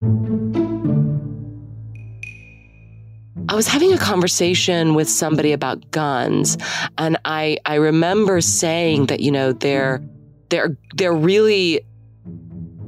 [0.00, 0.06] I
[3.54, 6.56] was having a conversation with somebody about guns,
[6.98, 10.00] and I I remember saying that you know they're
[10.50, 11.80] they're they're really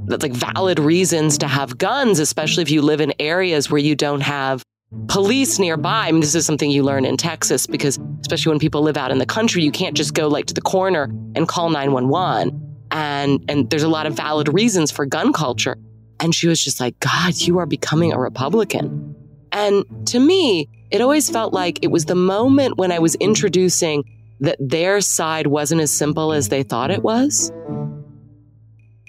[0.05, 3.97] that's like valid reasons to have guns, especially if you live in areas where you
[3.97, 4.63] don't have
[5.09, 6.07] police nearby.
[6.07, 9.11] I mean, this is something you learn in Texas because especially when people live out
[9.11, 11.05] in the country, you can't just go like to the corner
[11.35, 12.87] and call 911.
[12.93, 15.77] And and there's a lot of valid reasons for gun culture.
[16.21, 19.17] And she was just like, God, you are becoming a Republican.
[19.53, 24.05] And to me, it always felt like it was the moment when I was introducing
[24.41, 27.51] that their side wasn't as simple as they thought it was.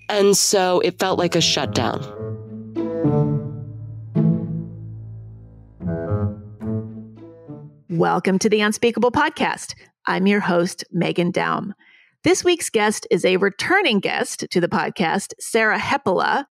[0.07, 1.99] And so it felt like a shutdown.
[7.89, 9.75] Welcome to the Unspeakable Podcast.
[10.05, 11.73] I'm your host, Meghan Daum.
[12.23, 16.45] This week's guest is a returning guest to the podcast, Sarah Hepola.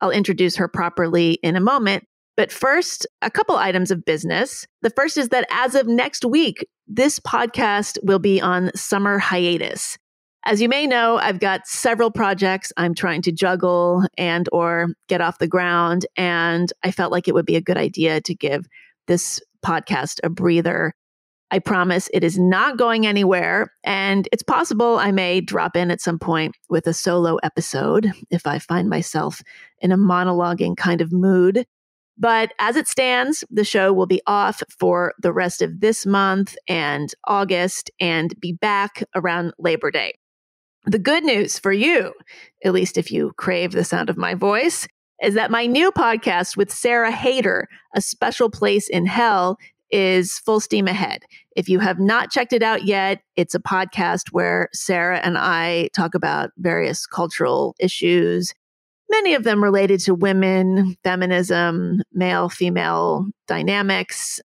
[0.00, 2.04] I'll introduce her properly in a moment.
[2.36, 4.66] But first, a couple items of business.
[4.82, 9.98] The first is that as of next week, this podcast will be on summer hiatus.
[10.44, 15.20] As you may know, I've got several projects I'm trying to juggle and or get
[15.20, 18.66] off the ground and I felt like it would be a good idea to give
[19.06, 20.94] this podcast a breather.
[21.50, 26.00] I promise it is not going anywhere and it's possible I may drop in at
[26.00, 29.42] some point with a solo episode if I find myself
[29.80, 31.66] in a monologuing kind of mood.
[32.16, 36.56] But as it stands, the show will be off for the rest of this month
[36.68, 40.12] and August and be back around Labor Day.
[40.84, 42.12] The good news for you,
[42.64, 44.86] at least if you crave the sound of my voice,
[45.22, 49.58] is that my new podcast with Sarah Haider, A Special Place in Hell,
[49.90, 51.22] is full steam ahead.
[51.56, 55.88] If you have not checked it out yet, it's a podcast where Sarah and I
[55.94, 58.54] talk about various cultural issues
[59.10, 64.40] many of them related to women, feminism, male female dynamics,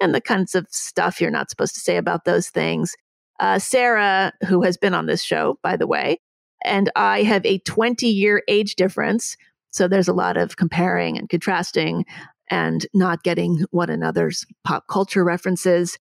[0.00, 2.94] and the kinds of stuff you're not supposed to say about those things.
[3.40, 6.18] Uh, Sarah, who has been on this show, by the way,
[6.64, 9.36] and I have a 20 year age difference.
[9.70, 12.04] So there's a lot of comparing and contrasting
[12.50, 15.98] and not getting one another's pop culture references.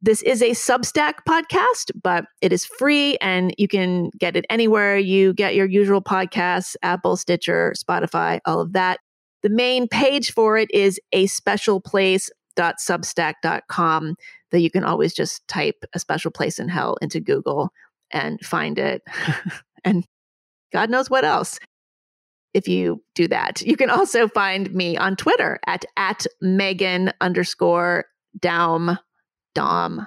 [0.00, 4.98] This is a Substack podcast, but it is free and you can get it anywhere
[4.98, 8.98] you get your usual podcasts Apple, Stitcher, Spotify, all of that.
[9.42, 14.16] The main page for it is a special place.substack.com
[14.50, 17.70] that you can always just type a special place in hell into Google
[18.10, 19.02] and find it.
[19.84, 20.04] and
[20.72, 21.58] God knows what else
[22.54, 23.62] if you do that.
[23.62, 28.04] You can also find me on Twitter at, at Meghan underscore
[28.38, 28.98] Daum
[29.54, 30.06] Daum,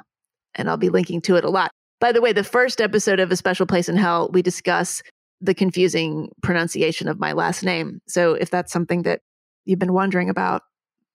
[0.55, 1.71] and I'll be linking to it a lot.
[1.99, 5.01] By the way, the first episode of A Special Place in Hell, we discuss
[5.41, 7.99] the confusing pronunciation of my last name.
[8.07, 9.21] So if that's something that
[9.65, 10.63] you've been wondering about,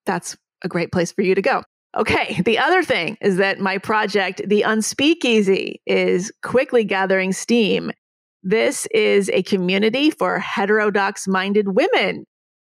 [0.06, 1.62] that's a great place for you to go.
[1.97, 7.91] Okay, the other thing is that my project, The Unspeakeasy, is quickly gathering steam.
[8.43, 12.25] This is a community for heterodox minded women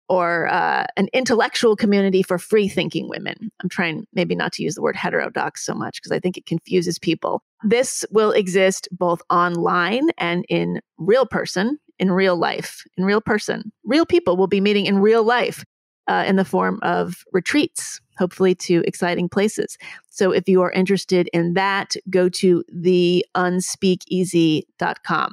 [0.08, 3.50] or uh, an intellectual community for free thinking women.
[3.60, 6.46] I'm trying maybe not to use the word heterodox so much because I think it
[6.46, 7.42] confuses people.
[7.64, 13.72] This will exist both online and in real person, in real life, in real person.
[13.84, 15.64] Real people will be meeting in real life
[16.06, 19.76] uh, in the form of retreats, hopefully to exciting places.
[20.10, 25.32] So if you are interested in that, go to theunspeakeasy.com.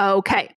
[0.00, 0.54] Okay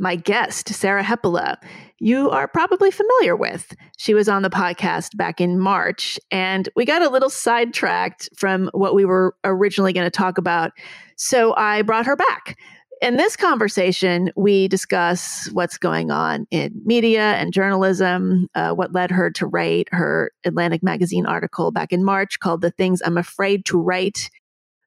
[0.00, 1.58] my guest, Sarah Hepola,
[1.98, 3.76] you are probably familiar with.
[3.98, 8.70] She was on the podcast back in March, and we got a little sidetracked from
[8.72, 10.72] what we were originally going to talk about.
[11.16, 12.56] So I brought her back.
[13.02, 19.10] In this conversation, we discuss what's going on in media and journalism, uh, what led
[19.10, 23.66] her to write her Atlantic Magazine article back in March called The Things I'm Afraid
[23.66, 24.30] to Write.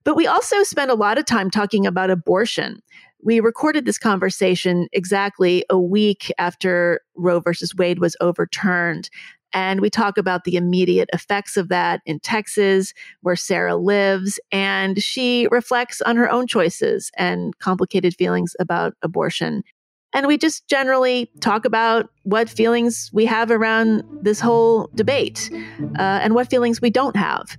[0.04, 2.82] But we also spent a lot of time talking about abortion,
[3.24, 9.10] we recorded this conversation exactly a week after Roe versus Wade was overturned.
[9.54, 14.40] And we talk about the immediate effects of that in Texas, where Sarah lives.
[14.52, 19.64] And she reflects on her own choices and complicated feelings about abortion.
[20.12, 25.50] And we just generally talk about what feelings we have around this whole debate
[25.98, 27.58] uh, and what feelings we don't have.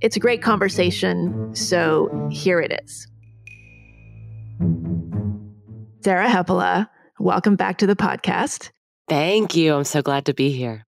[0.00, 1.54] It's a great conversation.
[1.54, 3.11] So here it is.
[6.02, 6.88] Sarah Hepola,
[7.18, 8.70] welcome back to the podcast.
[9.08, 9.74] Thank you.
[9.74, 10.84] I'm so glad to be here.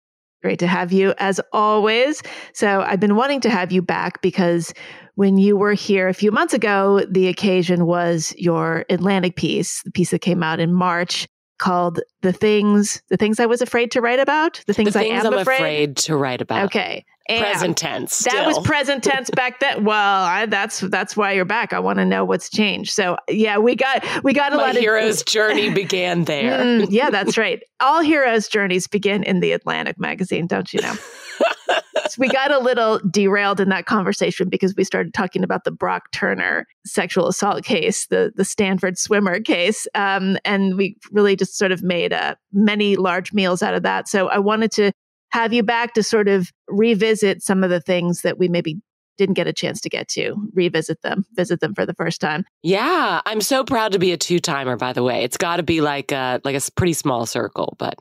[0.43, 2.23] Great to have you as always.
[2.53, 4.73] So, I've been wanting to have you back because
[5.15, 9.91] when you were here a few months ago, the occasion was your Atlantic piece, the
[9.91, 11.26] piece that came out in March
[11.58, 15.12] called "The Things The Things I Was Afraid to Write About." The things, the things
[15.12, 15.55] I am I'm afraid.
[15.56, 16.64] afraid to write about.
[16.66, 18.20] Okay, and Present tense.
[18.20, 19.84] that was present tense back then.
[19.88, 21.72] Well, I, that's that's why you're back.
[21.72, 22.93] I want to know what's changed.
[22.93, 26.58] So yeah, we got we got a My lot of hero's journey began there.
[26.58, 27.62] Mm, yeah, that's right.
[27.81, 30.94] All heroes' journeys begin in the Atlantic magazine, don't you know?
[32.16, 36.10] We got a little derailed in that conversation because we started talking about the Brock
[36.12, 41.72] Turner sexual assault case, the the Stanford swimmer case, um, and we really just sort
[41.72, 44.08] of made uh, many large meals out of that.
[44.08, 44.93] So I wanted to
[45.31, 48.81] have you back to sort of revisit some of the things that we maybe
[49.19, 52.44] didn't get a chance to get to, revisit them, visit them for the first time.
[52.62, 54.76] Yeah, I'm so proud to be a two timer.
[54.76, 57.99] By the way, it's got to be like a like a pretty small circle, but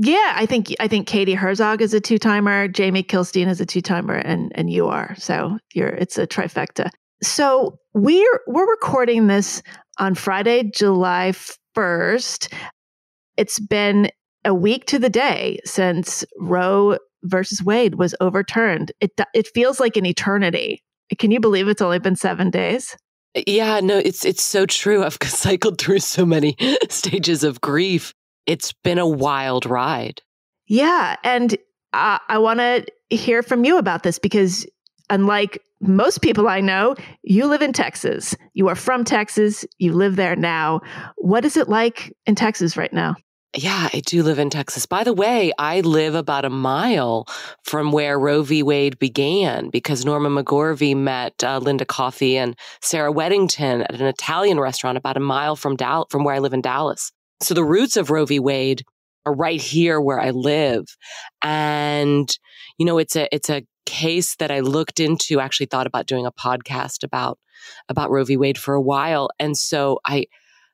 [0.00, 3.66] Yeah, I think I think Katie Herzog is a two timer, Jamie Kilstein is a
[3.66, 5.16] two timer, and and you are.
[5.18, 6.90] So you're it's a trifecta.
[7.20, 9.60] So we're we're recording this
[9.98, 11.32] on Friday, July
[11.74, 12.52] first.
[13.36, 14.08] It's been
[14.44, 18.92] a week to the day since Roe versus Wade was overturned.
[19.00, 20.80] It it feels like an eternity.
[21.18, 22.96] Can you believe it's only been seven days?
[23.46, 25.04] yeah, no, it's it's so true.
[25.04, 26.56] I've cycled through so many
[26.88, 28.14] stages of grief.
[28.48, 30.22] It's been a wild ride.
[30.66, 31.16] Yeah.
[31.22, 31.54] And
[31.92, 34.66] uh, I want to hear from you about this because,
[35.10, 38.34] unlike most people I know, you live in Texas.
[38.54, 39.66] You are from Texas.
[39.78, 40.80] You live there now.
[41.16, 43.16] What is it like in Texas right now?
[43.54, 44.86] Yeah, I do live in Texas.
[44.86, 47.26] By the way, I live about a mile
[47.64, 48.62] from where Roe v.
[48.62, 54.60] Wade began because Norma McCorvey met uh, Linda Coffey and Sarah Weddington at an Italian
[54.60, 57.10] restaurant about a mile from Dal- from where I live in Dallas.
[57.40, 58.38] So the roots of Roe v.
[58.38, 58.84] Wade
[59.26, 60.84] are right here where I live.
[61.42, 62.28] And,
[62.78, 66.26] you know, it's a, it's a case that I looked into, actually thought about doing
[66.26, 67.38] a podcast about,
[67.88, 68.36] about Roe v.
[68.36, 69.28] Wade for a while.
[69.38, 70.26] And so I,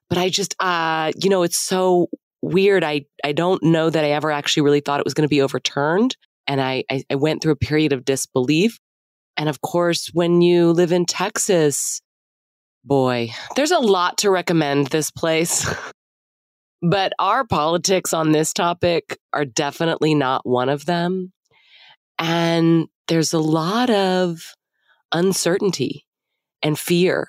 [0.08, 2.08] but I just, uh, you know, it's so
[2.42, 2.84] weird.
[2.84, 5.42] I, I don't know that I ever actually really thought it was going to be
[5.42, 6.16] overturned.
[6.46, 8.78] And I, I, I went through a period of disbelief.
[9.36, 12.00] And of course, when you live in Texas,
[12.84, 15.68] boy, there's a lot to recommend this place.
[16.84, 21.32] but our politics on this topic are definitely not one of them.
[22.18, 24.54] And there's a lot of
[25.10, 26.06] uncertainty
[26.62, 27.28] and fear.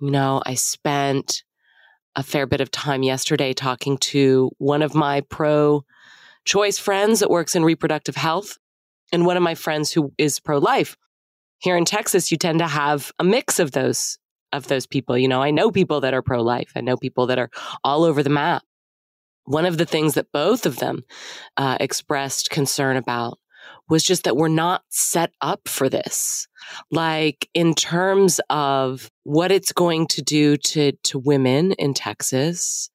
[0.00, 1.42] You know, I spent
[2.14, 5.84] a fair bit of time yesterday talking to one of my pro
[6.44, 8.56] choice friends that works in reproductive health
[9.12, 10.96] and one of my friends who is pro life.
[11.58, 14.18] Here in Texas, you tend to have a mix of those
[14.52, 15.18] of those people.
[15.18, 16.70] You know, I know people that are pro life.
[16.76, 17.50] I know people that are
[17.82, 18.62] all over the map.
[19.46, 21.04] One of the things that both of them
[21.56, 23.38] uh, expressed concern about
[23.88, 26.48] was just that we're not set up for this.
[26.90, 32.90] Like in terms of what it's going to do to, to women in Texas.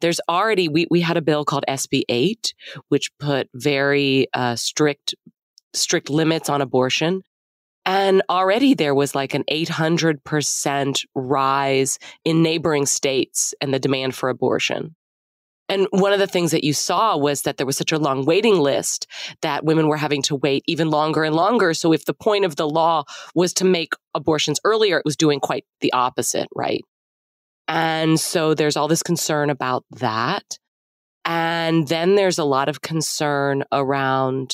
[0.00, 2.54] There's already, we, we had a bill called SB 8,
[2.88, 5.14] which put very uh, strict,
[5.74, 7.22] strict limits on abortion.
[7.84, 14.28] And already there was like an 800% rise in neighboring states and the demand for
[14.28, 14.94] abortion.
[15.68, 18.24] And one of the things that you saw was that there was such a long
[18.24, 19.06] waiting list
[19.40, 21.72] that women were having to wait even longer and longer.
[21.72, 23.04] So if the point of the law
[23.34, 26.82] was to make abortions earlier, it was doing quite the opposite, right?
[27.68, 30.58] And so there's all this concern about that.
[31.24, 34.52] And then there's a lot of concern around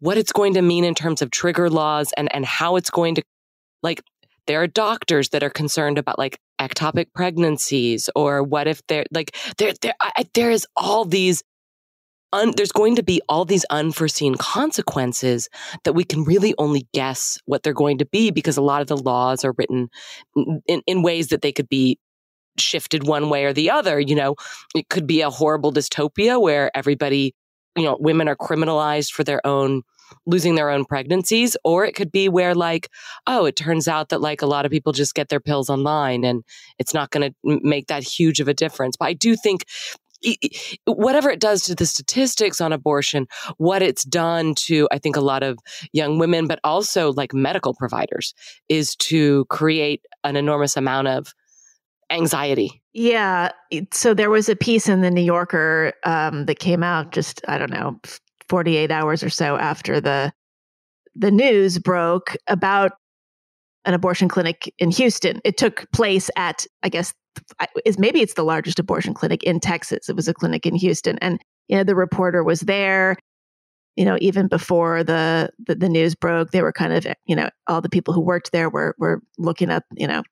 [0.00, 3.14] what it's going to mean in terms of trigger laws and, and how it's going
[3.14, 3.22] to,
[3.82, 4.02] like,
[4.46, 6.38] there are doctors that are concerned about like
[6.68, 11.42] ectopic pregnancies or what if they're like there there I, there is all these
[12.32, 15.48] un, there's going to be all these unforeseen consequences
[15.84, 18.88] that we can really only guess what they're going to be because a lot of
[18.88, 19.88] the laws are written
[20.66, 21.98] in, in ways that they could be
[22.58, 24.36] shifted one way or the other you know?
[24.74, 27.34] It could be a horrible dystopia where everybody
[27.76, 29.82] you know women are criminalized for their own
[30.26, 32.88] losing their own pregnancies or it could be where like
[33.26, 36.24] oh it turns out that like a lot of people just get their pills online
[36.24, 36.42] and
[36.78, 39.64] it's not going to make that huge of a difference but i do think
[40.86, 43.26] whatever it does to the statistics on abortion
[43.56, 45.58] what it's done to i think a lot of
[45.92, 48.32] young women but also like medical providers
[48.68, 51.32] is to create an enormous amount of
[52.10, 53.52] anxiety Yeah.
[53.92, 57.56] So there was a piece in the New Yorker um, that came out just, I
[57.56, 57.98] don't know,
[58.52, 60.30] 48 hours or so after the
[61.14, 62.92] the news broke about
[63.86, 65.40] an abortion clinic in Houston.
[65.42, 67.14] It took place at, I guess,
[67.86, 70.10] is maybe it's the largest abortion clinic in Texas.
[70.10, 73.16] It was a clinic in Houston, and you know the reporter was there.
[73.96, 77.48] You know, even before the, the the news broke, they were kind of you know
[77.68, 80.22] all the people who worked there were were looking at you know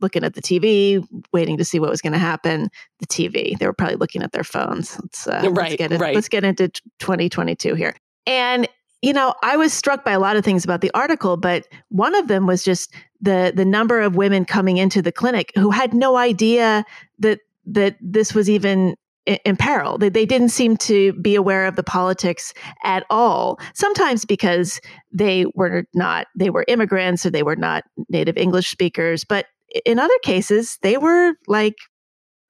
[0.00, 2.68] looking at the TV, waiting to see what was going to happen.
[3.00, 3.58] The TV.
[3.58, 4.98] They were probably looking at their phones.
[5.00, 6.14] Let's, uh, right, let's get in, right.
[6.14, 7.94] Let's get into 2022 here.
[8.26, 8.68] And
[9.02, 12.14] you know, I was struck by a lot of things about the article, but one
[12.14, 15.94] of them was just the the number of women coming into the clinic who had
[15.94, 16.84] no idea
[17.18, 19.98] that that this was even in peril.
[19.98, 23.58] They, they didn't seem to be aware of the politics at all.
[23.74, 24.80] Sometimes because
[25.12, 29.24] they were not, they were immigrants or they were not native English speakers.
[29.24, 29.46] But
[29.84, 31.76] in other cases, they were like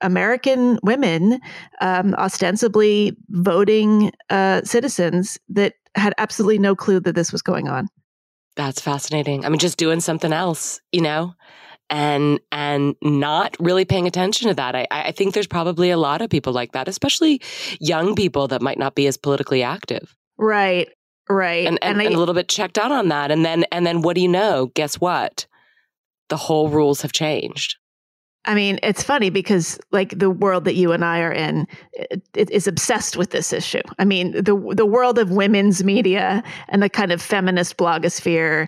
[0.01, 1.41] American women,
[1.81, 7.89] um, ostensibly voting uh, citizens that had absolutely no clue that this was going on.
[8.57, 9.45] That's fascinating.
[9.45, 11.35] I mean, just doing something else, you know?
[11.89, 14.75] and and not really paying attention to that.
[14.75, 17.41] I, I think there's probably a lot of people like that, especially
[17.79, 20.17] young people that might not be as politically active.
[20.37, 20.89] Right.
[21.29, 21.67] Right.
[21.67, 23.31] And, and, and, I, and a little bit checked out on that.
[23.31, 24.71] And then and then what do you know?
[24.75, 25.47] Guess what?
[26.29, 27.77] The whole rules have changed.
[28.45, 32.51] I mean, it's funny because like the world that you and I are in it,
[32.51, 33.83] is obsessed with this issue.
[33.99, 38.67] I mean, the the world of women's media and the kind of feminist blogosphere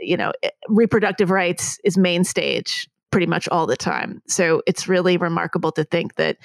[0.00, 0.32] you know,
[0.68, 4.20] reproductive rights is main stage pretty much all the time.
[4.26, 6.36] So it's really remarkable to think that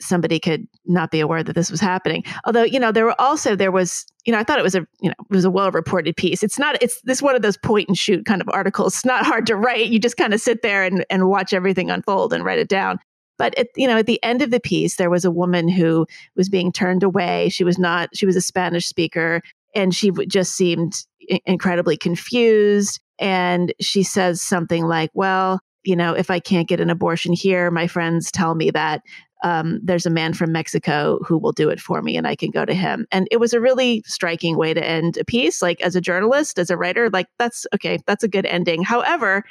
[0.00, 2.24] somebody could not be aware that this was happening.
[2.44, 4.86] Although, you know, there were also there was, you know, I thought it was a,
[5.00, 6.42] you know, it was a well-reported piece.
[6.42, 8.94] It's not it's this one of those point and shoot kind of articles.
[8.94, 9.88] It's not hard to write.
[9.88, 12.98] You just kind of sit there and and watch everything unfold and write it down.
[13.36, 16.06] But at, you know, at the end of the piece, there was a woman who
[16.36, 17.48] was being turned away.
[17.48, 18.10] She was not.
[18.14, 19.42] She was a Spanish speaker,
[19.74, 21.04] and she just seemed
[21.46, 23.00] incredibly confused.
[23.18, 27.70] And she says something like, Well, you know, if I can't get an abortion here,
[27.70, 29.02] my friends tell me that
[29.44, 32.50] um, there's a man from Mexico who will do it for me and I can
[32.50, 33.06] go to him.
[33.12, 35.60] And it was a really striking way to end a piece.
[35.60, 38.82] Like, as a journalist, as a writer, like, that's okay, that's a good ending.
[38.82, 39.44] However,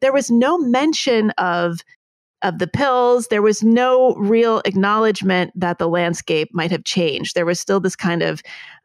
[0.00, 1.80] there was no mention of
[2.42, 3.26] of the pills.
[3.26, 7.34] There was no real acknowledgement that the landscape might have changed.
[7.34, 8.42] There was still this kind of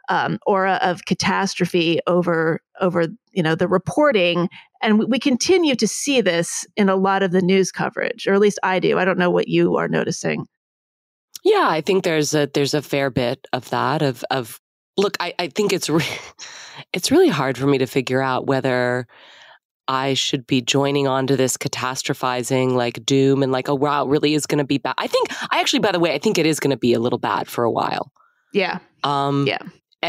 [0.09, 4.49] um, aura of catastrophe over over you know the reporting
[4.81, 8.33] and we, we continue to see this in a lot of the news coverage or
[8.33, 10.45] at least i do i don't know what you are noticing
[11.45, 14.59] yeah i think there's a there's a fair bit of that of of
[14.97, 16.03] look i, I think it's re-
[16.93, 19.07] it's really hard for me to figure out whether
[19.87, 24.09] I should be joining on to this catastrophizing like doom and like, oh, wow, it
[24.09, 24.95] really is going to be bad.
[24.97, 26.99] I think, I actually, by the way, I think it is going to be a
[26.99, 28.11] little bad for a while.
[28.51, 28.79] Yeah.
[29.03, 29.59] Um, yeah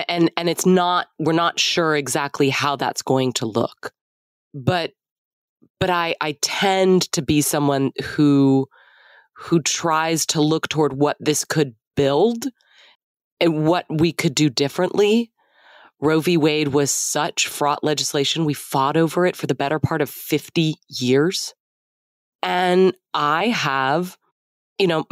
[0.08, 3.92] and and it's not we're not sure exactly how that's going to look
[4.54, 4.92] but
[5.80, 8.66] but i i tend to be someone who
[9.36, 12.46] who tries to look toward what this could build
[13.40, 15.30] and what we could do differently.
[16.00, 16.36] Roe v.
[16.36, 20.74] Wade was such fraught legislation we fought over it for the better part of 50
[20.88, 21.54] years.
[22.42, 24.16] And i have
[24.78, 25.06] you know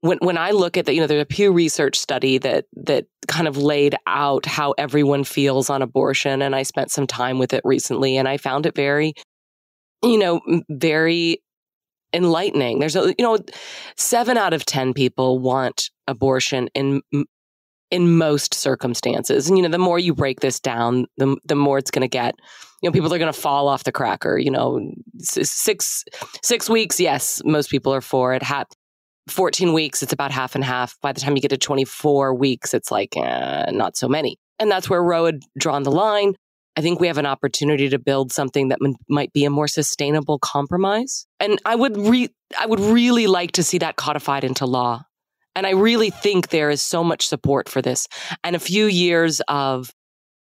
[0.00, 3.06] when when I look at that, you know, there's a Pew Research study that that
[3.28, 7.52] kind of laid out how everyone feels on abortion, and I spent some time with
[7.52, 9.14] it recently, and I found it very,
[10.02, 11.42] you know, very
[12.12, 12.78] enlightening.
[12.78, 13.38] There's a, you know,
[13.96, 17.02] seven out of ten people want abortion in
[17.90, 21.78] in most circumstances, and you know, the more you break this down, the the more
[21.78, 22.34] it's going to get.
[22.82, 24.38] You know, people are going to fall off the cracker.
[24.38, 26.04] You know, six
[26.42, 28.42] six weeks, yes, most people are for it.
[29.28, 30.98] 14 weeks, it's about half and half.
[31.00, 34.38] By the time you get to 24 weeks, it's like eh, not so many.
[34.58, 36.34] And that's where Roe had drawn the line.
[36.76, 39.68] I think we have an opportunity to build something that m- might be a more
[39.68, 41.26] sustainable compromise.
[41.38, 45.02] And I would re- I would really like to see that codified into law.
[45.56, 48.06] And I really think there is so much support for this
[48.44, 49.90] and a few years of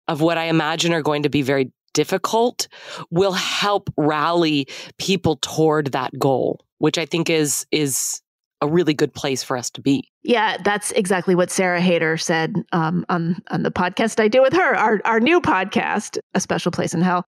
[0.08, 2.68] of what I imagine are going to be very difficult
[3.10, 4.68] will help rally
[4.98, 8.22] people toward that goal, which I think is is
[8.62, 10.10] a really good place for us to be.
[10.24, 14.54] Yeah, that's exactly what Sarah Haider said um, on on the podcast I do with
[14.54, 17.26] her, our our new podcast, A Special Place in Hell.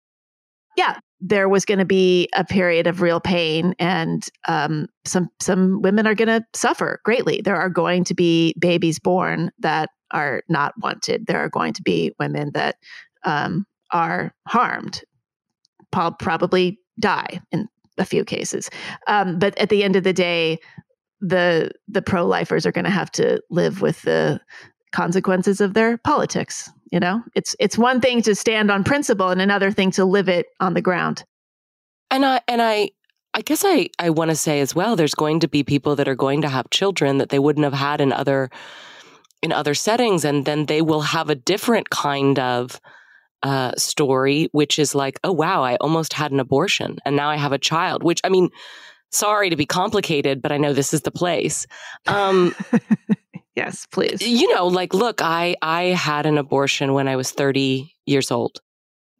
[0.77, 5.81] Yeah, there was going to be a period of real pain, and um, some some
[5.81, 7.41] women are going to suffer greatly.
[7.41, 11.27] There are going to be babies born that are not wanted.
[11.27, 12.77] There are going to be women that
[13.23, 15.01] um, are harmed,
[15.91, 17.67] probably die in
[17.97, 18.69] a few cases.
[19.07, 20.59] Um, but at the end of the day,
[21.21, 24.39] the the pro lifers are going to have to live with the
[24.91, 26.69] consequences of their politics.
[26.91, 30.29] You know, it's it's one thing to stand on principle and another thing to live
[30.29, 31.23] it on the ground.
[32.11, 32.91] And I and I
[33.33, 34.95] I guess I I want to say as well.
[34.95, 37.73] There's going to be people that are going to have children that they wouldn't have
[37.73, 38.49] had in other
[39.41, 42.79] in other settings, and then they will have a different kind of
[43.43, 47.37] uh, story, which is like, oh, wow, I almost had an abortion and now I
[47.37, 48.49] have a child, which I mean,
[49.11, 51.65] sorry to be complicated, but I know this is the place.
[52.07, 52.55] Um,
[53.55, 54.21] yes, please.
[54.21, 58.59] You know, like, look, I, I had an abortion when I was 30 years old.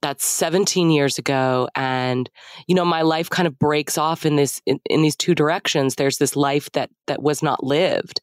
[0.02, 1.68] That's 17 years ago.
[1.76, 2.30] And,
[2.68, 5.96] you know, my life kind of breaks off in this, in, in these two directions.
[5.96, 8.22] There's this life that, that was not lived.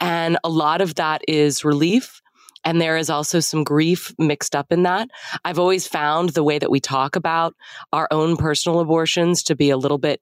[0.00, 2.20] And a lot of that is relief
[2.64, 5.08] and there is also some grief mixed up in that.
[5.44, 7.54] I've always found the way that we talk about
[7.92, 10.20] our own personal abortions to be a little bit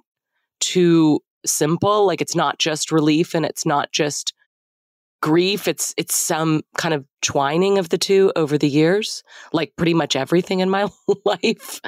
[0.60, 2.06] too simple.
[2.06, 4.32] Like it's not just relief and it's not just
[5.22, 5.66] grief.
[5.66, 9.22] It's, it's some kind of twining of the two over the years,
[9.52, 10.88] like pretty much everything in my
[11.24, 11.80] life.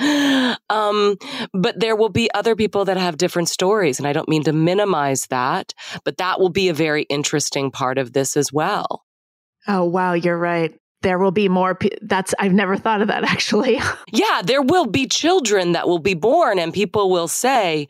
[0.70, 1.16] Um,
[1.52, 3.98] but there will be other people that have different stories.
[3.98, 7.98] And I don't mean to minimize that, but that will be a very interesting part
[7.98, 9.04] of this as well.
[9.66, 10.74] Oh, wow, you're right.
[11.02, 11.74] There will be more.
[11.76, 13.78] Pe- that's, I've never thought of that actually.
[14.10, 17.88] yeah, there will be children that will be born, and people will say,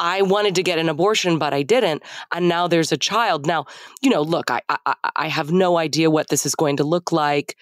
[0.00, 2.02] I wanted to get an abortion, but I didn't.
[2.32, 3.46] And now there's a child.
[3.46, 3.66] Now,
[4.00, 7.12] you know, look, I, I, I have no idea what this is going to look
[7.12, 7.56] like.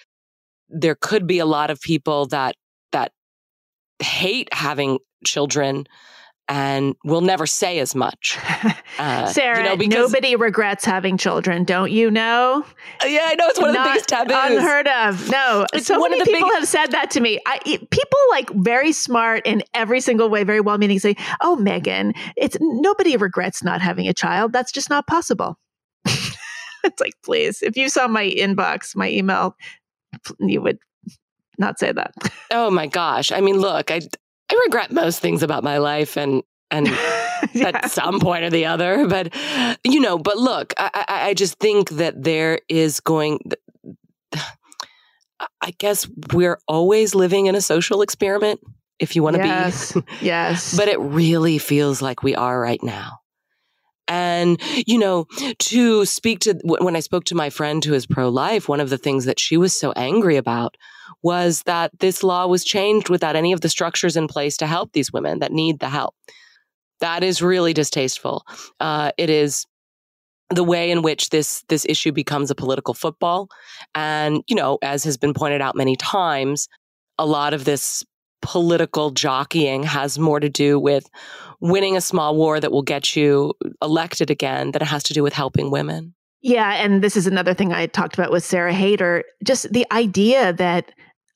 [0.68, 2.54] There could be a lot of people that,
[2.92, 3.10] that
[3.98, 5.88] hate having children
[6.48, 8.38] and we'll never say as much.
[8.98, 12.64] Uh, Sarah, you know, because, nobody regrets having children, don't you know?
[13.04, 14.56] Yeah, I know it's one Not of the biggest taboos.
[14.58, 15.30] Unheard of.
[15.30, 16.54] No, it's so many people big...
[16.54, 17.38] have said that to me.
[17.46, 22.12] I, people like very smart in every single way, very well meaning, say, "Oh, Meghan,
[22.36, 24.52] it's nobody regrets not having a child.
[24.52, 25.60] That's just not possible."
[26.04, 29.54] it's like, please, if you saw my inbox, my email,
[30.40, 30.78] you would
[31.56, 32.14] not say that.
[32.50, 33.30] Oh my gosh!
[33.30, 34.00] I mean, look, I
[34.50, 36.86] I regret most things about my life and and
[37.52, 37.68] yeah.
[37.68, 39.06] at some point or the other.
[39.06, 39.34] But
[39.84, 43.40] you know, but look, I, I just think that there is going.
[45.60, 48.60] I guess we're always living in a social experiment.
[48.98, 49.92] If you want to yes.
[49.92, 53.20] be, yes, but it really feels like we are right now.
[54.08, 55.26] And, you know,
[55.58, 58.88] to speak to when I spoke to my friend who is pro life, one of
[58.90, 60.76] the things that she was so angry about
[61.22, 64.92] was that this law was changed without any of the structures in place to help
[64.92, 66.14] these women that need the help.
[67.00, 68.44] That is really distasteful.
[68.80, 69.66] Uh, it is
[70.50, 73.48] the way in which this this issue becomes a political football,
[73.94, 76.68] and you know, as has been pointed out many times,
[77.18, 78.04] a lot of this
[78.40, 81.08] political jockeying has more to do with
[81.60, 83.52] winning a small war that will get you
[83.82, 86.14] elected again than it has to do with helping women.
[86.40, 89.22] Yeah, and this is another thing I talked about with Sarah Haider.
[89.44, 90.92] Just the idea that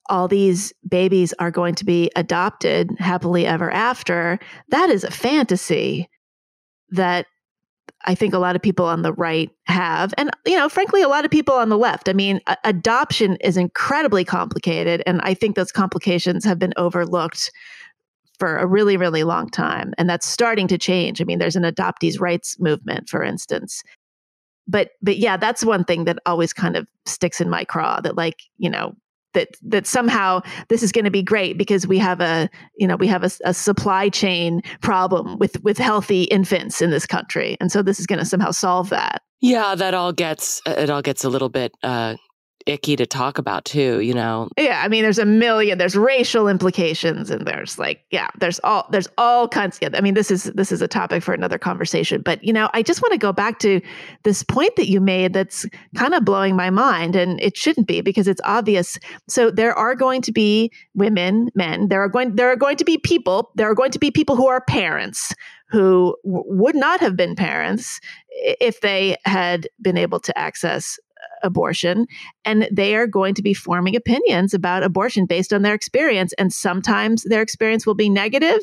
[0.09, 4.39] all these babies are going to be adopted happily ever after,
[4.69, 6.09] that is a fantasy
[6.91, 7.27] that
[8.05, 10.13] I think a lot of people on the right have.
[10.19, 12.09] And, you know, frankly, a lot of people on the left.
[12.09, 15.03] I mean, a- adoption is incredibly complicated.
[15.07, 17.51] And I think those complications have been overlooked
[18.39, 19.95] for a really, really long time.
[19.99, 21.21] And that's starting to change.
[21.21, 23.83] I mean, there's an adoptees' rights movement, for instance.
[24.69, 28.17] But, but yeah, that's one thing that always kind of sticks in my craw that,
[28.17, 28.95] like, you know,
[29.35, 32.97] that that somehow this is going to be great because we have a you know
[32.97, 37.57] we have a, a, supply chain problem with with healthy infants in this country.
[37.61, 39.23] And so this is going to somehow solve that.
[39.41, 42.17] Yeah that all gets it all gets a little bit uh
[42.67, 44.49] icky to talk about too, you know.
[44.57, 48.87] Yeah, I mean there's a million there's racial implications and there's like yeah, there's all
[48.91, 52.23] there's all kinds yeah, I mean this is this is a topic for another conversation,
[52.23, 53.81] but you know, I just want to go back to
[54.25, 58.01] this point that you made that's kind of blowing my mind and it shouldn't be
[58.01, 58.99] because it's obvious.
[59.29, 62.85] So there are going to be women, men, there are going there are going to
[62.85, 65.35] be people, there are going to be people who are parents
[65.73, 67.99] who w- would not have been parents
[68.61, 70.99] if they had been able to access
[71.43, 72.07] abortion
[72.45, 76.33] and they are going to be forming opinions about abortion based on their experience.
[76.39, 78.61] And sometimes their experience will be negative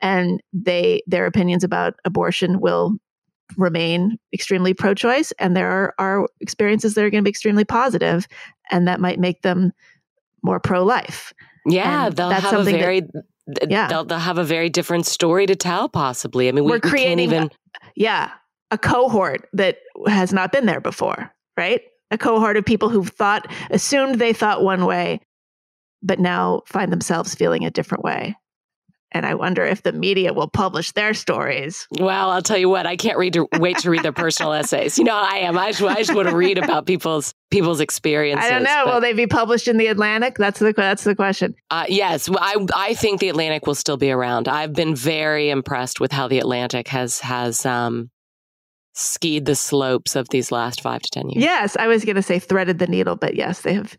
[0.00, 2.94] and they their opinions about abortion will
[3.58, 8.26] remain extremely pro-choice and there are, are experiences that are going to be extremely positive
[8.70, 9.72] and that might make them
[10.42, 11.34] more pro-life.
[11.66, 13.02] Yeah and they'll have a very
[13.46, 13.88] that, yeah.
[13.88, 16.48] They'll, they'll have a very different story to tell possibly.
[16.48, 17.50] I mean we, we're creating we even
[17.94, 18.30] yeah
[18.70, 23.50] a cohort that has not been there before right a cohort of people who've thought,
[23.70, 25.20] assumed they thought one way,
[26.02, 28.36] but now find themselves feeling a different way.
[29.14, 31.86] And I wonder if the media will publish their stories.
[31.98, 34.98] Well, I'll tell you what, I can't read to, wait to read their personal essays.
[34.98, 35.58] You know, I am.
[35.58, 38.46] I just, I just want to read about people's people's experiences.
[38.46, 38.82] I don't know.
[38.86, 40.36] But, will they be published in the Atlantic?
[40.38, 41.54] That's the that's the question.
[41.70, 44.48] Uh, yes, I I think the Atlantic will still be around.
[44.48, 48.10] I've been very impressed with how the Atlantic has has um,
[48.92, 51.42] skied the slopes of these last five to ten years.
[51.42, 53.96] Yes, I was going to say threaded the needle, but yes, they have,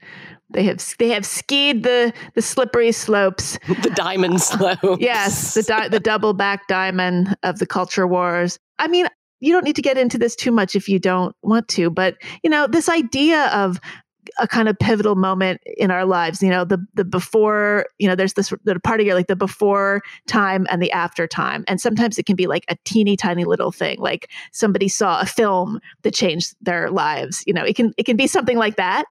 [0.52, 5.00] they have, they have skied the the slippery slopes, the diamond slopes.
[5.00, 8.60] yes, the di- the double back diamond of the culture wars.
[8.80, 9.08] I mean,
[9.40, 12.16] you don't need to get into this too much if you don't want to, but
[12.44, 13.80] you know, this idea of
[14.40, 16.42] a kind of pivotal moment in our lives.
[16.42, 19.36] You know, the the before, you know, there's this the part of your like the
[19.36, 21.64] before time and the after time.
[21.68, 25.26] And sometimes it can be like a teeny tiny little thing, like somebody saw a
[25.26, 27.44] film that changed their lives.
[27.48, 29.06] You know, it can it can be something like that.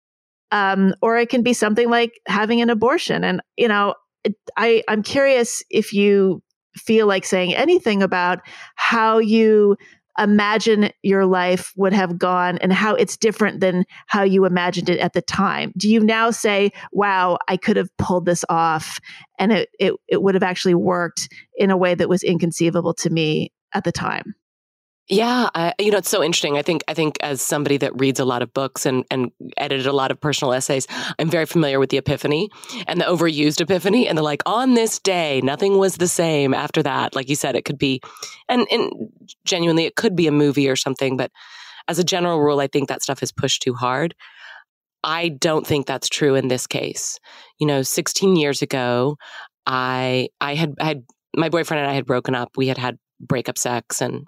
[0.50, 3.24] Um, or it can be something like having an abortion.
[3.24, 6.42] And, you know, it, I, I'm curious if you
[6.76, 8.40] feel like saying anything about
[8.74, 9.76] how you
[10.18, 14.98] imagine your life would have gone and how it's different than how you imagined it
[14.98, 15.72] at the time.
[15.76, 19.00] Do you now say, wow, I could have pulled this off
[19.38, 23.10] and it, it, it would have actually worked in a way that was inconceivable to
[23.10, 24.34] me at the time?
[25.12, 26.56] Yeah, I, you know it's so interesting.
[26.56, 29.86] I think I think as somebody that reads a lot of books and and edited
[29.86, 30.86] a lot of personal essays,
[31.18, 32.48] I'm very familiar with the epiphany
[32.86, 36.82] and the overused epiphany and the like on this day nothing was the same after
[36.84, 37.14] that.
[37.14, 38.00] Like you said it could be
[38.48, 38.90] and and
[39.44, 41.30] genuinely it could be a movie or something, but
[41.88, 44.14] as a general rule I think that stuff is pushed too hard.
[45.04, 47.18] I don't think that's true in this case.
[47.60, 49.16] You know, 16 years ago,
[49.66, 51.04] I I had had
[51.36, 52.52] my boyfriend and I had broken up.
[52.56, 54.24] We had had breakup sex and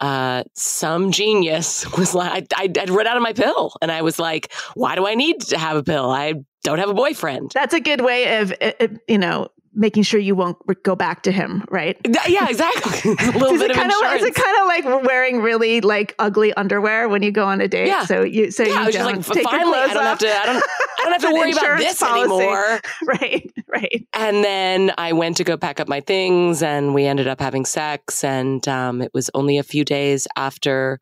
[0.00, 3.74] uh, some genius was like, I, I'd run out of my pill.
[3.82, 6.10] And I was like, why do I need to have a pill?
[6.10, 7.52] I don't have a boyfriend.
[7.54, 11.22] That's a good way of, uh, uh, you know, making sure you won't go back
[11.22, 11.96] to him, right?
[12.26, 13.12] Yeah, exactly.
[13.28, 14.22] a little bit of kind insurance.
[14.22, 17.68] Is it kind of like wearing really like ugly underwear when you go on a
[17.68, 17.86] date?
[17.86, 18.04] Yeah.
[18.04, 20.04] So you so yeah, you don't like, take finally your I don't off.
[20.04, 22.20] have to I don't I don't have to worry about this policy.
[22.20, 22.80] anymore.
[23.06, 24.06] Right, right.
[24.12, 27.64] And then I went to go pack up my things and we ended up having
[27.64, 31.00] sex and um, it was only a few days after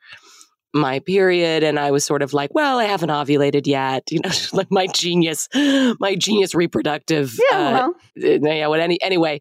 [0.75, 4.31] my period and I was sort of like, well, I haven't ovulated yet, you know,
[4.53, 7.39] like my genius, my genius reproductive.
[7.51, 7.95] Yeah, uh, well.
[8.17, 9.41] yeah, what any anyway.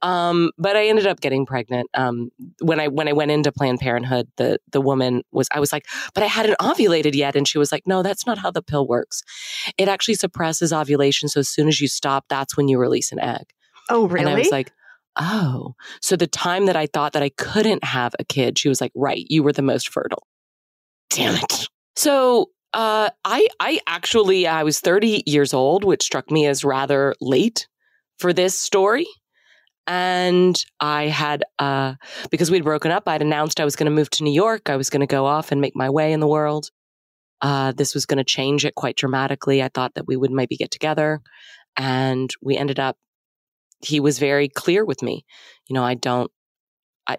[0.00, 1.90] Um, but I ended up getting pregnant.
[1.94, 2.30] Um,
[2.60, 5.86] when I when I went into Planned Parenthood, the the woman was I was like,
[6.14, 8.86] but I hadn't ovulated yet, and she was like, no, that's not how the pill
[8.86, 9.22] works.
[9.76, 13.20] It actually suppresses ovulation, so as soon as you stop, that's when you release an
[13.20, 13.52] egg.
[13.90, 14.20] Oh, really?
[14.20, 14.72] And I was like,
[15.16, 18.80] oh, so the time that I thought that I couldn't have a kid, she was
[18.80, 20.26] like, right, you were the most fertile.
[21.14, 21.68] Damn it.
[21.94, 27.14] So uh, I I actually I was 30 years old, which struck me as rather
[27.20, 27.68] late
[28.18, 29.06] for this story.
[29.86, 31.94] And I had uh,
[32.30, 34.70] because we'd broken up, I'd announced I was going to move to New York.
[34.70, 36.70] I was going to go off and make my way in the world.
[37.40, 39.62] Uh, this was going to change it quite dramatically.
[39.62, 41.20] I thought that we would maybe get together,
[41.76, 42.96] and we ended up.
[43.84, 45.24] He was very clear with me.
[45.68, 46.30] You know, I don't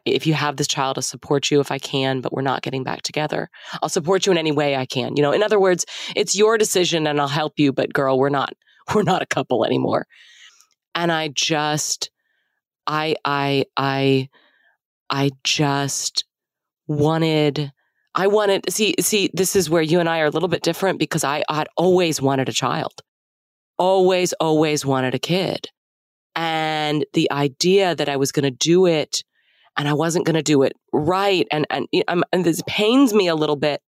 [0.06, 2.84] if you have this child, I'll support you if I can, but we're not getting
[2.84, 3.50] back together.
[3.82, 5.16] I'll support you in any way I can.
[5.16, 8.30] You know, in other words, it's your decision and I'll help you, but girl, we're
[8.30, 8.54] not,
[8.96, 10.08] we're not a couple anymore.
[10.96, 12.12] And I just,
[12.88, 14.30] I, I, I,
[15.10, 16.26] I just
[16.88, 17.72] wanted,
[18.16, 21.00] I wanted, see, see, this is where you and I are a little bit different
[21.00, 22.94] because I, I'd always wanted a child.
[23.78, 25.68] Always, always wanted a kid.
[26.36, 29.24] And the idea that I was going to do it
[29.78, 31.48] and I wasn't going to do it right.
[31.52, 31.88] And, and,
[32.32, 33.82] and this pains me a little bit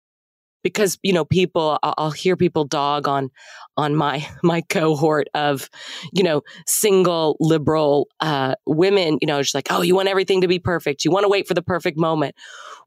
[0.63, 3.29] because, you know, people, I'll hear people dog on,
[3.77, 5.69] on my, my cohort of,
[6.11, 10.47] you know, single liberal, uh, women, you know, just like, oh, you want everything to
[10.47, 11.05] be perfect.
[11.05, 12.33] You want to wait for the perfect moment.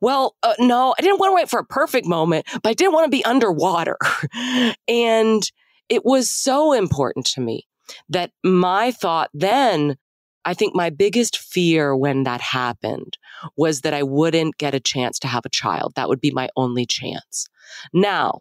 [0.01, 2.95] Well, uh, no, I didn't want to wait for a perfect moment, but I didn't
[2.95, 3.97] want to be underwater.
[4.89, 5.43] and
[5.89, 7.69] it was so important to me
[8.09, 9.97] that my thought then
[10.45, 13.19] I think my biggest fear when that happened
[13.57, 15.93] was that I wouldn't get a chance to have a child.
[15.97, 17.49] That would be my only chance.
[17.93, 18.41] Now,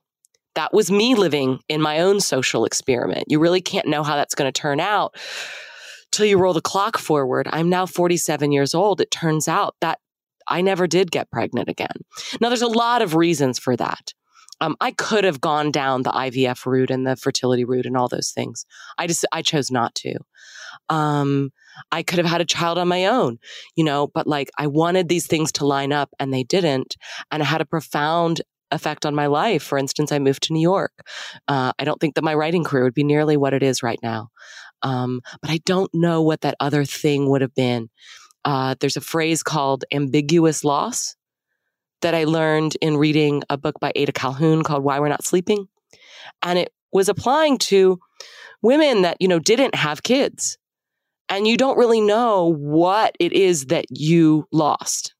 [0.55, 3.25] that was me living in my own social experiment.
[3.27, 5.15] You really can't know how that's going to turn out
[6.11, 7.47] till you roll the clock forward.
[7.51, 9.01] I'm now 47 years old.
[9.01, 9.99] It turns out that
[10.47, 11.95] I never did get pregnant again.
[12.41, 14.13] Now, there's a lot of reasons for that.
[14.59, 18.07] Um, I could have gone down the IVF route and the fertility route and all
[18.07, 18.65] those things.
[18.97, 20.15] I just I chose not to.
[20.89, 21.51] Um,
[21.91, 23.39] I could have had a child on my own,
[23.75, 26.95] you know, but like I wanted these things to line up and they didn't,
[27.31, 29.63] and it had a profound effect on my life.
[29.63, 30.91] For instance, I moved to New York.
[31.47, 33.99] Uh, I don't think that my writing career would be nearly what it is right
[34.03, 34.29] now,
[34.81, 37.89] um, but I don't know what that other thing would have been.
[38.45, 41.15] Uh, there's a phrase called ambiguous loss
[42.01, 45.67] that I learned in reading a book by Ada Calhoun called Why We're Not Sleeping.
[46.41, 47.99] And it was applying to
[48.61, 50.57] women that, you know, didn't have kids.
[51.29, 55.13] And you don't really know what it is that you lost.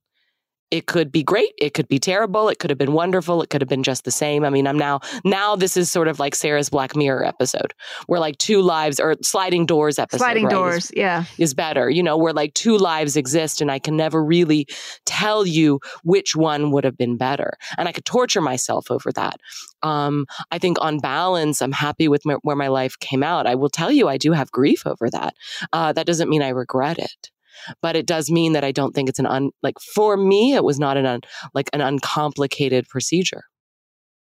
[0.70, 1.54] It could be great.
[1.58, 2.50] It could be terrible.
[2.50, 3.42] It could have been wonderful.
[3.42, 4.44] It could have been just the same.
[4.44, 7.74] I mean, I'm now, now this is sort of like Sarah's Black Mirror episode
[8.08, 10.18] where like two lives or sliding doors episode.
[10.18, 10.86] Sliding right, doors.
[10.86, 11.24] Is, yeah.
[11.38, 14.68] Is better, you know, where like two lives exist and I can never really
[15.06, 17.54] tell you which one would have been better.
[17.78, 19.40] And I could torture myself over that.
[19.84, 23.48] Um, I think on balance, I'm happy with my, where my life came out.
[23.48, 25.34] I will tell you, I do have grief over that.
[25.72, 27.32] Uh, that doesn't mean I regret it
[27.82, 30.64] but it does mean that I don't think it's an un like for me it
[30.64, 31.22] was not an un,
[31.54, 33.44] like an uncomplicated procedure.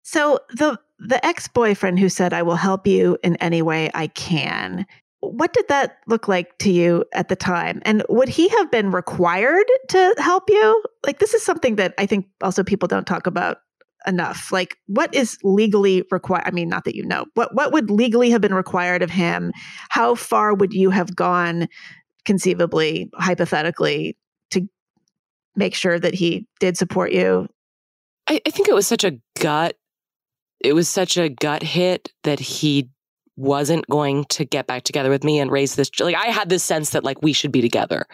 [0.03, 4.87] So the the ex-boyfriend who said I will help you in any way I can.
[5.21, 7.83] What did that look like to you at the time?
[7.85, 10.83] And would he have been required to help you?
[11.05, 13.59] Like this is something that I think also people don't talk about
[14.07, 14.51] enough.
[14.53, 16.45] Like what is legally required?
[16.47, 17.27] I mean, not that you know.
[17.35, 19.53] What what would legally have been required of him?
[19.91, 21.69] How far would you have gone
[22.29, 24.15] conceivably, hypothetically,
[24.51, 24.69] to
[25.57, 27.49] make sure that he did support you?
[28.29, 29.77] I, I think it was such a gut.
[30.61, 32.91] It was such a gut hit that he
[33.37, 35.91] wasn't going to get back together with me and raise this.
[35.99, 38.05] Like I had this sense that like we should be together,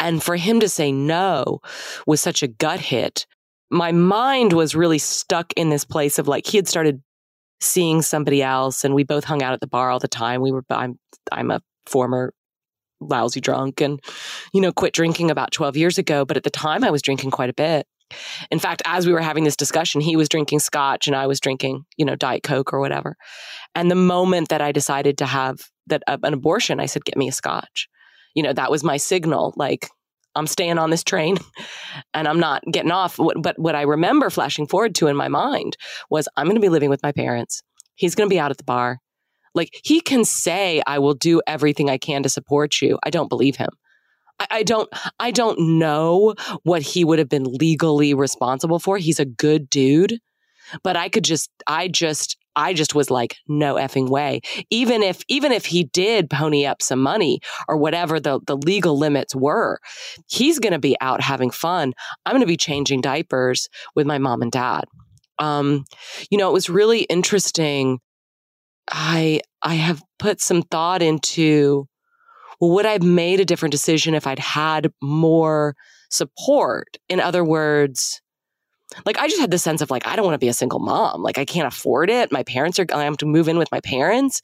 [0.00, 1.60] and for him to say no
[2.06, 3.26] was such a gut hit.
[3.70, 7.02] My mind was really stuck in this place of like he had started
[7.60, 10.40] seeing somebody else, and we both hung out at the bar all the time.
[10.40, 10.98] We were I'm
[11.30, 12.32] I'm a former
[13.08, 14.00] lousy drunk and,
[14.52, 16.24] you know, quit drinking about 12 years ago.
[16.24, 17.86] But at the time, I was drinking quite a bit.
[18.50, 21.40] In fact, as we were having this discussion, he was drinking scotch and I was
[21.40, 23.16] drinking, you know, Diet Coke or whatever.
[23.74, 27.16] And the moment that I decided to have that uh, an abortion, I said, get
[27.16, 27.88] me a scotch.
[28.34, 29.54] You know, that was my signal.
[29.56, 29.88] Like,
[30.34, 31.38] I'm staying on this train
[32.14, 33.18] and I'm not getting off.
[33.36, 35.76] But what I remember flashing forward to in my mind
[36.10, 37.62] was I'm going to be living with my parents.
[37.94, 38.98] He's going to be out at the bar.
[39.54, 42.98] Like he can say, I will do everything I can to support you.
[43.04, 43.70] I don't believe him.
[44.50, 44.88] I, don't,
[45.20, 48.98] I don't know what he would have been legally responsible for.
[48.98, 50.18] He's a good dude,
[50.82, 54.40] but I could just, I just, I just was like, no effing way.
[54.70, 58.98] Even if, even if he did pony up some money or whatever the, the legal
[58.98, 59.78] limits were,
[60.26, 61.92] he's going to be out having fun.
[62.26, 64.84] I'm going to be changing diapers with my mom and dad.
[65.38, 65.84] Um,
[66.30, 67.98] you know, it was really interesting
[68.90, 71.88] I I have put some thought into
[72.60, 75.74] well, would I have made a different decision if I'd had more
[76.10, 76.96] support?
[77.08, 78.20] In other words,
[79.04, 80.78] like I just had the sense of like I don't want to be a single
[80.78, 81.22] mom.
[81.22, 82.32] Like I can't afford it.
[82.32, 84.40] My parents are I have to move in with my parents.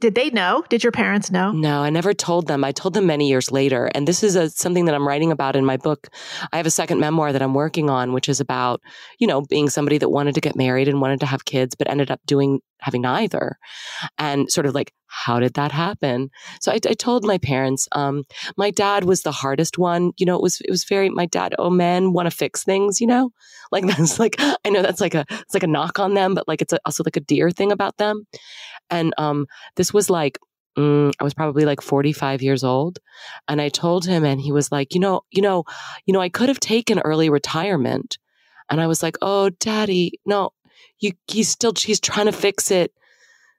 [0.00, 0.62] Did they know?
[0.68, 1.50] Did your parents know?
[1.50, 2.62] No, I never told them.
[2.62, 3.90] I told them many years later.
[3.94, 6.08] And this is a, something that I'm writing about in my book.
[6.52, 8.80] I have a second memoir that I'm working on, which is about,
[9.18, 11.90] you know, being somebody that wanted to get married and wanted to have kids, but
[11.90, 13.58] ended up doing, having neither.
[14.18, 16.30] And sort of like, how did that happen?
[16.60, 18.22] So I, I told my parents, um,
[18.56, 20.12] my dad was the hardest one.
[20.16, 23.00] You know, it was, it was very, my dad, oh, men want to fix things,
[23.00, 23.30] you know,
[23.72, 26.46] like that's like, I know that's like a, it's like a knock on them, but
[26.46, 28.26] like it's a, also like a dear thing about them.
[28.90, 29.46] And um,
[29.76, 30.38] this was like,
[30.76, 32.98] mm, I was probably like 45 years old.
[33.48, 35.64] And I told him, and he was like, you know, you know,
[36.06, 38.18] you know, I could have taken early retirement.
[38.70, 40.50] And I was like, oh, daddy, no,
[41.00, 42.92] you, he's still, he's trying to fix it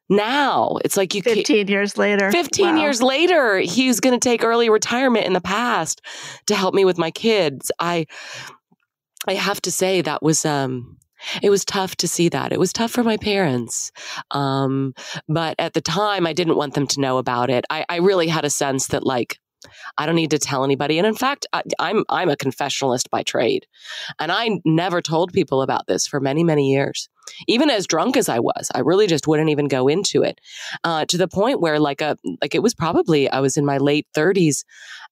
[0.10, 0.78] now.
[0.84, 2.32] It's like you 15 years later.
[2.32, 2.82] 15 wow.
[2.82, 6.02] years later, he's going to take early retirement in the past
[6.48, 7.72] to help me with my kids.
[7.80, 8.08] I
[9.28, 10.98] I have to say that was um
[11.42, 12.52] it was tough to see that.
[12.52, 13.92] It was tough for my parents.
[14.32, 14.94] Um,
[15.28, 17.66] but at the time, I didn't want them to know about it.
[17.70, 19.40] I, I really had a sense that, like,
[19.98, 20.98] I don't need to tell anybody.
[20.98, 23.66] And in fact, I, I'm I'm a confessionalist by trade,
[24.20, 27.10] and I never told people about this for many many years.
[27.48, 30.40] Even as drunk as I was, I really just wouldn't even go into it.
[30.84, 33.78] Uh, to the point where, like a like it was probably I was in my
[33.78, 34.64] late 30s,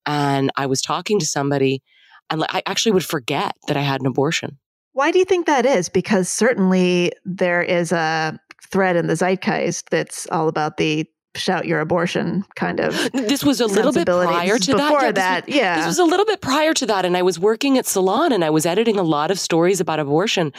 [0.05, 1.83] and I was talking to somebody,
[2.29, 4.57] and I actually would forget that I had an abortion.
[4.97, 5.89] Why do you think that is?
[5.89, 8.39] Because certainly there is a
[8.71, 11.05] thread in the zeitgeist that's all about the
[11.35, 15.13] shout your abortion kind of this was a little bit prior to before that, yeah,
[15.13, 15.75] that this was, yeah.
[15.75, 18.43] this was a little bit prior to that and i was working at salon and
[18.43, 20.51] i was editing a lot of stories about abortion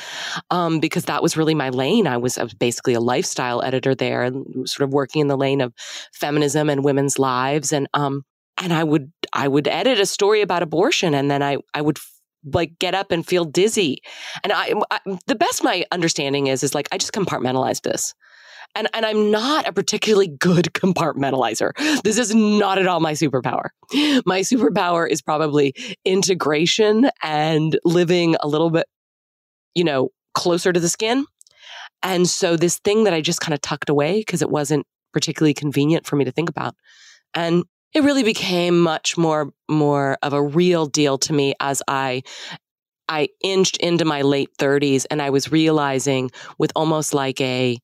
[0.52, 2.06] um, because that was really my lane.
[2.06, 5.36] I was, I was basically a lifestyle editor there and sort of working in the
[5.36, 5.74] lane of
[6.12, 8.22] feminism and women's lives and um
[8.62, 11.98] and i would i would edit a story about abortion and then i i would
[12.44, 13.98] like get up and feel dizzy.
[14.42, 18.14] And I, I, the best my understanding is is like I just compartmentalize this.
[18.74, 21.72] And and I'm not a particularly good compartmentalizer.
[22.02, 23.68] This is not at all my superpower.
[24.26, 25.74] My superpower is probably
[26.04, 28.86] integration and living a little bit
[29.78, 31.24] you know, closer to the skin.
[32.02, 35.54] And so this thing that I just kind of tucked away because it wasn't particularly
[35.54, 36.74] convenient for me to think about.
[37.32, 37.62] And
[37.94, 42.22] it really became much more more of a real deal to me as I
[43.08, 47.78] I inched into my late 30s and I was realizing with almost like a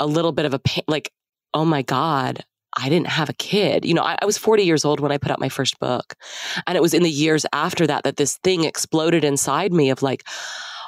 [0.00, 1.12] a little bit of a pain, like
[1.54, 2.44] oh my god,
[2.76, 3.84] I didn't have a kid.
[3.84, 6.14] You know, I, I, was 40 years old when I put out my first book.
[6.66, 10.02] And it was in the years after that that this thing exploded inside me of
[10.02, 10.26] like,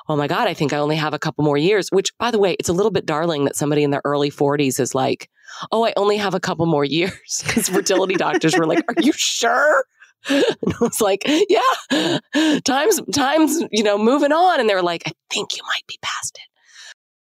[0.08, 2.38] oh my God, I think I only have a couple more years, which by the
[2.38, 5.30] way, it's a little bit darling that somebody in their early 40s is like,
[5.72, 7.12] oh, I only have a couple more years.
[7.46, 9.84] Because fertility doctors were like, are you sure?
[10.26, 12.18] And I was like, yeah,
[12.64, 14.58] time's, time's, you know, moving on.
[14.58, 16.48] And they were like, I think you might be past it.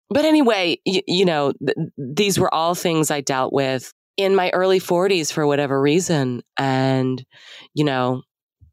[0.10, 4.50] But anyway, you, you know, th- these were all things I dealt with in my
[4.50, 6.42] early 40s for whatever reason.
[6.58, 7.24] And,
[7.76, 8.24] you know,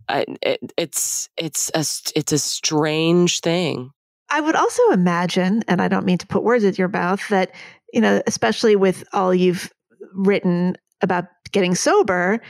[0.09, 1.85] I, it, it's, it's a,
[2.19, 3.91] it's a strange thing.
[4.31, 7.53] I would also imagine, and I don't mean to put words in your mouth, that,
[7.93, 9.73] you know, especially with all you've
[10.13, 12.41] written about getting sober,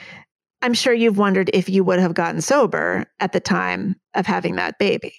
[0.62, 4.56] I'm sure you've wondered if you would have gotten sober at the time of having
[4.56, 5.14] that baby,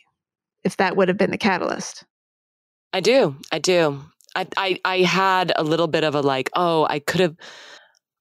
[0.64, 2.04] if that would have been the catalyst.
[2.94, 3.36] I do.
[3.52, 4.02] I do.
[4.36, 7.36] I, I, I had a little bit of a like, oh, I could have,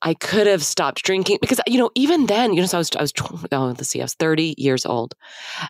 [0.02, 2.90] I could have stopped drinking because, you know, even then, you know, so I was,
[2.96, 3.12] I was,
[3.52, 5.14] oh, let's see, I was 30 years old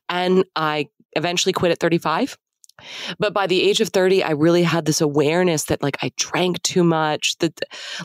[0.08, 2.36] and I eventually quit at 35.
[3.20, 6.60] But by the age of 30, I really had this awareness that like I drank
[6.62, 7.60] too much, that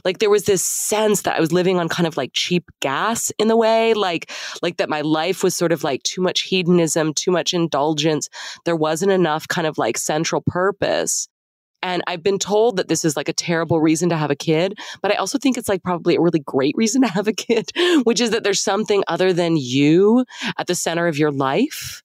[0.05, 3.31] like there was this sense that I was living on kind of like cheap gas
[3.39, 7.13] in the way, like, like that my life was sort of like too much hedonism,
[7.15, 8.29] too much indulgence.
[8.65, 11.27] There wasn't enough kind of like central purpose.
[11.81, 14.77] And I've been told that this is like a terrible reason to have a kid,
[15.01, 17.71] but I also think it's like probably a really great reason to have a kid,
[18.03, 20.25] which is that there's something other than you
[20.57, 22.03] at the center of your life.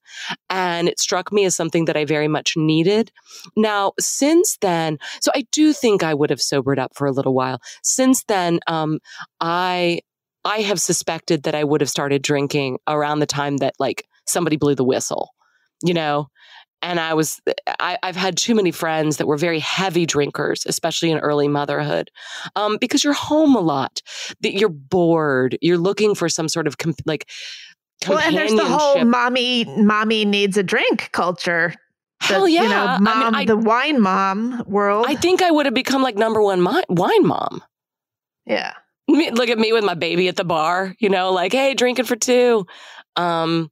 [0.49, 3.11] And it struck me as something that I very much needed.
[3.55, 7.33] Now, since then, so I do think I would have sobered up for a little
[7.33, 7.59] while.
[7.83, 8.99] Since then, um,
[9.41, 9.99] I,
[10.45, 14.55] I have suspected that I would have started drinking around the time that like somebody
[14.55, 15.31] blew the whistle,
[15.83, 16.29] you know?
[16.85, 17.41] And I was
[17.79, 22.11] I, have had too many friends that were very heavy drinkers, especially in early motherhood,
[22.55, 24.01] um, because you're home a lot.
[24.41, 25.57] That you're bored.
[25.61, 27.27] You're looking for some sort of comp- like.
[28.07, 31.73] Well, and there's the whole mommy mommy needs a drink culture.
[32.21, 35.05] Hell yeah, you know, mom, I mean, I, the wine mom world.
[35.09, 37.63] I think I would have become like number one mi- wine mom.
[38.45, 38.73] Yeah.
[39.07, 42.05] Me, look at me with my baby at the bar, you know, like, hey, drinking
[42.05, 42.65] for two.
[43.15, 43.69] Um,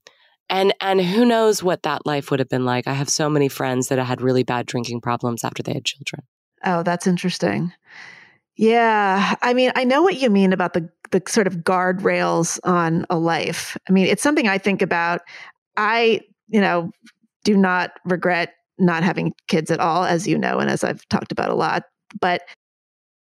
[0.50, 2.88] and and who knows what that life would have been like.
[2.88, 6.24] I have so many friends that had really bad drinking problems after they had children.
[6.64, 7.74] Oh that's interesting.
[8.56, 9.36] Yeah.
[9.42, 13.18] I mean i know what you mean about the the sort of guardrails on a
[13.18, 13.78] life.
[13.90, 15.22] I mean it's something i think about.
[15.78, 16.92] I you know
[17.44, 21.32] do not regret not having kids at all as you know and as i've talked
[21.32, 21.84] about a lot.
[22.20, 22.42] But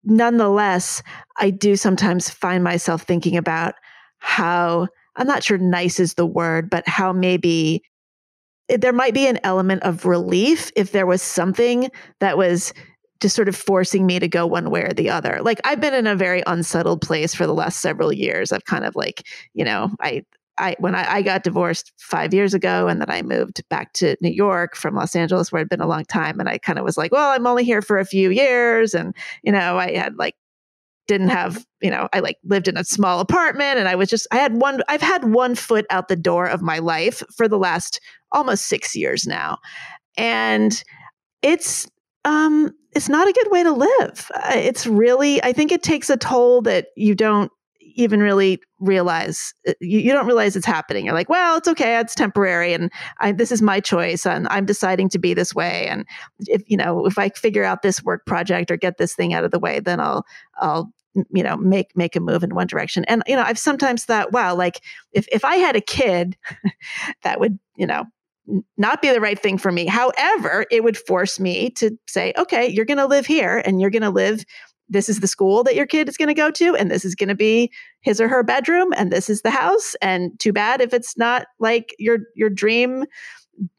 [0.06, 1.02] nonetheless
[1.38, 3.74] i do sometimes find myself thinking about
[4.18, 7.82] how I'm not sure nice is the word, but how maybe
[8.68, 12.72] there might be an element of relief if there was something that was
[13.20, 15.40] just sort of forcing me to go one way or the other.
[15.42, 18.52] Like I've been in a very unsettled place for the last several years.
[18.52, 20.24] I've kind of like, you know, I
[20.58, 24.16] I when I, I, got divorced five years ago and then I moved back to
[24.20, 26.84] New York from Los Angeles where I'd been a long time and I kind of
[26.84, 30.16] was like, well, I'm only here for a few years and you know, I had
[30.16, 30.36] like
[31.06, 34.26] didn't have, you know, I like lived in a small apartment and I was just,
[34.32, 37.58] I had one, I've had one foot out the door of my life for the
[37.58, 38.00] last
[38.32, 39.58] almost six years now.
[40.16, 40.82] And
[41.42, 41.86] it's,
[42.24, 44.30] um, it's not a good way to live.
[44.34, 47.50] Uh, it's really, I think it takes a toll that you don't
[47.94, 51.06] even really realize uh, you, you, don't realize it's happening.
[51.06, 54.66] You're like well it's okay it's temporary and I, this is my choice and i'm
[54.66, 56.06] deciding to be this way and
[56.46, 59.44] if you know if i figure out this work project or get this thing out
[59.44, 60.24] of the way then i'll
[60.58, 60.92] i'll
[61.30, 63.04] you know make make a move in one direction.
[63.04, 64.80] And you know i've sometimes thought wow like
[65.12, 66.36] if if i had a kid
[67.22, 68.04] that would you know
[68.76, 69.86] not be the right thing for me.
[69.86, 73.90] However it would force me to say okay you're going to live here and you're
[73.90, 74.44] going to live
[74.88, 77.14] this is the school that your kid is going to go to and this is
[77.14, 77.70] going to be
[78.00, 81.46] his or her bedroom and this is the house and too bad if it's not
[81.58, 83.04] like your your dream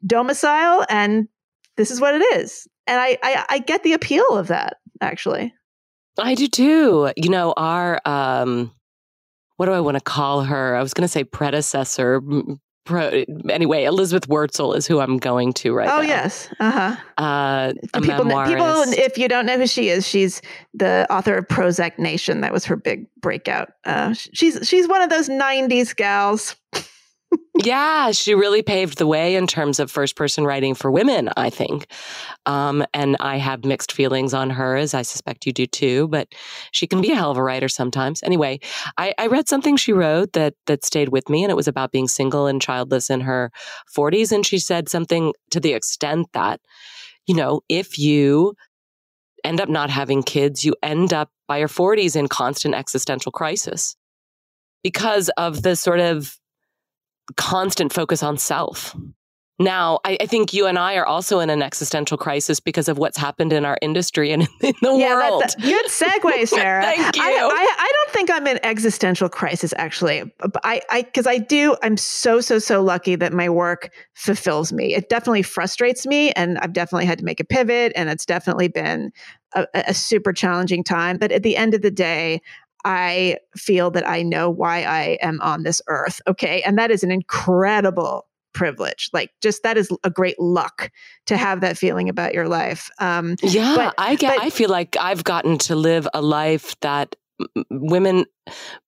[0.06, 1.28] domicile and
[1.76, 5.52] this is what it is and I, I, I get the appeal of that actually
[6.18, 7.12] I do too.
[7.16, 8.72] You know, our um
[9.56, 10.76] what do I want to call her?
[10.76, 12.20] I was going to say predecessor.
[12.86, 16.08] Pro, anyway, Elizabeth Wurtzel is who I'm going to right oh, now.
[16.08, 16.48] yes.
[16.60, 16.96] Uh-huh.
[17.18, 20.40] Uh people, people, if you don't know who she is, she's
[20.72, 22.40] the author of Prozac Nation.
[22.40, 23.72] That was her big breakout.
[23.84, 26.56] Uh, she's she's one of those '90s gals.
[27.64, 31.50] yeah, she really paved the way in terms of first person writing for women, I
[31.50, 31.86] think.
[32.44, 36.28] Um, and I have mixed feelings on her, as I suspect you do too, but
[36.72, 38.22] she can be a hell of a writer sometimes.
[38.22, 38.60] Anyway,
[38.98, 41.92] I, I read something she wrote that, that stayed with me, and it was about
[41.92, 43.50] being single and childless in her
[43.96, 44.32] 40s.
[44.32, 46.60] And she said something to the extent that,
[47.26, 48.54] you know, if you
[49.44, 53.96] end up not having kids, you end up by your 40s in constant existential crisis
[54.82, 56.36] because of the sort of
[57.36, 58.94] constant focus on self.
[59.58, 62.98] Now, I, I, think you and I are also in an existential crisis because of
[62.98, 65.44] what's happened in our industry and in the yeah, world.
[65.44, 66.82] That, good segue, Sarah.
[66.82, 67.22] Thank you.
[67.22, 70.30] I, I, I, don't think I'm in existential crisis, actually.
[70.62, 74.94] I, I, because I do, I'm so, so, so lucky that my work fulfills me.
[74.94, 78.68] It definitely frustrates me, and I've definitely had to make a pivot, and it's definitely
[78.68, 79.10] been
[79.54, 81.16] a, a super challenging time.
[81.16, 82.42] But at the end of the day,
[82.86, 86.20] I feel that I know why I am on this earth.
[86.28, 86.62] Okay.
[86.62, 89.10] And that is an incredible privilege.
[89.12, 90.92] Like, just that is a great luck
[91.26, 92.88] to have that feeling about your life.
[93.00, 93.74] Um, yeah.
[93.74, 97.16] But, I get, but, I feel like I've gotten to live a life that
[97.70, 98.24] women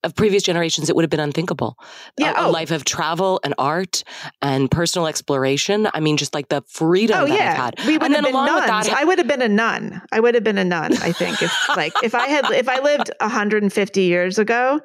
[0.05, 1.77] of previous generations, it would have been unthinkable.
[2.19, 2.49] Yeah, a, oh.
[2.49, 4.05] a, life of travel and art
[4.41, 5.89] and personal exploration.
[5.93, 7.51] I mean, just like the freedom oh, that yeah.
[7.51, 7.87] I've had.
[7.87, 8.87] We would and have been nuns.
[8.87, 10.03] That, I would have been a nun.
[10.13, 10.95] I would have been a nun.
[10.99, 14.81] I think if like if I had if I lived 150 years ago,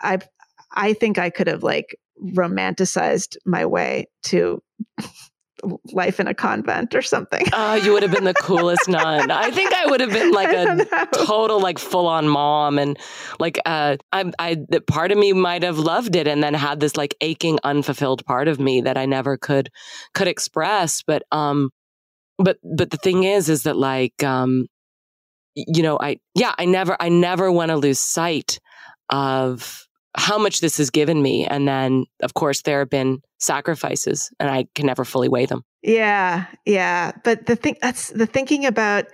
[0.00, 0.18] I
[0.72, 4.62] I think I could have like romanticized my way to
[5.92, 7.44] life in a convent or something.
[7.52, 9.30] Oh, you would have been the coolest nun.
[9.30, 12.78] I think I would have been like a total, like full on mom.
[12.78, 12.98] And
[13.38, 16.96] like, uh, I, I, part of me might have loved it and then had this
[16.96, 19.70] like aching, unfulfilled part of me that I never could,
[20.14, 21.02] could express.
[21.06, 21.70] But, um,
[22.38, 24.66] but, but the thing is, is that like, um,
[25.54, 28.60] you know, I, yeah, I never, I never want to lose sight
[29.08, 29.85] of,
[30.16, 31.46] how much this has given me.
[31.46, 35.62] And then, of course, there have been sacrifices, and I can never fully weigh them.
[35.82, 37.12] Yeah, yeah.
[37.22, 39.06] But the thing that's the thinking about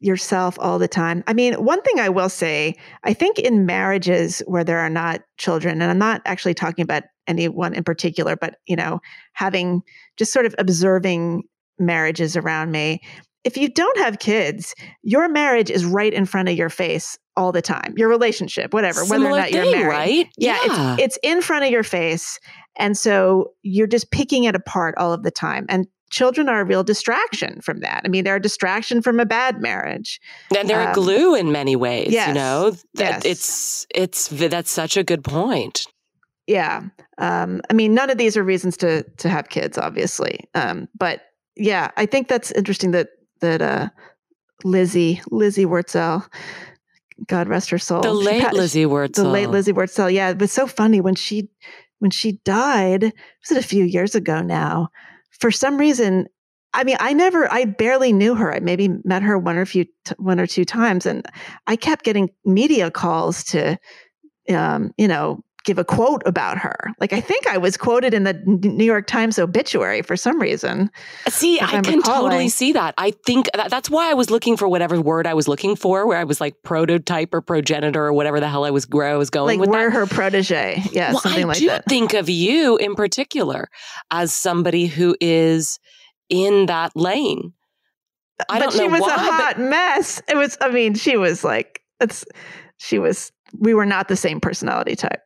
[0.00, 1.22] yourself all the time.
[1.26, 2.74] I mean, one thing I will say,
[3.04, 7.04] I think in marriages where there are not children, and I'm not actually talking about
[7.26, 9.00] anyone in particular, but you know,
[9.32, 9.82] having
[10.16, 11.44] just sort of observing
[11.78, 13.00] marriages around me,
[13.44, 17.52] if you don't have kids, your marriage is right in front of your face all
[17.52, 17.94] the time.
[17.96, 19.88] Your relationship, whatever, Similar whether or not thing, you're married.
[19.88, 20.28] Right?
[20.36, 20.92] Yeah, yeah.
[20.94, 22.38] It's, it's in front of your face.
[22.76, 25.66] And so you're just picking it apart all of the time.
[25.68, 28.02] And children are a real distraction from that.
[28.04, 30.20] I mean, they're a distraction from a bad marriage.
[30.56, 32.70] And they're um, a glue in many ways, yes, you know?
[32.94, 33.24] That yes.
[33.24, 35.86] It's, it's, that's such a good point.
[36.46, 36.82] Yeah.
[37.18, 40.40] Um, I mean, none of these are reasons to, to have kids, obviously.
[40.54, 41.22] Um, but
[41.56, 43.08] yeah, I think that's interesting that
[43.42, 43.90] that uh,
[44.64, 46.26] Lizzie Lizzie Wurtzel,
[47.28, 50.12] God rest her soul, the late passed, Lizzie Wurtzel, the late Lizzie Wurtzel.
[50.12, 51.48] Yeah, it was so funny when she
[51.98, 53.02] when she died.
[53.02, 54.88] Was it a few years ago now?
[55.38, 56.26] For some reason,
[56.74, 58.54] I mean, I never, I barely knew her.
[58.54, 59.86] I maybe met her one or few,
[60.16, 61.26] one or two times, and
[61.66, 63.78] I kept getting media calls to,
[64.48, 66.76] um, you know, give a quote about her.
[66.98, 70.90] Like I think I was quoted in the New York Times obituary for some reason.
[71.28, 72.02] See, I can recalling.
[72.02, 72.94] totally see that.
[72.98, 76.06] I think that, that's why I was looking for whatever word I was looking for,
[76.06, 79.16] where I was like prototype or progenitor or whatever the hell I was where I
[79.16, 79.96] was going like with we're that.
[79.96, 80.82] her protege.
[80.92, 81.84] Yeah, well, something I like do that.
[81.86, 83.68] think of you in particular
[84.10, 85.78] as somebody who is
[86.28, 87.52] in that lane.
[88.48, 90.20] I but don't she know was why, a hot mess.
[90.28, 90.58] It was.
[90.60, 92.24] I mean, she was like, it's.
[92.78, 93.30] She was.
[93.58, 95.20] We were not the same personality type.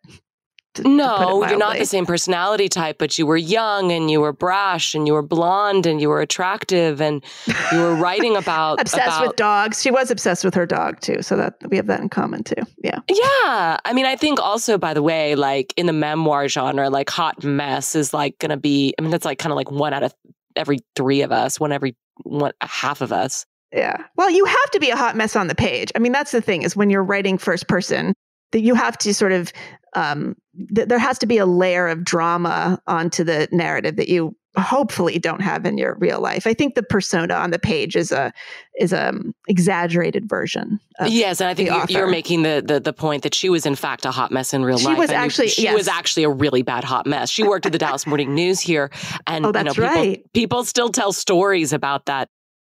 [0.77, 4.20] To, no, to you're not the same personality type, but you were young and you
[4.20, 7.24] were brash and you were blonde and you were attractive and
[7.72, 9.83] you were writing about obsessed about, with dogs.
[9.83, 12.62] She was obsessed with her dog too, so that we have that in common too.
[12.83, 13.79] Yeah, yeah.
[13.85, 17.43] I mean, I think also, by the way, like in the memoir genre, like hot
[17.43, 18.95] mess is like going to be.
[18.99, 20.14] I mean, that's like kind of like one out of
[20.57, 23.47] every three of us, one every one half of us.
[23.72, 24.05] Yeah.
[24.16, 25.93] Well, you have to be a hot mess on the page.
[25.95, 28.14] I mean, that's the thing is when you're writing first person,
[28.57, 29.52] that you have to sort of
[29.92, 30.34] um,
[30.74, 35.18] th- there has to be a layer of drama onto the narrative that you hopefully
[35.18, 36.46] don't have in your real life.
[36.46, 38.32] I think the persona on the page is a
[38.78, 40.80] is a um, exaggerated version.
[41.07, 43.74] yes, and I think you, are making the, the the point that she was in
[43.74, 44.96] fact a hot mess in real she life.
[44.96, 45.74] Was actually, she yes.
[45.74, 47.28] was actually a really bad hot mess.
[47.28, 48.90] She worked at the Dallas Morning News here,
[49.26, 50.32] and oh, that's you know, people, right.
[50.32, 52.30] people still tell stories about that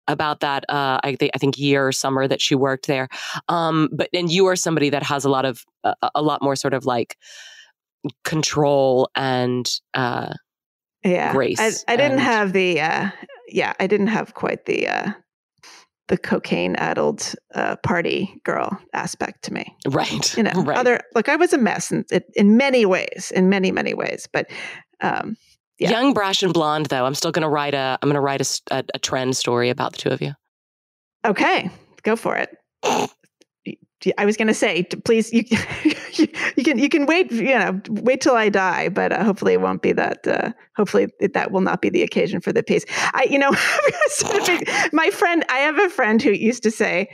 [0.08, 3.08] about that uh, I think I think year or summer that she worked there.
[3.48, 6.56] Um, but and you are somebody that has a lot of uh, a lot more
[6.56, 7.16] sort of like
[8.24, 10.32] control and uh,
[11.04, 11.60] yeah grace.
[11.60, 13.10] I, I didn't have the uh,
[13.48, 15.12] yeah I didn't have quite the uh,
[16.08, 19.74] the cocaine addled uh, party girl aspect to me.
[19.88, 20.36] Right.
[20.36, 20.78] You know, right.
[20.78, 24.50] other like I was a mess in, in many ways, in many many ways, but
[25.00, 25.36] um,
[25.82, 25.90] yeah.
[25.90, 26.86] young, brash, and blonde.
[26.86, 29.36] Though I'm still going to write a I'm going to write a, a, a trend
[29.36, 30.32] story about the two of you.
[31.24, 31.70] Okay,
[32.02, 32.56] go for it.
[34.18, 35.44] I was going to say, please, you,
[36.56, 39.60] you can you can wait, you know, wait till I die, but uh, hopefully it
[39.60, 40.26] won't be that.
[40.26, 42.84] Uh, hopefully that will not be the occasion for the piece.
[43.14, 43.50] I, you know,
[44.92, 47.08] my friend, I have a friend who used to say,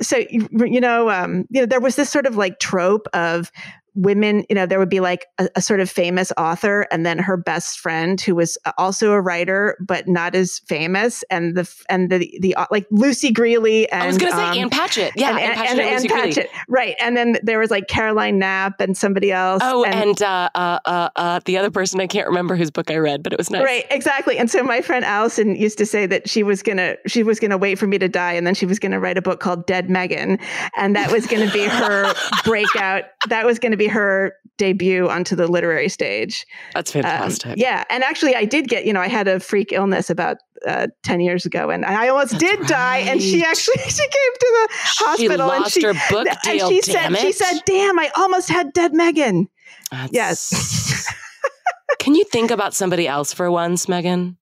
[0.00, 3.52] so you know, um, you know, there was this sort of like trope of
[4.00, 7.18] women, you know, there would be like a, a, sort of famous author and then
[7.18, 12.10] her best friend who was also a writer but not as famous, and the and
[12.10, 15.30] the the like Lucy Grealy and I was going to say um, Ann Patchett, yeah,
[15.30, 16.96] and, Ann Patchett, and, and, and Patchett, right?
[17.00, 19.62] And then there was like Caroline Knapp and somebody else.
[19.64, 22.90] Oh, and, and uh, uh, uh, uh, the other person I can't remember whose book
[22.90, 23.64] I read, but it was nice.
[23.64, 24.38] Right, exactly.
[24.38, 27.58] And so my friend Allison used to say that she was gonna she was gonna
[27.58, 29.88] wait for me to die, and then she was gonna write a book called Dead
[29.88, 30.40] Meghan,
[30.76, 33.04] and that was going to be her breakout.
[33.28, 36.46] That was going to be her debut onto the literary stage.
[36.74, 37.52] That's fantastic.
[37.52, 37.84] Um, yeah.
[37.88, 40.36] And actually, I did get, you know, I had a freak illness about
[40.66, 42.68] uh, 10 years ago and I almost That's did right.
[42.68, 42.98] die.
[42.98, 46.66] And she actually, she came to the hospital and she her book deal.
[46.66, 47.18] And she said, it.
[47.18, 49.48] she said, damn, I almost had dead Meghan.
[49.90, 50.12] That's...
[50.12, 51.14] Yes.
[51.98, 54.36] Can you think about somebody else for once, Meghan?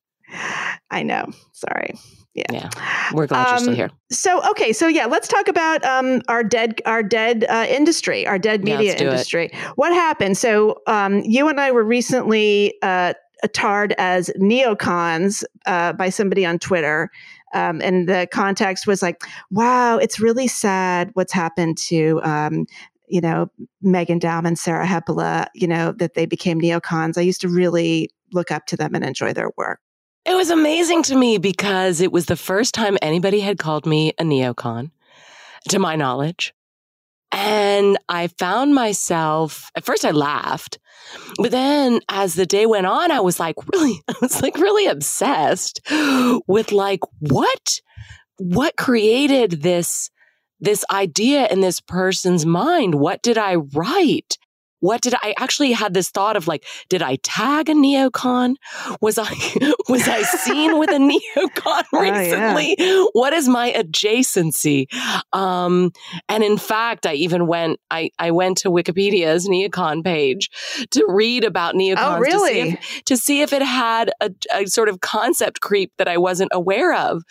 [0.91, 1.27] I know.
[1.53, 1.95] Sorry.
[2.35, 2.45] Yeah.
[2.53, 2.71] yeah.
[3.13, 3.91] We're glad um, you're still here.
[4.11, 8.39] So okay, so yeah, let's talk about um, our dead our dead uh, industry, our
[8.39, 9.47] dead media yeah, industry.
[9.47, 9.55] It.
[9.77, 10.37] What happened?
[10.37, 13.15] So um, you and I were recently uh,
[13.53, 17.11] tarred as neocons uh, by somebody on Twitter.
[17.55, 22.67] Um, and the context was like, wow, it's really sad what's happened to um,
[23.09, 23.51] you know,
[23.83, 27.17] Meghan Daum and Sarah Hepola, you know, that they became neocons.
[27.17, 29.81] I used to really look up to them and enjoy their work.
[30.29, 34.13] It was amazing to me because it was the first time anybody had called me
[34.19, 34.91] a neocon,
[35.71, 36.53] to my knowledge.
[37.33, 40.79] And I found myself, at first I laughed,
[41.39, 44.87] but then as the day went on, I was like, really, I was like really
[44.87, 45.81] obsessed
[46.47, 47.81] with like, what,
[48.37, 50.11] what created this,
[50.61, 52.97] this idea in this person's mind?
[52.97, 54.37] What did I write?
[54.81, 58.57] What did I actually had this thought of like, did I tag a neocon?
[59.01, 59.31] Was I
[59.89, 62.77] was I seen with a neocon recently?
[62.79, 63.05] Oh, yeah.
[63.13, 64.87] What is my adjacency?
[65.33, 65.93] Um,
[66.29, 70.51] and in fact, I even went I, I went to Wikipedia's neocon page
[70.91, 72.49] to read about neocons oh, really?
[72.49, 76.09] to, see if, to see if it had a, a sort of concept creep that
[76.09, 77.23] I wasn't aware of.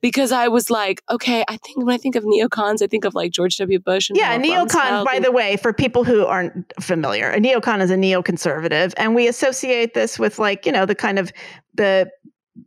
[0.00, 3.14] Because I was like, okay, I think when I think of neocons, I think of
[3.14, 3.78] like George W.
[3.78, 6.95] Bush and Yeah, neocon, by the way, for people who aren't familiar.
[7.04, 11.18] A neocon is a neoconservative, and we associate this with like you know the kind
[11.18, 11.32] of
[11.74, 12.10] the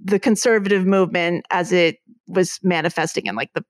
[0.04, 3.66] the conservative movement as it was manifesting in like the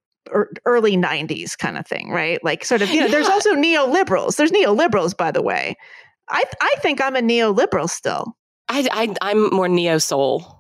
[0.66, 2.44] early 90s kind of thing, right?
[2.44, 3.12] Like sort of, you know, yeah.
[3.12, 4.36] there's also neoliberals.
[4.36, 5.76] There's neoliberals, by the way.
[6.30, 8.36] I I think I'm a neoliberal still.
[8.68, 10.59] I, I I'm more neo soul.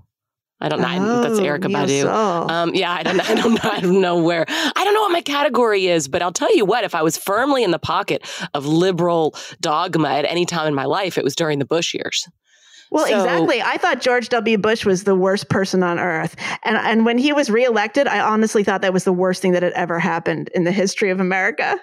[0.61, 0.87] I don't know.
[0.99, 2.49] Oh, That's Erykah Badu.
[2.49, 3.19] Um, yeah, I don't.
[3.29, 3.69] I don't know.
[3.69, 4.45] I don't know where.
[4.47, 6.07] I don't know what my category is.
[6.07, 6.83] But I'll tell you what.
[6.83, 10.85] If I was firmly in the pocket of liberal dogma at any time in my
[10.85, 12.27] life, it was during the Bush years.
[12.91, 13.61] Well, so, exactly.
[13.61, 14.57] I thought George W.
[14.57, 16.35] Bush was the worst person on earth.
[16.63, 19.63] And and when he was reelected, I honestly thought that was the worst thing that
[19.63, 21.79] had ever happened in the history of America.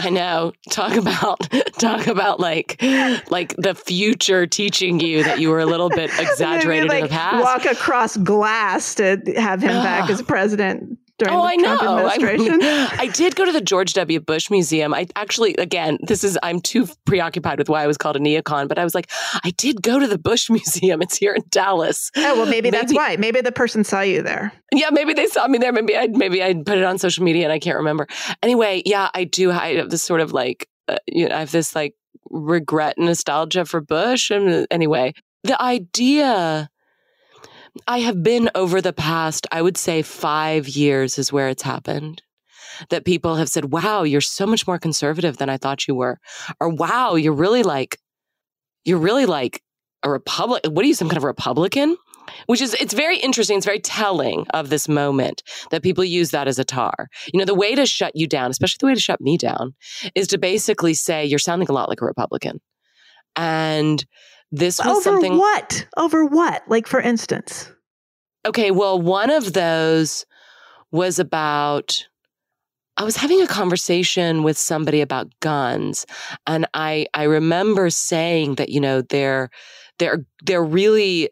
[0.00, 0.52] I know.
[0.70, 1.48] Talk about
[1.78, 2.82] talk about like
[3.30, 7.08] like the future teaching you that you were a little bit exaggerated like, in the
[7.10, 7.42] past.
[7.42, 12.08] Walk across glass to have him back as president during oh, the I Trump know.
[12.08, 12.62] administration.
[12.62, 14.20] I, I, did go to the George W.
[14.20, 14.94] Bush Museum.
[14.94, 18.68] I actually, again, this is, I'm too preoccupied with why I was called a neocon,
[18.68, 19.10] but I was like,
[19.44, 21.02] I did go to the Bush Museum.
[21.02, 22.10] It's here in Dallas.
[22.16, 23.16] Oh, well, maybe, maybe that's why.
[23.16, 24.52] Maybe the person saw you there.
[24.72, 25.72] Yeah, maybe they saw me there.
[25.72, 28.06] Maybe I, maybe I put it on social media and I can't remember.
[28.42, 29.50] Anyway, yeah, I do.
[29.50, 31.94] I have this sort of like, uh, you know, I have this like
[32.30, 34.30] regret and nostalgia for Bush.
[34.30, 35.12] And uh, anyway,
[35.44, 36.69] the idea
[37.86, 42.22] I have been over the past, I would say five years is where it's happened.
[42.88, 46.18] That people have said, wow, you're so much more conservative than I thought you were.
[46.60, 47.98] Or wow, you're really like,
[48.84, 49.62] you're really like
[50.02, 50.62] a Republic.
[50.66, 51.96] What are you, some kind of Republican?
[52.46, 53.56] Which is, it's very interesting.
[53.56, 57.08] It's very telling of this moment that people use that as a tar.
[57.32, 59.74] You know, the way to shut you down, especially the way to shut me down,
[60.14, 62.60] is to basically say, you're sounding a lot like a Republican.
[63.36, 64.04] And
[64.52, 65.86] this was over something what?
[65.96, 66.62] Over what?
[66.68, 67.70] Like for instance?
[68.46, 70.24] Okay well one of those
[70.92, 72.06] was about
[72.96, 76.06] i was having a conversation with somebody about guns
[76.46, 79.50] and i i remember saying that you know they're
[79.98, 81.30] they're they're really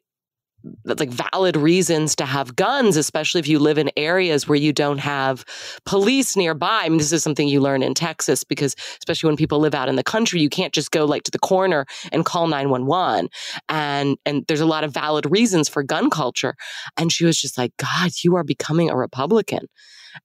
[0.85, 4.73] that's like valid reasons to have guns, especially if you live in areas where you
[4.73, 5.45] don't have
[5.85, 6.83] police nearby.
[6.83, 9.89] I mean, this is something you learn in Texas because especially when people live out
[9.89, 13.29] in the country, you can't just go like to the corner and call 911.
[13.69, 16.55] And, and there's a lot of valid reasons for gun culture.
[16.97, 19.67] And she was just like, God, you are becoming a Republican.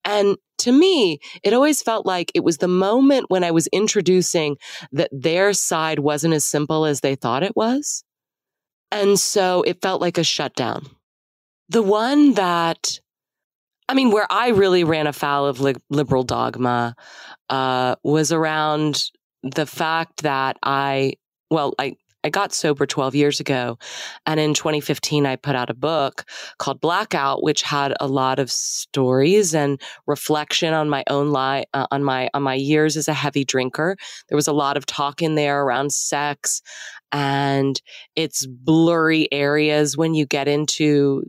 [0.03, 4.57] And to me, it always felt like it was the moment when I was introducing
[4.91, 8.03] that their side wasn't as simple as they thought it was
[8.93, 10.85] and so it felt like a shutdown.
[11.69, 12.99] The one that,
[13.89, 16.95] I mean, where I really ran afoul of li- liberal dogma
[17.49, 19.03] uh, was around
[19.41, 21.13] the fact that I,
[21.49, 23.77] well, I, I got sober 12 years ago.
[24.25, 26.23] And in 2015, I put out a book
[26.57, 31.87] called Blackout, which had a lot of stories and reflection on my own life, uh,
[31.91, 33.97] on my, on my years as a heavy drinker.
[34.29, 36.61] There was a lot of talk in there around sex
[37.13, 37.79] and
[38.15, 41.23] it's blurry areas when you get into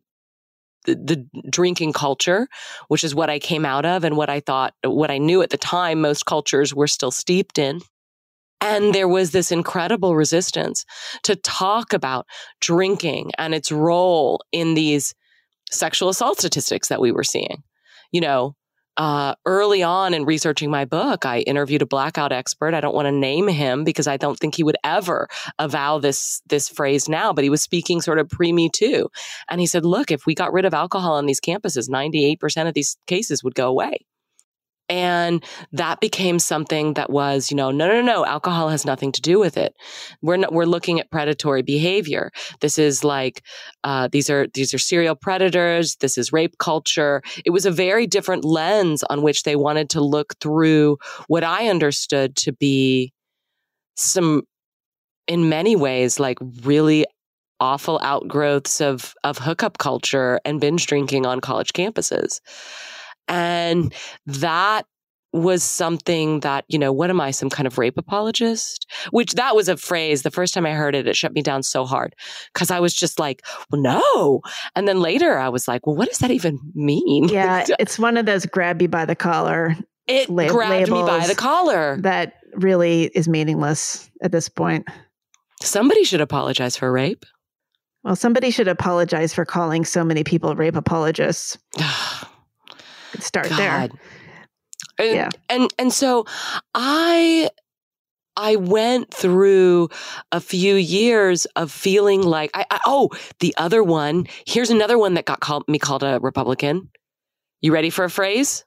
[0.87, 2.49] the, the, drinking culture,
[2.89, 5.51] which is what I came out of and what I thought, what I knew at
[5.51, 7.81] the time most cultures were still steeped in.
[8.61, 10.87] And there was this incredible resistance
[11.25, 12.27] to talk about
[12.61, 15.15] drinking and its role in these
[15.71, 17.63] sexual assault statistics that we were seeing.
[18.11, 18.57] You know,
[18.97, 22.75] uh, early on in researching my book, I interviewed a blackout expert.
[22.75, 25.29] I don't want to name him because I don't think he would ever
[25.59, 27.33] avow this this phrase now.
[27.33, 29.11] But he was speaking sort of pre Me Too,
[29.49, 32.41] and he said, "Look, if we got rid of alcohol on these campuses, ninety eight
[32.41, 34.07] percent of these cases would go away."
[34.91, 39.23] And that became something that was, you know, no, no, no, alcohol has nothing to
[39.23, 39.75] do with it.
[40.21, 42.31] We're not, we're looking at predatory behavior.
[42.61, 43.43] This is like,
[43.83, 45.97] uh, these are, these are serial predators.
[45.97, 47.23] This is rape culture.
[47.47, 51.69] It was a very different lens on which they wanted to look through what I
[51.69, 53.15] understood to be
[53.97, 54.43] some,
[55.27, 57.07] in many ways, like really
[57.59, 62.41] awful outgrowths of, of hookup culture and binge drinking on college campuses.
[63.29, 63.95] And
[64.27, 64.87] that
[65.35, 68.87] was something that, you know, what am I, some kind of rape apologist?
[69.11, 70.23] Which that was a phrase.
[70.23, 72.15] The first time I heard it, it shut me down so hard
[72.53, 74.41] because I was just like, well, no.
[74.77, 77.29] And then later I was like, well, what does that even mean?
[77.35, 79.77] Yeah, it's one of those grab you by the collar.
[80.07, 81.97] It lab- grabbed me by the collar.
[82.01, 84.87] That really is meaningless at this point.
[85.61, 87.27] Somebody should apologize for rape.
[88.05, 91.59] Well, somebody should apologize for calling so many people rape apologists.
[93.21, 93.59] start God.
[93.59, 93.89] there.
[94.99, 95.29] And, yeah.
[95.49, 96.27] And and so
[96.75, 97.51] I
[98.37, 99.89] I went through
[100.33, 103.11] a few years of feeling like I, I, oh
[103.41, 106.91] the other one here's another one that got called me called a Republican.
[107.61, 108.65] You ready for a phrase?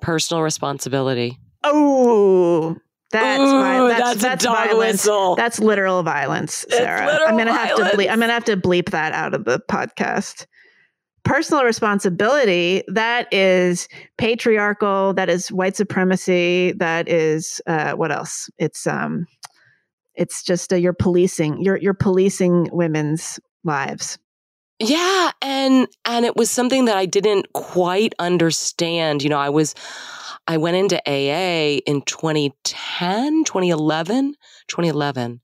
[0.00, 1.38] Personal responsibility.
[1.62, 2.76] Oh,
[3.10, 5.04] that's Ooh, that's, that's, that's violence.
[5.04, 5.36] Whistle.
[5.36, 7.20] That's literal violence, Sarah.
[7.26, 8.10] I'm gonna have to bleep.
[8.10, 10.46] I'm gonna have to bleep that out of the podcast
[11.24, 18.50] personal responsibility that is patriarchal that is white supremacy that is uh, what else?
[18.58, 19.26] It's um
[20.14, 24.18] it's just uh, you're policing you're you're policing women's lives.
[24.78, 29.74] Yeah and and it was something that i didn't quite understand you know i was
[30.48, 34.34] i went into aa in 2010 2011
[34.68, 35.40] 2011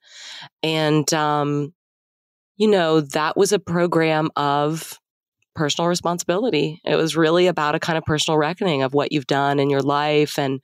[0.63, 1.73] and um
[2.57, 5.00] you know that was a program of
[5.61, 6.81] personal responsibility.
[6.87, 9.83] It was really about a kind of personal reckoning of what you've done in your
[9.83, 10.59] life and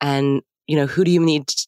[0.00, 1.66] and you know who do you need to,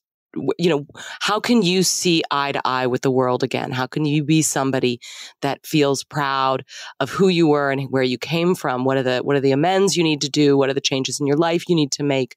[0.60, 0.86] you know
[1.20, 4.42] how can you see eye to eye with the world again how can you be
[4.42, 5.00] somebody
[5.40, 6.64] that feels proud
[7.00, 9.50] of who you were and where you came from what are the what are the
[9.50, 12.04] amends you need to do what are the changes in your life you need to
[12.04, 12.36] make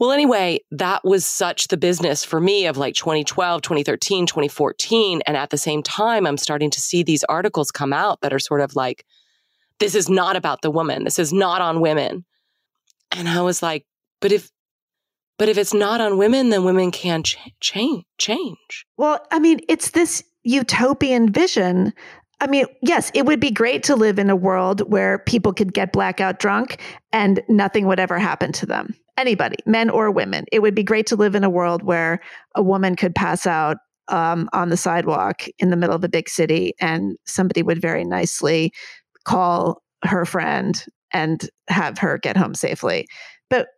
[0.00, 5.22] well, anyway, that was such the business for me of like 2012, 2013, 2014.
[5.26, 8.38] And at the same time, I'm starting to see these articles come out that are
[8.38, 9.04] sort of like,
[9.80, 11.04] this is not about the woman.
[11.04, 12.24] This is not on women.
[13.12, 13.86] And I was like,
[14.20, 14.50] but if,
[15.38, 18.86] but if it's not on women, then women can ch- change, change.
[18.96, 21.92] Well, I mean, it's this utopian vision
[22.40, 25.74] I mean, yes, it would be great to live in a world where people could
[25.74, 26.80] get blackout drunk
[27.12, 28.94] and nothing would ever happen to them.
[29.16, 30.44] Anybody, men or women.
[30.52, 32.20] It would be great to live in a world where
[32.54, 36.28] a woman could pass out um, on the sidewalk in the middle of a big
[36.28, 38.72] city and somebody would very nicely
[39.28, 43.06] call her friend and have her get home safely.
[43.50, 43.68] But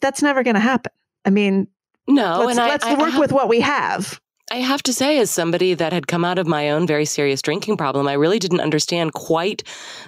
[0.00, 0.92] that's never going to happen.
[1.24, 1.68] I mean,
[2.06, 4.20] no, let's, let's I, work I have, with what we have.
[4.50, 7.40] I have to say, as somebody that had come out of my own very serious
[7.40, 9.62] drinking problem, I really didn't understand quite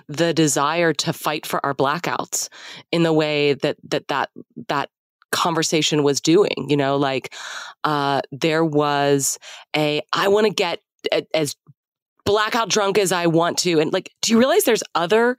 [0.09, 2.49] the desire to fight for our blackouts
[2.91, 4.31] in the way that that that
[4.69, 4.91] that
[5.31, 6.67] conversation was doing.
[6.69, 7.35] You know, like
[7.85, 9.39] uh, there was
[9.75, 10.81] a I want to get
[11.33, 11.57] as
[12.25, 13.81] blackout drunk as I want to.
[13.81, 15.37] And like, do you realize there's other,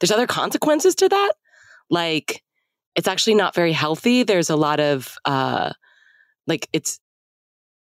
[0.00, 1.32] there's other consequences to that?
[1.90, 2.42] Like,
[2.94, 4.22] it's actually not very healthy.
[4.22, 5.72] There's a lot of, uh,
[6.46, 7.00] like it's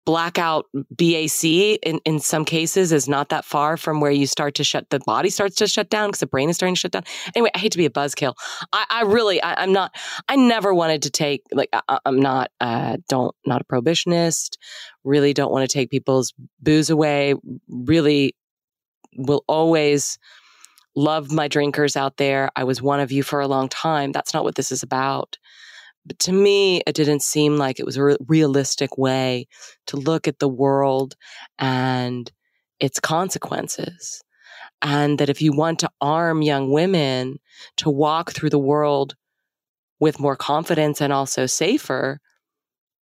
[0.06, 4.64] blackout BAC in, in some cases is not that far from where you start to
[4.64, 7.04] shut, the body starts to shut down because the brain is starting to shut down.
[7.34, 8.34] Anyway, I hate to be a buzzkill.
[8.72, 9.94] I, I really, I, am not,
[10.28, 14.56] I never wanted to take, like, I, am not, uh, don't, not a prohibitionist,
[15.04, 17.34] really don't want to take people's booze away,
[17.68, 18.34] really
[19.16, 20.18] will always,
[20.96, 22.50] love my drinkers out there.
[22.56, 24.12] I was one of you for a long time.
[24.12, 25.38] That's not what this is about.
[26.06, 29.46] But to me, it didn't seem like it was a realistic way
[29.86, 31.14] to look at the world
[31.58, 32.30] and
[32.80, 34.22] its consequences.
[34.82, 37.38] And that if you want to arm young women
[37.76, 39.14] to walk through the world
[39.98, 42.18] with more confidence and also safer,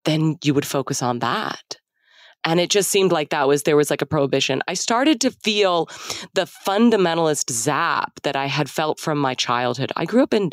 [0.05, 1.77] then you would focus on that.
[2.45, 4.63] And it just seemed like that was, there was like a prohibition.
[4.69, 5.87] I started to feel
[6.35, 9.93] the fundamentalist zap that I had felt from my childhood.
[9.97, 10.51] I grew up in,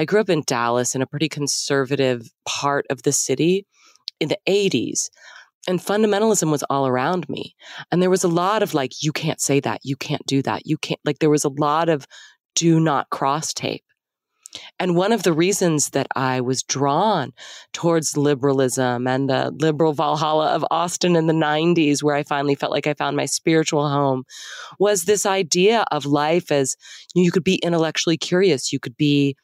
[0.00, 3.66] I grew up in Dallas in a pretty conservative part of the city
[4.18, 5.10] in the 80s.
[5.68, 7.54] And fundamentalism was all around me.
[7.92, 9.80] And there was a lot of like, you can't say that.
[9.84, 10.62] You can't do that.
[10.64, 12.06] You can't, like, there was a lot of
[12.54, 13.84] do not cross tape.
[14.78, 17.32] And one of the reasons that I was drawn
[17.74, 22.72] towards liberalism and the liberal Valhalla of Austin in the 90s, where I finally felt
[22.72, 24.24] like I found my spiritual home,
[24.78, 26.74] was this idea of life as
[27.14, 29.36] you could be intellectually curious, you could be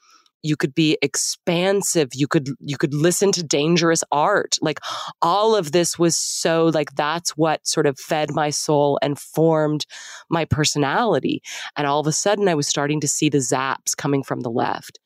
[0.42, 4.56] you could be expansive you could you could listen to dangerous art.
[4.60, 4.80] Like
[5.22, 9.86] all of this was so like that's what sort of fed my soul and formed
[10.30, 11.42] my personality.
[11.76, 14.50] And all of a sudden i was starting to see the zaps coming from the
[14.50, 14.98] left.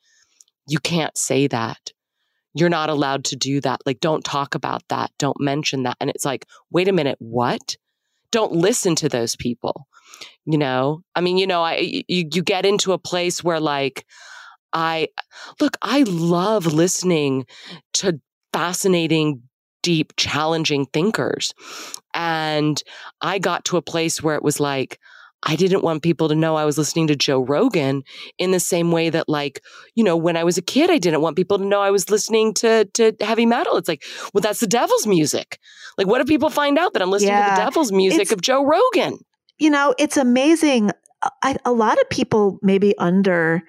[0.67, 1.91] You can't say that.
[2.53, 3.81] You're not allowed to do that.
[3.85, 5.11] Like don't talk about that.
[5.17, 5.97] Don't mention that.
[5.99, 7.77] And it's like wait a minute what?
[8.31, 9.87] Don't listen to those people
[10.45, 11.01] you know?
[11.15, 14.05] I mean you know i you, you get into a place where like
[14.73, 15.09] I
[15.59, 17.45] look, I love listening
[17.93, 18.19] to
[18.53, 19.43] fascinating,
[19.83, 21.53] deep, challenging thinkers.
[22.13, 22.81] And
[23.21, 24.99] I got to a place where it was like,
[25.43, 28.03] I didn't want people to know I was listening to Joe Rogan
[28.37, 29.63] in the same way that, like,
[29.95, 32.11] you know, when I was a kid, I didn't want people to know I was
[32.11, 33.77] listening to to heavy metal.
[33.77, 34.03] It's like,
[34.33, 35.59] well, that's the devil's music.
[35.97, 38.41] Like, what if people find out that I'm listening yeah, to the devil's music of
[38.41, 39.17] Joe Rogan?
[39.57, 40.91] You know, it's amazing.
[41.43, 43.63] I, a lot of people, maybe under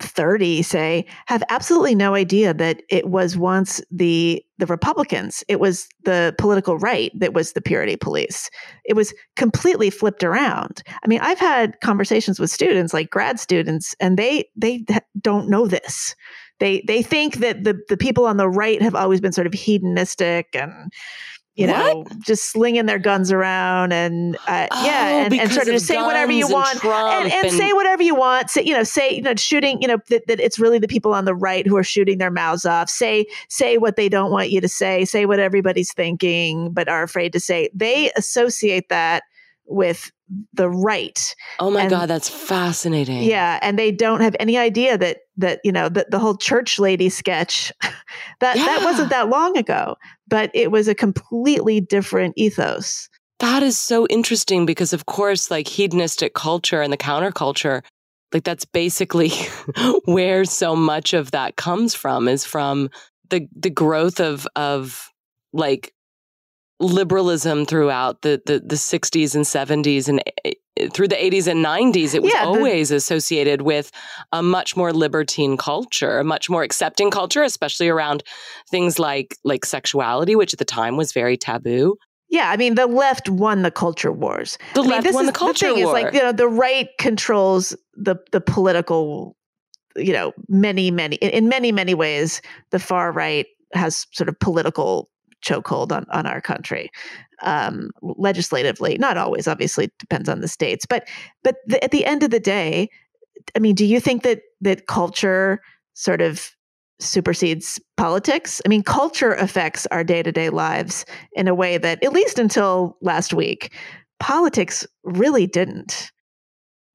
[0.00, 5.44] 30 say have absolutely no idea that it was once the the republicans.
[5.48, 8.50] It was the political right that was the purity police.
[8.84, 10.82] It was completely flipped around.
[11.02, 14.84] I mean i've had conversations with students like grad students and they they
[15.20, 16.14] don't know this.
[16.60, 19.52] They they think that the the people on the right have always been sort of
[19.52, 20.92] hedonistic and
[21.58, 25.80] you know, just slinging their guns around and uh, oh, yeah, and, and sort of
[25.80, 28.48] say whatever you want and, and, and, say whatever you want.
[28.48, 29.82] Say, you know, say you know, shooting.
[29.82, 32.30] You know, that, that it's really the people on the right who are shooting their
[32.30, 32.88] mouths off.
[32.88, 35.04] Say say what they don't want you to say.
[35.04, 37.70] Say what everybody's thinking, but are afraid to say.
[37.74, 39.24] They associate that
[39.66, 40.12] with
[40.52, 41.34] the right.
[41.58, 43.22] Oh my and, god, that's fascinating.
[43.22, 46.78] Yeah, and they don't have any idea that that you know the, the whole church
[46.78, 47.72] lady sketch
[48.40, 48.64] that yeah.
[48.64, 49.96] that wasn't that long ago,
[50.28, 53.08] but it was a completely different ethos.
[53.40, 57.82] That is so interesting because of course like hedonistic culture and the counterculture
[58.32, 59.30] like that's basically
[60.04, 62.90] where so much of that comes from is from
[63.30, 65.10] the the growth of of
[65.52, 65.92] like
[66.80, 71.64] liberalism throughout the, the, the 60s and 70s and eh, eh, through the 80s and
[71.64, 73.90] 90s, it was yeah, the, always associated with
[74.32, 78.22] a much more libertine culture, a much more accepting culture, especially around
[78.70, 81.96] things like like sexuality, which at the time was very taboo.
[82.30, 84.58] Yeah, I mean, the left won the culture wars.
[84.74, 85.98] The I left mean, won the culture the thing war.
[85.98, 89.34] Is like you know, the right controls the the political.
[89.96, 95.08] You know, many many in many many ways, the far right has sort of political
[95.44, 96.90] chokehold on, on our country
[97.42, 98.98] um, legislatively.
[98.98, 100.86] Not always, obviously, depends on the states.
[100.86, 101.08] But
[101.42, 102.88] but the, at the end of the day,
[103.56, 105.60] I mean, do you think that that culture
[105.94, 106.50] sort of
[107.00, 108.60] supersedes politics?
[108.64, 112.38] I mean, culture affects our day to day lives in a way that, at least
[112.38, 113.72] until last week,
[114.18, 116.10] politics really didn't.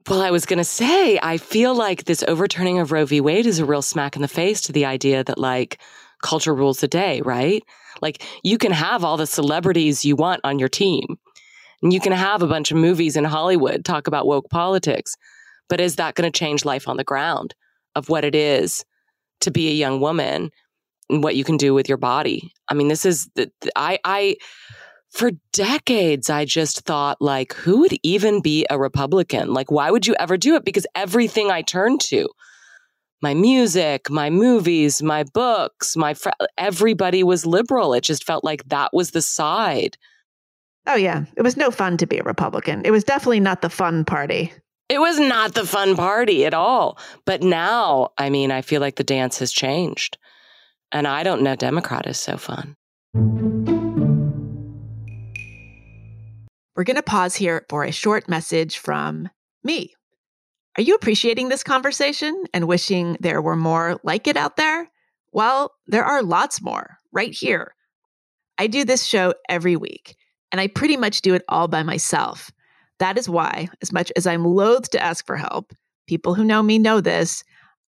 [0.10, 3.22] Well, I was going to say, I feel like this overturning of Roe v.
[3.22, 5.80] Wade is a real smack in the face to the idea that, like,
[6.24, 7.64] culture rules the day, right?
[8.02, 11.18] Like you can have all the celebrities you want on your team
[11.84, 15.16] and you can have a bunch of movies in Hollywood talk about woke politics.
[15.70, 17.54] But is that going to change life on the ground
[17.96, 18.84] of what it is
[19.42, 20.50] to be a young woman
[21.10, 22.54] and what you can do with your body?
[22.70, 24.38] I mean, this is the, I, I,
[25.12, 29.54] for decades, I just thought, like, who would even be a Republican?
[29.54, 30.66] Like, why would you ever do it?
[30.66, 32.30] Because everything I turned to,
[33.24, 37.94] my music, my movies, my books, my fr- everybody was liberal.
[37.94, 39.98] It just felt like that was the side.
[40.88, 42.82] Oh yeah, it was no fun to be a Republican.
[42.84, 44.52] It was definitely not the fun party.
[44.90, 47.00] It was not the fun party at all.
[47.26, 50.18] But now, I mean, I feel like the dance has changed.
[50.92, 52.76] And I don't know Democrat is so fun.
[56.76, 59.30] We're going to pause here for a short message from
[59.64, 59.94] me.
[60.78, 64.90] Are you appreciating this conversation and wishing there were more like it out there?
[65.32, 67.76] Well, there are lots more right here.
[68.58, 70.16] I do this show every week,
[70.52, 72.52] and I pretty much do it all by myself.
[73.00, 75.74] That is why, as much as I'm loath to ask for help,
[76.08, 77.44] people who know me know this,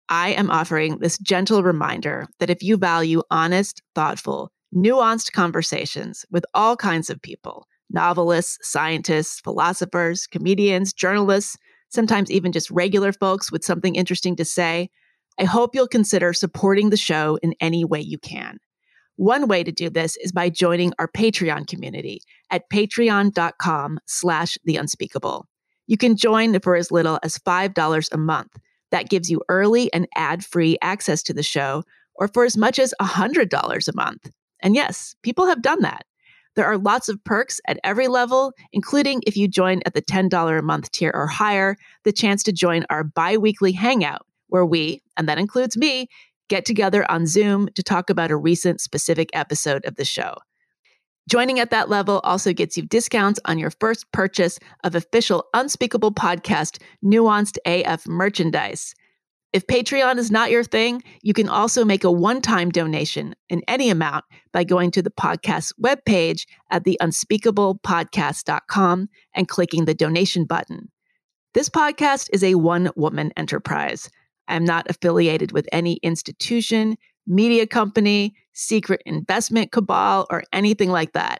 [0.08, 6.44] I am offering this gentle reminder that if you value honest, thoughtful, nuanced conversations with
[6.54, 11.56] all kinds of people, novelists, scientists, philosophers, comedians, journalists,
[11.88, 14.90] sometimes even just regular folks with something interesting to say,
[15.38, 18.58] I hope you'll consider supporting the show in any way you can.
[19.16, 22.20] One way to do this is by joining our Patreon community
[22.50, 25.46] at patreon.com slash the unspeakable.
[25.86, 28.56] You can join for as little as $5 a month.
[28.90, 31.82] That gives you early and ad-free access to the show,
[32.14, 34.30] or for as much as $100 a month.
[34.60, 36.04] And yes, people have done that.
[36.56, 40.58] There are lots of perks at every level, including if you join at the $10
[40.58, 45.02] a month tier or higher, the chance to join our bi weekly hangout, where we,
[45.16, 46.08] and that includes me,
[46.48, 50.34] get together on Zoom to talk about a recent specific episode of the show.
[51.28, 56.12] Joining at that level also gets you discounts on your first purchase of official Unspeakable
[56.12, 58.94] Podcast Nuanced AF merchandise.
[59.56, 63.62] If Patreon is not your thing, you can also make a one time donation in
[63.66, 70.90] any amount by going to the podcast's webpage at theunspeakablepodcast.com and clicking the donation button.
[71.54, 74.10] This podcast is a one woman enterprise.
[74.46, 81.14] I am not affiliated with any institution, media company, secret investment cabal, or anything like
[81.14, 81.38] that.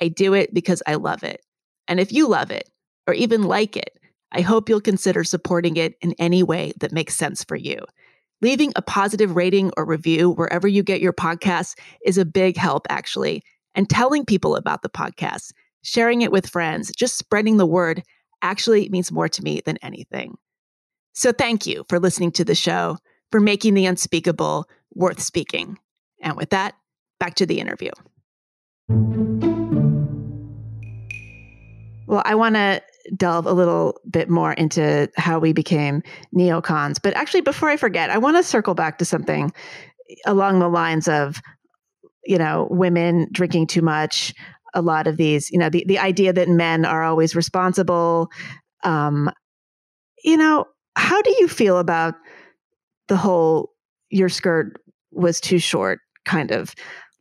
[0.00, 1.42] I do it because I love it.
[1.88, 2.70] And if you love it,
[3.06, 3.99] or even like it,
[4.32, 7.78] I hope you'll consider supporting it in any way that makes sense for you.
[8.42, 12.86] Leaving a positive rating or review wherever you get your podcasts is a big help,
[12.88, 13.42] actually.
[13.74, 15.52] And telling people about the podcast,
[15.82, 18.02] sharing it with friends, just spreading the word
[18.42, 20.36] actually means more to me than anything.
[21.12, 22.96] So thank you for listening to the show,
[23.30, 25.78] for making the unspeakable worth speaking.
[26.22, 26.74] And with that,
[27.18, 27.90] back to the interview.
[32.06, 32.82] Well, I want to
[33.16, 36.02] delve a little bit more into how we became
[36.34, 36.96] neocons.
[37.02, 39.52] But actually, before I forget, I want to circle back to something
[40.26, 41.40] along the lines of,
[42.24, 44.34] you know, women drinking too much.
[44.74, 48.28] A lot of these, you know, the, the idea that men are always responsible.
[48.84, 49.30] Um,
[50.22, 52.14] you know, how do you feel about
[53.08, 53.70] the whole
[54.10, 54.80] your skirt
[55.10, 56.74] was too short kind of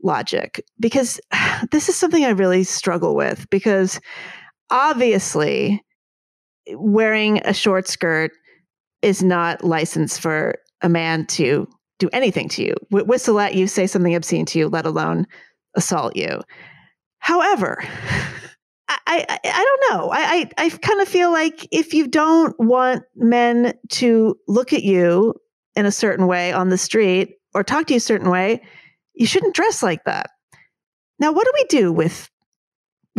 [0.04, 0.64] logic?
[0.80, 1.20] Because
[1.72, 4.00] this is something I really struggle with because
[4.70, 5.84] obviously
[6.74, 8.32] wearing a short skirt
[9.02, 11.68] is not licensed for a man to
[12.00, 15.26] do anything to you, w- whistle at you, say something obscene to you, let alone
[15.76, 16.40] assault you.
[17.20, 17.84] However,
[18.90, 20.10] I, I, I don't know.
[20.10, 24.84] I, I, I kind of feel like if you don't want men to look at
[24.84, 25.36] you
[25.76, 28.62] in a certain way on the street or talk to you a certain way,
[29.14, 30.30] you shouldn't dress like that.
[31.20, 32.30] Now, what do we do with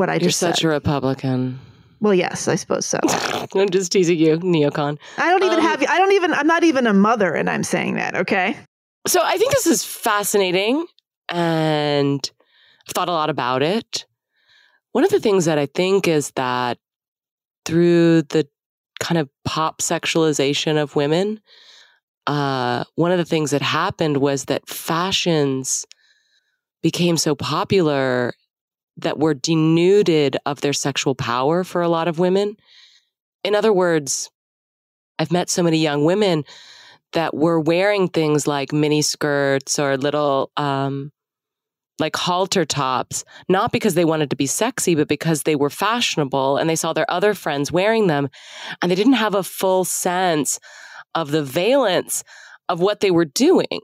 [0.01, 0.66] what I You're just such said?
[0.66, 1.61] a Republican.
[2.01, 2.98] well, yes, I suppose so.
[3.55, 4.98] I'm just teasing you, neocon.
[5.18, 5.82] I don't even Um, have.
[5.88, 6.34] I don't even.
[6.34, 8.16] I'm not even a mother, and I'm saying that.
[8.16, 8.57] Okay.
[9.07, 10.86] So I think this is fascinating
[11.30, 12.30] and
[12.88, 14.05] I've thought a lot about it.
[14.92, 16.76] One of the things that I think is that
[17.64, 18.46] through the
[18.98, 21.40] kind of pop sexualization of women,
[22.26, 25.86] uh, one of the things that happened was that fashions
[26.82, 28.34] became so popular
[29.03, 32.57] that were denuded of their sexual power for a lot of women.
[33.44, 34.30] In other words,
[35.18, 36.44] I've met so many young women
[37.12, 41.12] that were wearing things like mini skirts or little um,
[41.98, 46.57] like halter tops, not because they wanted to be sexy, but because they were fashionable
[46.57, 48.28] and they saw their other friends wearing them
[48.80, 50.59] and they didn't have a full sense
[51.14, 52.24] of the valence
[52.68, 53.80] of what they were doing.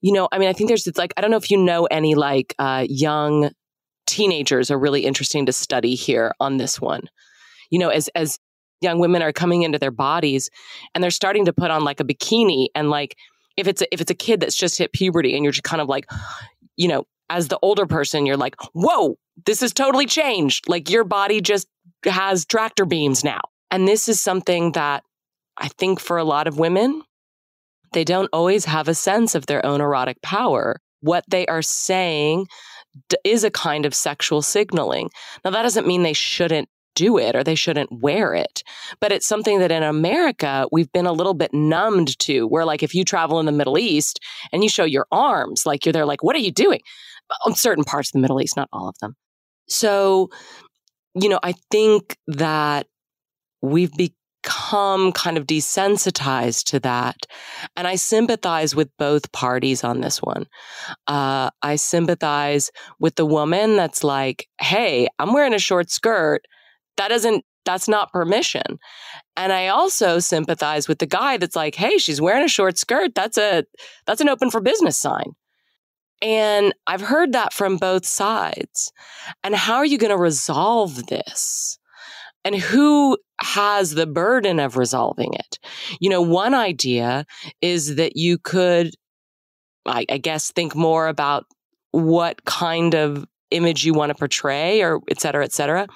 [0.00, 2.14] You know, I mean, I think there's like, I don't know if you know any
[2.14, 3.50] like uh, young
[4.08, 7.02] teenagers are really interesting to study here on this one.
[7.70, 8.38] You know, as, as
[8.80, 10.50] young women are coming into their bodies
[10.94, 13.16] and they're starting to put on like a bikini and like,
[13.56, 15.82] if it's a, if it's a kid that's just hit puberty and you're just kind
[15.82, 16.10] of like,
[16.76, 20.68] you know, as the older person, you're like, whoa, this is totally changed.
[20.68, 21.68] Like your body just
[22.04, 23.40] has tractor beams now.
[23.70, 25.02] And this is something that
[25.56, 27.02] I think for a lot of women,
[27.92, 30.80] they don't always have a sense of their own erotic power.
[31.00, 32.46] What they are saying
[33.24, 35.10] is a kind of sexual signaling.
[35.44, 38.64] Now, that doesn't mean they shouldn't do it or they shouldn't wear it.
[39.00, 42.82] But it's something that in America, we've been a little bit numbed to, where like
[42.82, 44.18] if you travel in the Middle East
[44.52, 46.80] and you show your arms, like you're there, like, what are you doing?
[47.46, 49.14] On certain parts of the Middle East, not all of them.
[49.68, 50.30] So,
[51.14, 52.86] you know, I think that
[53.62, 53.96] we've
[54.48, 57.16] become kind of desensitized to that.
[57.76, 60.46] And I sympathize with both parties on this one.
[61.06, 66.46] Uh, I sympathize with the woman that's like, hey, I'm wearing a short skirt.
[66.96, 68.78] That doesn't, that's not permission.
[69.36, 73.14] And I also sympathize with the guy that's like, hey, she's wearing a short skirt.
[73.14, 73.64] That's a,
[74.06, 75.32] that's an open for business sign.
[76.22, 78.92] And I've heard that from both sides.
[79.44, 81.77] And how are you going to resolve this?
[82.48, 85.58] And who has the burden of resolving it?
[86.00, 87.26] You know, one idea
[87.60, 88.94] is that you could,
[89.84, 91.44] I, I guess, think more about
[91.90, 95.88] what kind of image you want to portray or et cetera, et cetera.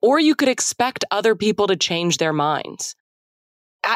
[0.00, 2.94] Or you could expect other people to change their minds.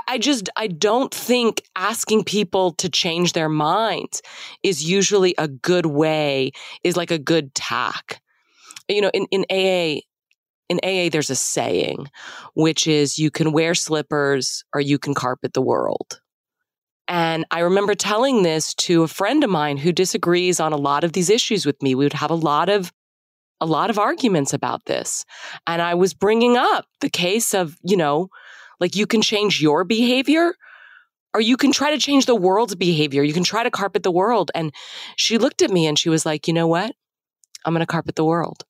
[0.09, 4.21] I, just, I don't think asking people to change their minds
[4.65, 6.51] is usually a good way,
[6.83, 8.21] is like a good tack.
[8.89, 10.01] You know, in, in AA,
[10.71, 12.09] in AA, there's a saying,
[12.55, 16.21] which is you can wear slippers or you can carpet the world.
[17.09, 21.03] And I remember telling this to a friend of mine who disagrees on a lot
[21.03, 21.97] of these issues with me.
[21.97, 22.93] We would have a lot of
[23.61, 25.27] a lot of arguments about this.
[25.67, 28.29] And I was bringing up the case of, you know,
[28.79, 30.55] like you can change your behavior
[31.35, 33.23] or you can try to change the world's behavior.
[33.23, 34.51] You can try to carpet the world.
[34.55, 34.73] And
[35.17, 36.95] she looked at me and she was like, you know what?
[37.67, 38.65] I'm going to carpet the world.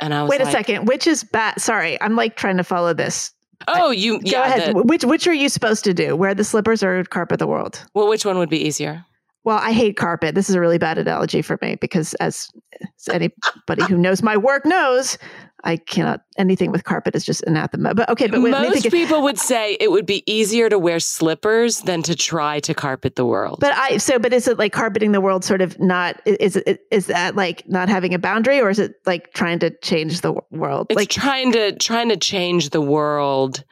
[0.00, 0.86] And I was Wait like, a second.
[0.86, 1.60] Which is bad?
[1.60, 2.00] Sorry.
[2.02, 3.32] I'm like trying to follow this.
[3.68, 4.46] Oh, you, Go yeah.
[4.46, 4.74] ahead.
[4.76, 6.14] the- which, which are you supposed to do?
[6.14, 7.82] Wear the slippers or carpet the world?
[7.94, 9.04] well, which one would be easier?
[9.46, 10.34] Well, I hate carpet.
[10.34, 14.36] This is a really bad analogy for me because, as, as anybody who knows my
[14.36, 15.18] work knows,
[15.62, 16.22] I cannot.
[16.36, 17.94] Anything with carpet is just anathema.
[17.94, 21.82] But okay, but wait, Most people would say it would be easier to wear slippers
[21.82, 23.58] than to try to carpet the world.
[23.60, 25.44] But I so, but is it like carpeting the world?
[25.44, 26.20] Sort of not.
[26.24, 29.70] Is it is that like not having a boundary, or is it like trying to
[29.78, 30.88] change the world?
[30.90, 33.62] it's like trying to trying to change the world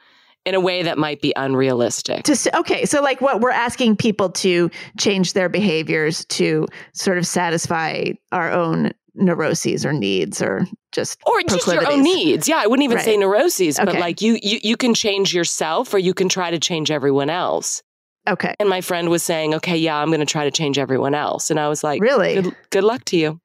[0.45, 2.23] in a way that might be unrealistic.
[2.23, 4.69] to okay, so like what we're asking people to
[4.99, 11.41] change their behaviors to sort of satisfy our own neuroses or needs or just or
[11.47, 12.47] just your own needs.
[12.47, 13.19] Yeah, I wouldn't even say Right.
[13.19, 16.91] neuroses, but like you, you you can change yourself or you can try to change
[16.91, 17.81] everyone else.
[18.27, 21.13] okay, And my friend was saying, "Okay, yeah, I'm going to try to change everyone
[21.15, 23.39] else." And I was like, really "Good good luck to you."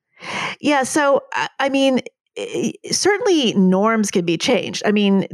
[0.61, 0.83] Yeah.
[0.83, 1.23] So,
[1.59, 2.01] I- mean,
[2.91, 4.83] certainly norms can be changed.
[4.85, 5.27] I mean,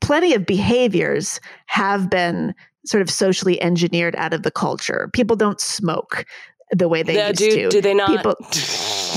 [0.00, 2.54] plenty of behaviors have been
[2.86, 5.10] sort of socially engineered out of the culture.
[5.12, 6.24] People don't smoke
[6.70, 7.68] the way they Yeah, used do, to.
[7.68, 8.08] do they not?
[8.10, 8.36] People-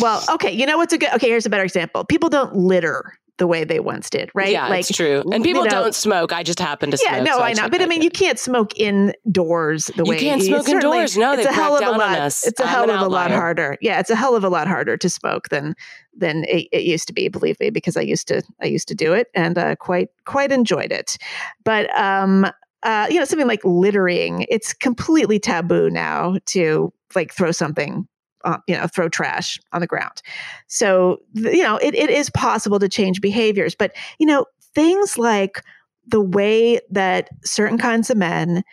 [0.02, 0.50] Well, okay.
[0.50, 1.12] You know what's a good?
[1.16, 2.06] Okay, here's a better example.
[2.06, 4.52] People don't litter the way they once did, right?
[4.52, 5.24] Yeah, like it's true.
[5.34, 6.32] And you people know- don't smoke.
[6.32, 7.12] I just happen to smoke.
[7.12, 8.04] yeah, no, so I know, but I mean, in.
[8.04, 11.18] you can't smoke indoors the You way you can't smoke indoors.
[11.18, 12.20] No, it's a hell of a lot.
[12.20, 13.80] It's a I'm hell of a lot harder.
[13.82, 15.74] Yeah, it's a hell of a lot harder to smoke than
[16.16, 17.30] than it, it used to be.
[17.30, 20.52] Believe me, because I used to I used to do it and uh, quite quite
[20.52, 21.18] enjoyed it.
[21.64, 22.46] But um,
[22.84, 28.08] uh, you know, something like littering, it's completely taboo now to like throw something.
[28.44, 30.22] Uh, you know, throw trash on the ground.
[30.68, 33.76] So, you know, it, it is possible to change behaviors.
[33.76, 35.64] But, you know, things like
[36.08, 38.64] the way that certain kinds of men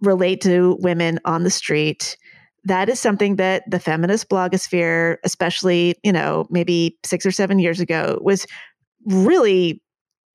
[0.00, 2.16] relate to women on the street
[2.66, 7.80] that is something that the feminist blogosphere especially you know maybe 6 or 7 years
[7.80, 8.46] ago was
[9.06, 9.82] really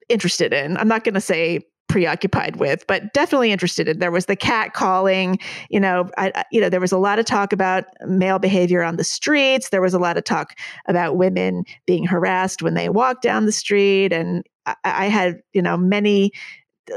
[0.10, 1.60] interested in i'm not going to say
[1.92, 4.00] preoccupied with but definitely interested in.
[4.00, 5.38] There was the cat calling
[5.70, 8.96] you know I, you know there was a lot of talk about male behavior on
[8.96, 9.70] the streets.
[9.70, 13.52] There was a lot of talk about women being harassed when they walk down the
[13.52, 14.14] street.
[14.14, 16.32] And I, I had you know many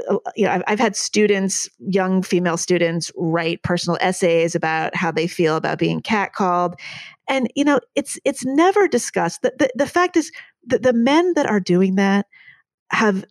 [0.08, 5.10] uh, you know I've, I've had students young female students write personal essays about how
[5.10, 6.74] they feel about being catcalled.
[7.28, 9.42] And you know it's it's never discussed.
[9.42, 10.30] The, the, the fact is
[10.68, 12.26] that the men that are doing that
[12.90, 13.24] have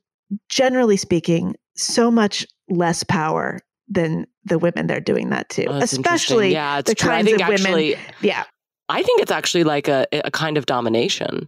[0.50, 6.52] generally speaking so much less power than the women they're doing that to Oh, especially
[6.52, 7.10] yeah, it's the true.
[7.10, 8.44] Kinds of women- yeah
[8.90, 11.48] I think it's actually like a a kind of domination,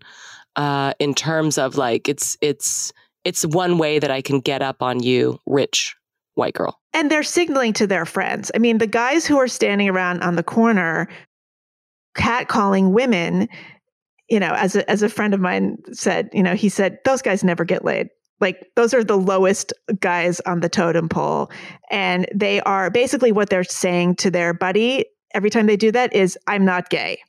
[0.55, 2.93] uh, in terms of like it's it's
[3.25, 5.95] it's one way that I can get up on you, rich
[6.35, 6.79] white girl.
[6.93, 8.51] and they're signaling to their friends.
[8.55, 11.07] I mean, the guys who are standing around on the corner
[12.17, 13.47] catcalling women,
[14.29, 17.21] you know, as a, as a friend of mine said, you know, he said, those
[17.21, 18.07] guys never get laid.
[18.41, 21.49] Like those are the lowest guys on the totem pole.
[21.89, 26.13] And they are basically what they're saying to their buddy every time they do that
[26.15, 27.19] is, I'm not gay.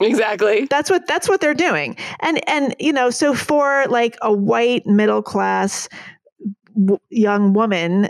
[0.00, 0.66] Exactly.
[0.70, 1.96] That's what that's what they're doing.
[2.20, 5.90] And and you know, so for like a white middle class
[6.74, 8.08] w- young woman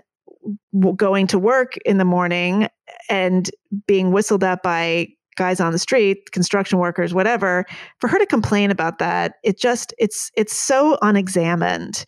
[0.73, 2.69] w- going to work in the morning
[3.09, 3.51] and
[3.89, 5.09] being whistled at by
[5.41, 7.65] guys on the street, construction workers, whatever,
[7.99, 12.05] for her to complain about that, it just it's it's so unexamined.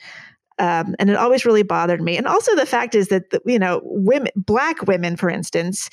[0.59, 2.18] Um, and it always really bothered me.
[2.18, 5.89] And also the fact is that you know, women, black women, for instance,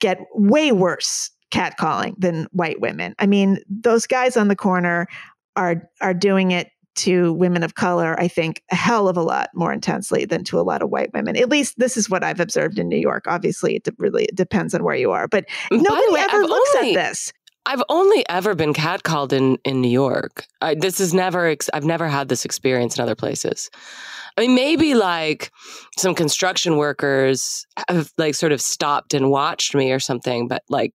[0.00, 3.14] get way worse catcalling than white women.
[3.20, 5.06] I mean, those guys on the corner
[5.54, 9.50] are are doing it to women of color, I think, a hell of a lot
[9.54, 11.36] more intensely than to a lot of white women.
[11.36, 13.24] At least this is what I've observed in New York.
[13.26, 16.76] Obviously, it really it depends on where you are, but nobody way, ever I've looks
[16.76, 17.32] only, at this.
[17.64, 20.46] I've only ever been catcalled in in New York.
[20.60, 21.54] I, this is never.
[21.72, 23.70] I've never had this experience in other places.
[24.36, 25.50] I mean, maybe like
[25.98, 30.92] some construction workers have like sort of stopped and watched me or something, but like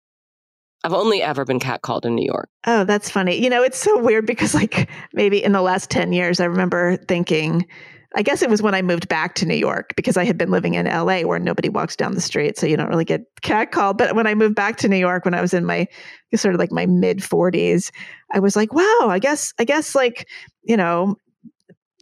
[0.87, 2.49] I've only ever been catcalled in New York.
[2.64, 3.43] Oh, that's funny.
[3.43, 6.97] You know, it's so weird because, like, maybe in the last 10 years, I remember
[7.09, 7.66] thinking,
[8.14, 10.53] I guess it was when I moved back to New York because I had been
[10.53, 12.57] living in LA where nobody walks down the street.
[12.57, 13.99] So you don't really get catcalled.
[13.99, 15.89] But when I moved back to New York, when I was in my
[16.37, 17.91] sort of like my mid 40s,
[18.32, 20.28] I was like, wow, I guess, I guess like,
[20.62, 21.16] you know,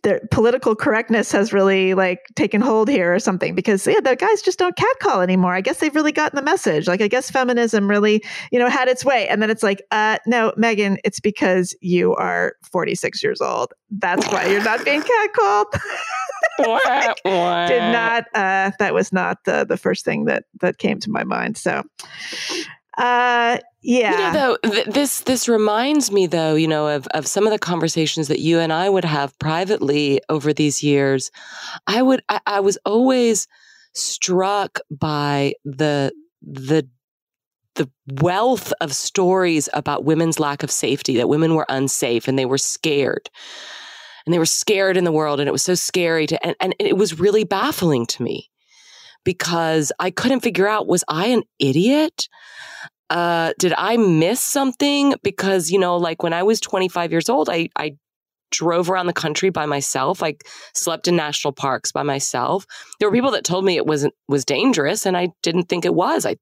[0.05, 4.43] the political correctness has really like taken hold here or something because yeah the guys
[4.43, 5.55] just don't catcall anymore.
[5.55, 6.87] I guess they've really gotten the message.
[6.87, 9.27] Like i guess feminism really you know had its way.
[9.29, 13.73] And then it's like uh no Meghan it's because you are 46 years old.
[13.91, 15.73] That's why you're not being catcalled.
[17.69, 21.25] Did not uh that was not the the first thing that that came to my
[21.25, 21.57] mind.
[21.57, 21.83] So
[22.97, 24.11] uh, yeah.
[24.11, 24.33] You know,
[24.63, 28.29] though, th- this this reminds me, though, you know, of of some of the conversations
[28.29, 31.31] that you and I would have privately over these years.
[31.87, 33.47] I would, I, I was always
[33.95, 36.89] struck by the the
[37.75, 37.91] the
[38.21, 42.59] wealth of stories about women's lack of safety, that women were unsafe and they were
[42.59, 43.29] scared.
[44.27, 46.75] And they were scared in the world, and it was so scary to, and, and
[46.79, 48.51] it was really baffling to me
[49.25, 52.29] because I couldn't figure out was I an idiot?
[53.11, 55.15] Uh, did I miss something?
[55.23, 57.97] Because, you know, like when I was 25 years old, I, I
[58.51, 60.23] drove around the country by myself.
[60.23, 60.37] I
[60.75, 62.67] slept in national parks by myself.
[62.99, 65.95] There were people that told me it wasn't was dangerous, and I didn't think it
[65.95, 66.25] was.
[66.25, 66.37] I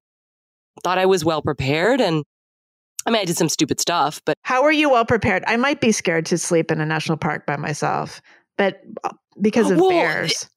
[0.84, 2.22] thought I was well prepared, and
[3.06, 4.20] I mean, I did some stupid stuff.
[4.24, 5.42] But how are you well prepared?
[5.46, 8.20] I might be scared to sleep in a national park by myself,
[8.58, 9.10] but uh,
[9.40, 10.48] because of well, bears.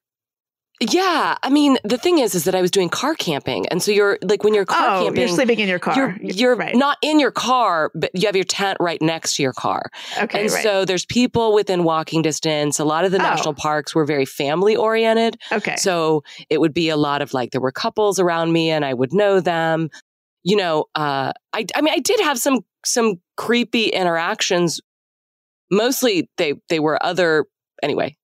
[0.81, 3.91] Yeah, I mean, the thing is, is that I was doing car camping, and so
[3.91, 5.95] you're like when you're car oh, camping, you're sleeping in your car.
[5.95, 6.75] You're, you're right.
[6.75, 9.89] not in your car, but you have your tent right next to your car.
[10.21, 10.63] Okay, and right.
[10.63, 12.77] so there's people within walking distance.
[12.77, 13.21] A lot of the oh.
[13.21, 15.37] national parks were very family oriented.
[15.49, 18.83] Okay, so it would be a lot of like there were couples around me, and
[18.83, 19.89] I would know them.
[20.43, 24.81] You know, uh, I, I mean, I did have some some creepy interactions.
[25.71, 27.45] Mostly, they they were other
[27.81, 28.17] anyway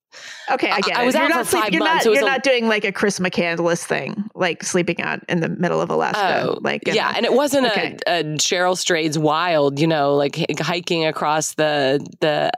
[0.51, 1.03] Okay, I get I, it.
[1.03, 2.05] I was you're out for sleep, five you're months.
[2.05, 5.49] Not, you're a, not doing like a Chris McCandless thing, like sleeping out in the
[5.49, 6.49] middle of Alaska.
[6.49, 7.97] Oh, like yeah, and it wasn't okay.
[8.07, 12.51] a, a Cheryl Strayed's Wild, you know, like hiking across the the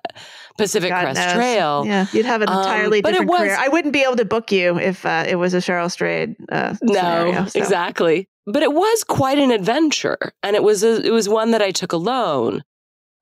[0.58, 1.34] Pacific God Crest knows.
[1.34, 1.86] Trail.
[1.86, 3.58] Yeah, you'd have an um, entirely um, different was, career.
[3.60, 6.36] I wouldn't be able to book you if uh, it was a Cheryl Strayed.
[6.52, 7.60] Uh, no, scenario, so.
[7.60, 8.28] exactly.
[8.46, 11.72] But it was quite an adventure, and it was a, it was one that I
[11.72, 12.64] took alone,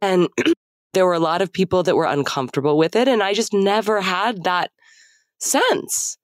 [0.01, 0.27] and
[0.93, 3.07] there were a lot of people that were uncomfortable with it.
[3.07, 4.71] And I just never had that
[5.39, 6.17] sense.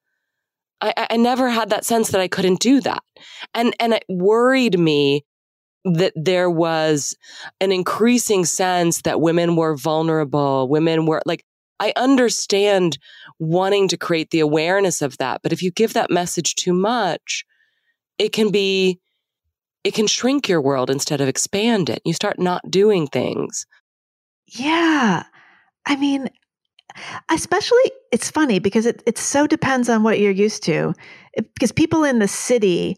[0.82, 3.03] I, I never had that sense that I couldn't do that.
[3.53, 5.26] And, and it worried me
[5.86, 7.15] that there was
[7.61, 10.68] an increasing sense that women were vulnerable.
[10.68, 11.45] Women were like,
[11.80, 12.97] I understand
[13.39, 15.41] wanting to create the awareness of that.
[15.43, 17.45] But if you give that message too much,
[18.18, 18.99] it can be,
[19.84, 22.01] it can shrink your world instead of expand it.
[22.03, 23.65] You start not doing things.
[24.47, 25.23] Yeah.
[25.85, 26.30] I mean,
[27.30, 30.93] especially it's funny because it it so depends on what you're used to.
[31.34, 32.95] It, because people in the city,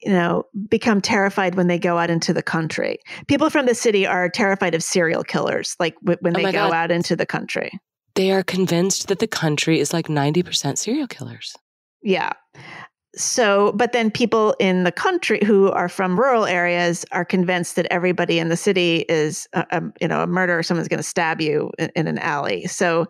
[0.00, 2.98] you know, become terrified when they go out into the country.
[3.28, 6.68] People from the city are terrified of serial killers like w- when oh they go
[6.68, 6.72] God.
[6.72, 7.70] out into the country.
[8.14, 11.56] They are convinced that the country is like 90% serial killers.
[12.02, 12.32] Yeah
[13.14, 17.86] so but then people in the country who are from rural areas are convinced that
[17.90, 21.40] everybody in the city is a, a you know a murderer someone's going to stab
[21.40, 22.66] you in, in, an alley.
[22.66, 23.06] So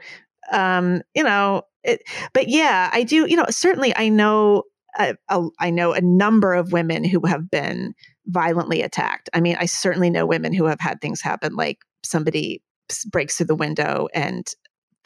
[0.50, 2.02] um you know it,
[2.32, 4.64] but yeah i do you know certainly i know
[4.98, 7.94] a, a, I know a number of women who have been
[8.26, 9.30] violently attacked.
[9.32, 12.60] I mean i certainly know women who have had things happen like somebody
[13.10, 14.46] breaks through the window and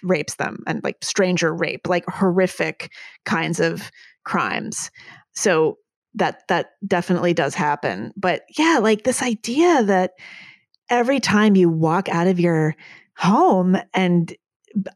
[0.02, 2.92] rapes them and like stranger rape, like horrific
[3.24, 3.90] kinds of
[4.26, 4.90] crimes.
[5.32, 5.78] So
[6.14, 8.12] that that definitely does happen.
[8.16, 10.12] But yeah, like this idea that
[10.90, 12.74] every time you walk out of your
[13.16, 14.34] home and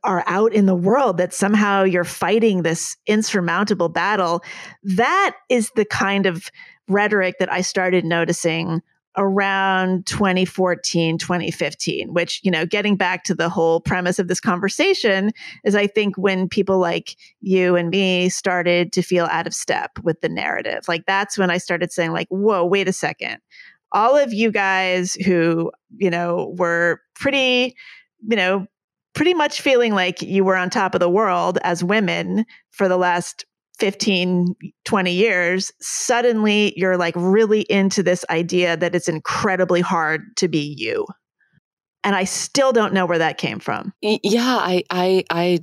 [0.05, 4.43] are out in the world that somehow you're fighting this insurmountable battle
[4.83, 6.51] that is the kind of
[6.87, 8.83] rhetoric that I started noticing
[9.21, 15.31] around 2014 2015 which you know getting back to the whole premise of this conversation
[15.63, 19.93] is i think when people like you and me started to feel out of step
[20.03, 20.83] with the narrative.
[20.89, 23.39] Like that's when i started saying like whoa wait a second.
[23.93, 27.77] All of you guys who you know were pretty
[28.27, 28.67] you know
[29.15, 32.97] pretty much feeling like you were on top of the world as women for the
[32.97, 33.45] last
[33.81, 34.55] 15,
[34.85, 40.75] 20 years, suddenly you're like really into this idea that it's incredibly hard to be
[40.79, 41.07] you.
[42.05, 43.93] And I still don't know where that came from.
[44.01, 45.59] Yeah, I, I, I,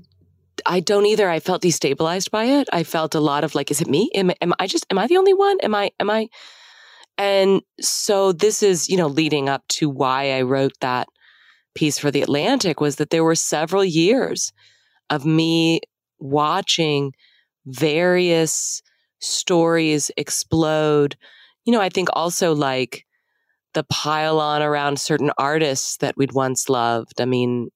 [0.66, 1.30] I don't either.
[1.30, 2.68] I felt destabilized by it.
[2.74, 4.10] I felt a lot of like, is it me?
[4.14, 5.58] Am, am I just, am I the only one?
[5.62, 6.28] Am I, am I?
[7.18, 11.08] And so this is, you know, leading up to why I wrote that
[11.74, 14.52] piece for the Atlantic was that there were several years
[15.10, 15.82] of me
[16.20, 17.14] watching
[17.68, 18.82] various
[19.20, 21.16] stories explode.
[21.66, 23.06] You know, I think also like
[23.74, 27.22] the pile on around certain artists that we'd once loved.
[27.22, 27.70] I mean,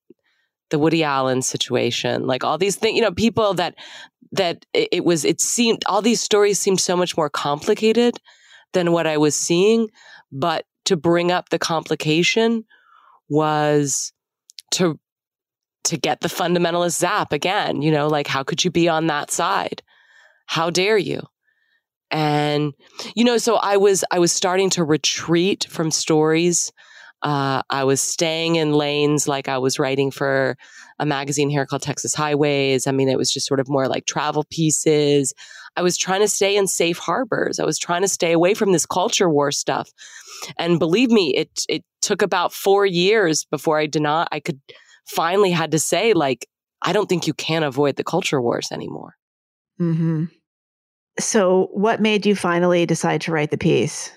[0.70, 3.76] the Woody Allen situation, like all these things, you know, people that,
[4.32, 8.16] that it was, it seemed, all these stories seemed so much more complicated
[8.72, 9.90] than what I was seeing.
[10.32, 12.64] But to bring up the complication
[13.28, 14.14] was
[14.72, 14.98] to
[15.86, 17.82] to get the fundamentalist zap again.
[17.82, 19.82] You know, like, how could you be on that side?
[20.46, 21.22] How dare you?
[22.10, 22.74] And,
[23.16, 26.72] you know, so I was, I was starting to retreat from stories.
[27.22, 30.58] Uh, I was staying in lanes like I was writing for
[31.00, 32.86] a magazine here called Texas Highways.
[32.88, 35.34] I mean, it was just sort of more like travel pieces.
[35.76, 37.60] I was trying to stay in safe harbors.
[37.60, 39.90] I was trying to stay away from this culture war stuff.
[40.58, 44.60] And believe me, it it took about four years before I did not I could
[45.06, 46.48] finally had to say, like,
[46.82, 49.16] I don't think you can avoid the culture wars anymore.
[49.80, 50.26] Mm-hmm.
[51.20, 54.12] So, what made you finally decide to write the piece?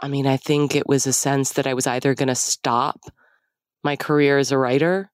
[0.00, 3.00] I mean, I think it was a sense that I was either going to stop
[3.82, 5.10] my career as a writer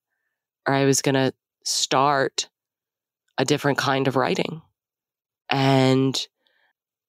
[0.67, 1.33] or I was going to
[1.63, 2.49] start
[3.37, 4.61] a different kind of writing.
[5.49, 6.27] And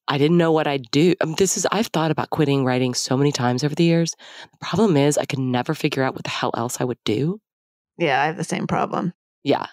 [0.06, 1.14] I didn't know what I'd do.
[1.20, 3.84] I um, mean, this is, I've thought about quitting writing so many times over the
[3.84, 4.14] years.
[4.52, 7.40] The problem is, I could never figure out what the hell else I would do.
[7.98, 9.12] Yeah, I have the same problem.
[9.42, 9.66] Yeah.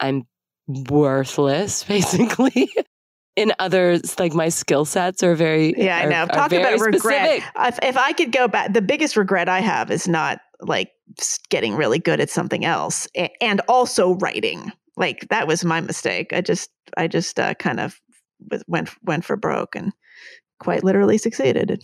[0.00, 0.26] I'm
[0.66, 2.70] worthless, basically.
[3.36, 5.98] In others, like my skill sets are very yeah.
[5.98, 6.26] I know.
[6.26, 7.42] Talk are about regret.
[7.58, 10.90] If, if I could go back, the biggest regret I have is not like
[11.50, 13.06] getting really good at something else,
[13.42, 14.72] and also writing.
[14.96, 16.32] Like that was my mistake.
[16.32, 18.00] I just, I just uh, kind of
[18.68, 19.92] went went for broke and
[20.58, 21.82] quite literally succeeded.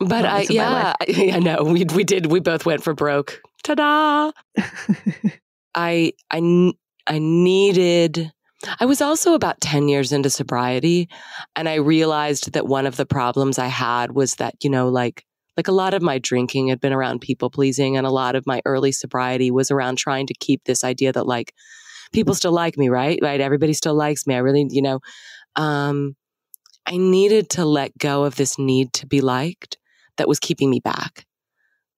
[0.00, 2.26] But I, yeah, I know we we did.
[2.32, 3.40] We both went for broke.
[3.62, 4.32] Ta-da!
[5.74, 6.72] I I
[7.06, 8.32] I needed.
[8.78, 11.08] I was also about 10 years into sobriety
[11.56, 15.24] and I realized that one of the problems I had was that, you know, like
[15.56, 18.46] like a lot of my drinking had been around people pleasing and a lot of
[18.46, 21.54] my early sobriety was around trying to keep this idea that like
[22.12, 23.18] people still like me, right?
[23.22, 23.40] Right?
[23.40, 24.34] Everybody still likes me.
[24.34, 25.00] I really, you know,
[25.56, 26.16] um
[26.86, 29.78] I needed to let go of this need to be liked
[30.16, 31.24] that was keeping me back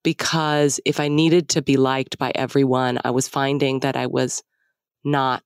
[0.03, 4.43] because if I needed to be liked by everyone, I was finding that I was
[5.03, 5.43] not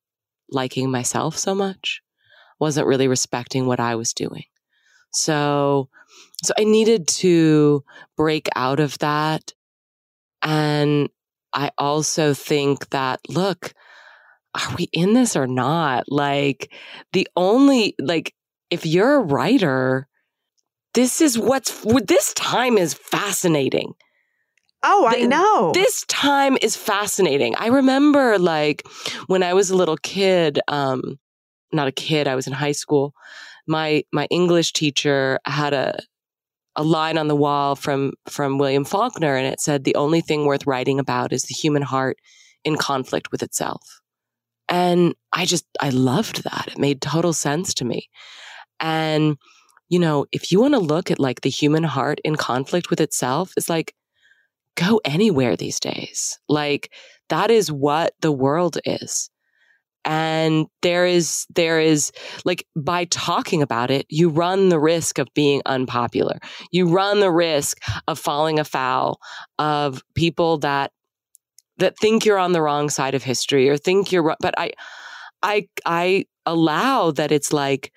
[0.49, 2.01] liking myself so much,
[2.59, 4.45] wasn't really respecting what I was doing.
[5.11, 5.89] So,
[6.43, 7.84] so I needed to
[8.15, 9.53] break out of that.
[10.41, 11.09] And
[11.53, 13.73] I also think that, look,
[14.55, 16.05] are we in this or not?
[16.07, 16.71] Like
[17.13, 18.34] the only, like,
[18.69, 20.07] if you're a writer,
[20.93, 23.93] this is what's, this time is fascinating
[24.83, 25.71] Oh, I know.
[25.73, 27.55] This time is fascinating.
[27.55, 28.87] I remember like
[29.27, 31.19] when I was a little kid, um,
[31.73, 33.13] not a kid, I was in high school.
[33.67, 35.99] My my English teacher had a
[36.75, 40.45] a line on the wall from from William Faulkner and it said the only thing
[40.45, 42.17] worth writing about is the human heart
[42.63, 43.99] in conflict with itself.
[44.69, 46.67] And I just I loved that.
[46.67, 48.09] It made total sense to me.
[48.79, 49.37] And
[49.89, 53.01] you know, if you want to look at like the human heart in conflict with
[53.01, 53.93] itself, it's like
[54.77, 56.39] go anywhere these days.
[56.47, 56.93] Like
[57.29, 59.29] that is what the world is.
[60.05, 62.13] And there is, there is
[62.45, 66.39] like by talking about it, you run the risk of being unpopular.
[66.71, 67.77] You run the risk
[68.07, 69.19] of falling afoul
[69.59, 70.91] of people that
[71.79, 74.71] that think you're on the wrong side of history or think you're but I
[75.43, 77.91] I I allow that it's like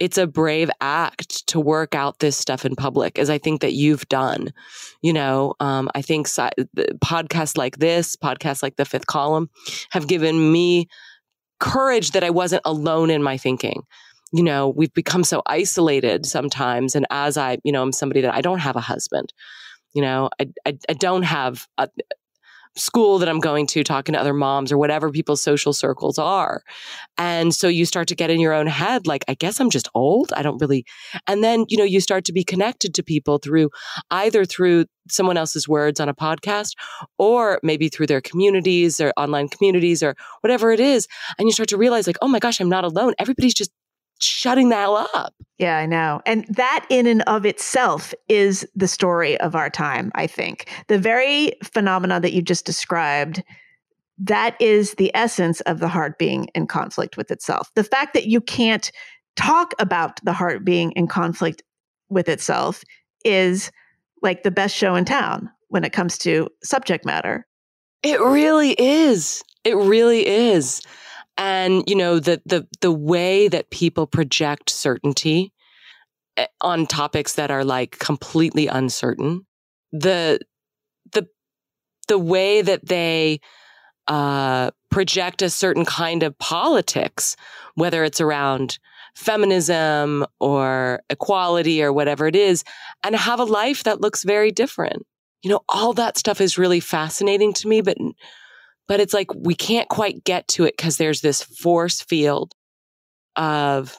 [0.00, 3.74] it's a brave act to work out this stuff in public as I think that
[3.74, 4.52] you've done.
[5.02, 9.50] You know, um, I think podcasts like this, podcasts like the fifth column
[9.90, 10.88] have given me
[11.60, 13.82] courage that I wasn't alone in my thinking.
[14.32, 16.94] You know, we've become so isolated sometimes.
[16.94, 19.32] And as I, you know, I'm somebody that I don't have a husband.
[19.92, 21.88] You know, I, I, I don't have a,
[22.76, 26.62] school that I'm going to, talking to other moms or whatever people's social circles are.
[27.18, 29.88] And so you start to get in your own head, like, I guess I'm just
[29.94, 30.32] old.
[30.34, 30.84] I don't really.
[31.26, 33.70] And then, you know, you start to be connected to people through
[34.10, 36.74] either through someone else's words on a podcast
[37.18, 41.08] or maybe through their communities or online communities or whatever it is.
[41.38, 43.14] And you start to realize, like, oh my gosh, I'm not alone.
[43.18, 43.70] Everybody's just
[44.22, 45.34] shutting that up.
[45.58, 46.22] Yeah, I know.
[46.24, 50.70] And that in and of itself is the story of our time, I think.
[50.88, 53.42] The very phenomena that you just described,
[54.18, 57.70] that is the essence of the heart being in conflict with itself.
[57.74, 58.90] The fact that you can't
[59.36, 61.62] talk about the heart being in conflict
[62.08, 62.82] with itself
[63.24, 63.70] is
[64.22, 67.46] like the best show in town when it comes to subject matter.
[68.02, 69.42] It really is.
[69.64, 70.80] It really is
[71.40, 75.52] and you know the the the way that people project certainty
[76.36, 79.46] eh, on topics that are like completely uncertain
[79.90, 80.38] the
[81.12, 81.26] the
[82.06, 83.40] the way that they
[84.06, 87.36] uh, project a certain kind of politics
[87.74, 88.78] whether it's around
[89.14, 92.64] feminism or equality or whatever it is
[93.02, 95.04] and have a life that looks very different.
[95.42, 97.96] You know all that stuff is really fascinating to me but
[98.90, 102.52] but it's like we can't quite get to it because there's this force field
[103.36, 103.96] of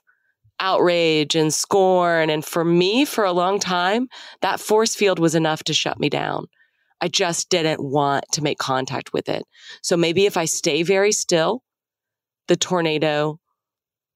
[0.60, 2.30] outrage and scorn.
[2.30, 4.10] And for me, for a long time,
[4.42, 6.48] that force field was enough to shut me down.
[7.00, 9.44] I just didn't want to make contact with it.
[9.82, 11.64] So maybe if I stay very still,
[12.50, 13.40] the tornado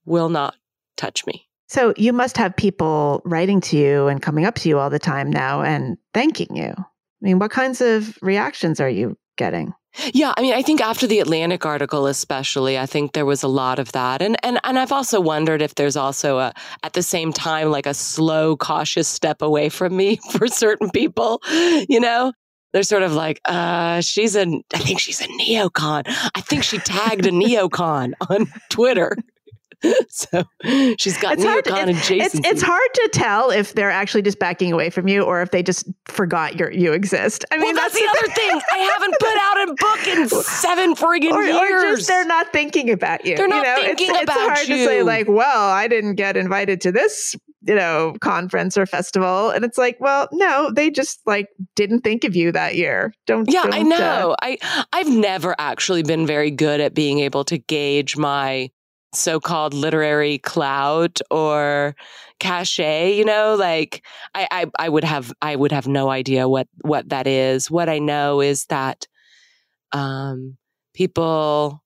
[0.03, 0.55] will not
[0.97, 1.47] touch me.
[1.69, 4.99] So you must have people writing to you and coming up to you all the
[4.99, 6.73] time now and thanking you.
[6.77, 6.83] I
[7.21, 9.73] mean, what kinds of reactions are you getting?
[10.13, 13.47] Yeah, I mean, I think after the Atlantic article, especially, I think there was a
[13.47, 16.53] lot of that, and and and I've also wondered if there's also a
[16.83, 21.41] at the same time like a slow, cautious step away from me for certain people.
[21.89, 22.33] You know,
[22.73, 26.03] they're sort of like, uh, she's a, I think she's a neocon.
[26.07, 29.15] I think she tagged a neocon on Twitter.
[30.09, 30.43] so
[30.97, 32.45] she's got it's neocon adjacent.
[32.45, 35.51] It's, it's hard to tell if they're actually just backing away from you or if
[35.51, 37.45] they just forgot you you exist.
[37.51, 38.61] I mean, well, that's, that's, the other thing.
[38.71, 41.83] I haven't put out a book in seven friggin' or, years.
[41.83, 43.35] Or just they're not thinking about you.
[43.35, 43.87] They're not you know?
[43.87, 44.77] thinking it's, about it's hard you.
[44.77, 47.35] to say like, well, I didn't get invited to this
[47.65, 52.23] you know conference or festival and it's like well no they just like didn't think
[52.23, 56.27] of you that year don't yeah don't, i know uh, i i've never actually been
[56.27, 58.69] very good at being able to gauge my
[59.15, 61.95] so-called literary clout or
[62.39, 66.67] cachet you know like I, I i would have i would have no idea what
[66.81, 67.71] what that is.
[67.71, 69.07] What i know is that
[69.91, 70.57] um
[70.93, 71.81] people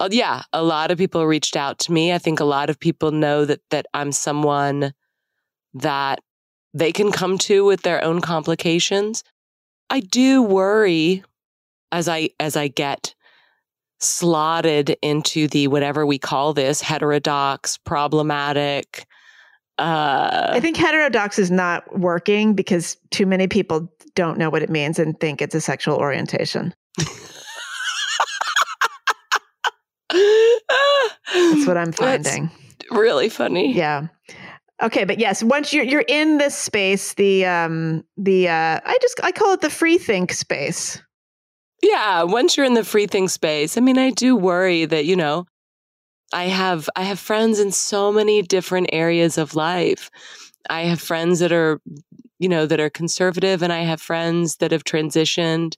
[0.00, 2.12] uh, yeah a lot of people reached out to me.
[2.12, 4.92] I think a lot of people know that that i'm someone
[5.74, 6.20] that
[6.74, 9.24] they can come to with their own complications.
[9.90, 11.24] I do worry
[11.90, 13.14] as i as i get
[14.00, 19.06] slotted into the whatever we call this heterodox, problematic.
[19.78, 24.70] Uh, I think heterodox is not working because too many people don't know what it
[24.70, 26.74] means and think it's a sexual orientation.
[30.10, 32.50] That's what I'm finding.
[32.78, 33.72] That's really funny.
[33.72, 34.08] Yeah.
[34.82, 39.20] Okay, but yes, once you're you're in this space, the um the uh I just
[39.22, 41.02] I call it the free think space.
[41.82, 45.16] Yeah, once you're in the free think space, I mean, I do worry that, you
[45.16, 45.46] know,
[46.32, 50.10] I have I have friends in so many different areas of life.
[50.70, 51.80] I have friends that are
[52.38, 55.76] you know that are conservative and I have friends that have transitioned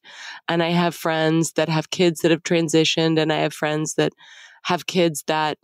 [0.49, 4.13] and I have friends that have kids that have transitioned and I have friends that
[4.65, 5.59] have kids that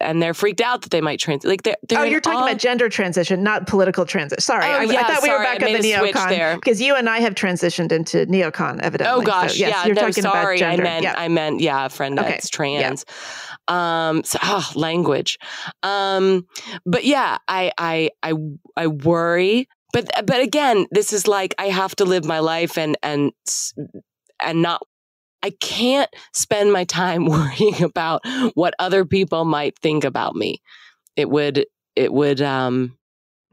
[0.00, 2.46] and they're freaked out that they might trans like they're, they're oh you're talking all...
[2.46, 5.44] about gender transition not political transition sorry oh, I, yeah, I thought sorry, we were
[5.44, 6.54] back on the neocon there.
[6.56, 9.94] because you and I have transitioned into neocon evidently oh gosh so, yes, yeah you're
[9.94, 10.82] no, talking sorry about gender.
[10.82, 11.14] I meant yeah.
[11.16, 12.30] I meant yeah a friend okay.
[12.30, 13.04] that's trans
[13.68, 14.08] yeah.
[14.08, 15.38] um so oh, language
[15.82, 16.46] um
[16.86, 18.34] but yeah I I I
[18.76, 22.96] I worry but but again this is like I have to live my life and
[23.02, 23.32] and
[24.42, 24.82] and not
[25.42, 28.22] I can't spend my time worrying about
[28.54, 30.60] what other people might think about me.
[31.16, 32.96] It would, it would, um,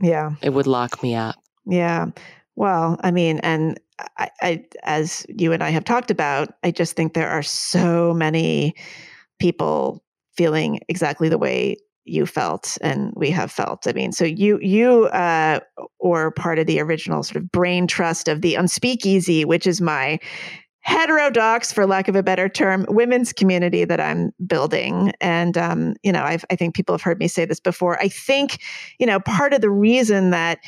[0.02, 1.36] yeah, it would lock me up.
[1.66, 2.08] Yeah.
[2.56, 3.80] Well, I mean, and
[4.18, 8.14] I, I, as you and I have talked about, I just think there are so
[8.14, 8.76] many
[9.40, 10.04] people
[10.36, 13.86] feeling exactly the way you felt and we have felt.
[13.86, 15.60] I mean, so you you uh,
[16.00, 20.20] or part of the original sort of brain trust of the Unspeakeasy, which is my
[20.82, 25.12] heterodox, for lack of a better term, women's community that I'm building.
[25.20, 28.00] And, um, you know, I've, I think people have heard me say this before.
[28.00, 28.62] I think,
[29.00, 30.60] you know, part of the reason that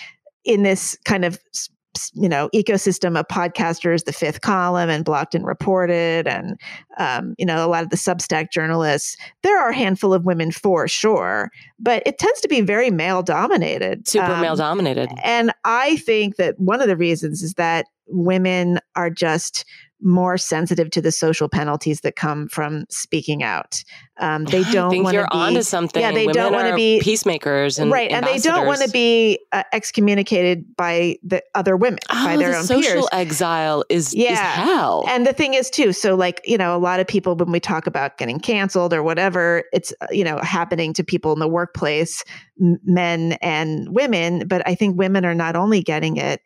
[0.44, 1.40] in this kind of
[2.14, 6.60] you know ecosystem of podcasters the fifth column and blocked and reported and
[6.98, 10.52] um, you know a lot of the substack journalists there are a handful of women
[10.52, 11.50] for sure
[11.80, 16.36] but it tends to be very male dominated super um, male dominated and i think
[16.36, 19.66] that one of the reasons is that women are just
[20.02, 23.84] more sensitive to the social penalties that come from speaking out.
[24.20, 26.02] Um, they don't want to be onto something.
[26.02, 28.90] Yeah, they Women don't want to be peacemakers, and right, and they don't want to
[28.90, 33.08] be uh, excommunicated by the other women, oh, by their the own social peers.
[33.12, 34.34] exile is Yeah.
[34.34, 35.06] is hell.
[35.10, 37.60] And the thing is, too, so like, you know, a lot of people, when we
[37.60, 41.48] talk about getting canceled or whatever, it's, uh, you know, happening to people in the
[41.48, 42.24] workplace,
[42.58, 44.48] men and women.
[44.48, 46.42] But I think women are not only getting it,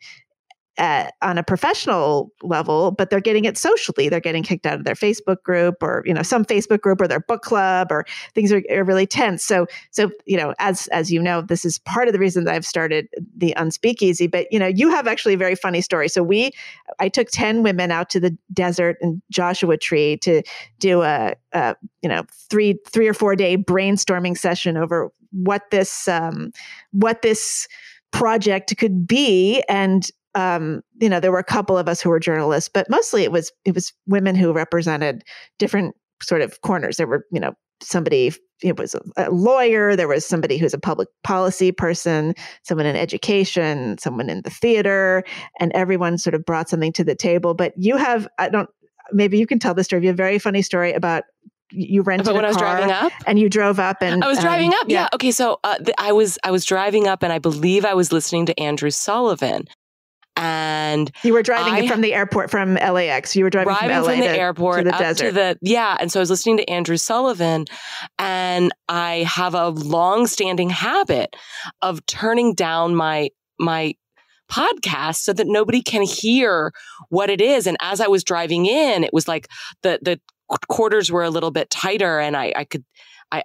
[0.76, 4.08] at, on a professional level, but they're getting it socially.
[4.08, 7.08] They're getting kicked out of their Facebook group or, you know, some Facebook group or
[7.08, 9.44] their book club or things are, are really tense.
[9.44, 12.54] So, so, you know, as, as you know, this is part of the reason that
[12.54, 16.08] I've started the Unspeakeasy, but, you know, you have actually a very funny story.
[16.08, 16.50] So we,
[16.98, 20.42] I took 10 women out to the desert and Joshua Tree to
[20.80, 26.08] do a, a you know, three, three or four day brainstorming session over what this,
[26.08, 26.52] um,
[26.92, 27.68] what this,
[28.14, 32.20] project could be and um, you know, there were a couple of us who were
[32.20, 35.22] journalists, but mostly it was it was women who represented
[35.58, 36.96] different sort of corners.
[36.96, 38.32] There were, you know, somebody
[38.62, 43.98] it was a lawyer, there was somebody who's a public policy person, someone in education,
[43.98, 45.22] someone in the theater,
[45.60, 47.52] and everyone sort of brought something to the table.
[47.52, 48.70] But you have, I don't,
[49.12, 50.02] maybe you can tell the story.
[50.02, 51.24] You have a very funny story about
[51.70, 54.22] you rented but when a I was car driving up, and you drove up and
[54.22, 54.86] I was um, driving up.
[54.86, 55.08] Yeah.
[55.14, 55.32] Okay.
[55.32, 58.46] So uh, th- I was I was driving up, and I believe I was listening
[58.46, 59.66] to Andrew Sullivan,
[60.36, 63.36] and You were driving I- from the airport from LAX.
[63.36, 65.26] You were driving, driving from from the to, airport to the desert.
[65.26, 67.64] to the yeah and so i was listening to andrew sullivan
[68.18, 71.36] and i have a long-standing habit
[71.82, 73.28] of turning down my
[73.58, 73.94] my
[74.50, 76.72] podcast so that nobody can hear
[77.08, 79.48] what it is and as i was driving in it was like
[79.82, 80.20] the the
[80.68, 82.84] quarters were a little bit tighter and i i could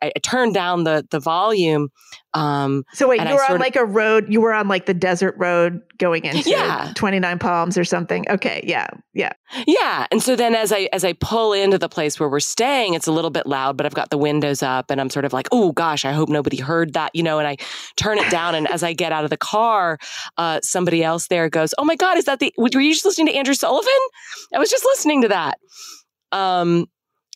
[0.02, 1.90] I, I turned down the the volume.
[2.36, 4.26] Um, so wait, you were on like a road.
[4.32, 6.92] You were on like the desert road going into Yeah.
[6.96, 8.26] Twenty Nine Palms or something.
[8.30, 9.32] Okay, yeah, yeah.
[9.66, 10.06] Yeah.
[10.12, 13.08] And so then as I as I pull into the place where we're staying, it's
[13.08, 15.48] a little bit loud, but I've got the windows up and I'm sort of like,
[15.52, 17.58] oh gosh, I hope nobody heard that, you know, and I
[17.96, 18.56] turn it down.
[18.56, 19.98] And as I get out of the car,
[20.38, 23.28] uh, somebody else there goes, Oh my God, is that the were you just listening
[23.28, 23.90] to Andrew Sullivan?
[24.54, 25.58] I was just listening to that.
[26.32, 26.86] Um,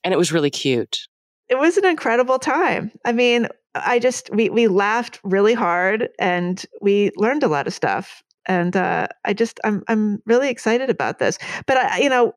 [0.04, 1.08] and it was really cute.
[1.54, 2.92] It was an incredible time.
[3.06, 7.76] I mean, I just we we laughed really hard and we learned a lot of
[7.76, 8.24] stuff.
[8.48, 11.38] And uh, I just I'm I'm really excited about this.
[11.68, 12.34] But I, you know,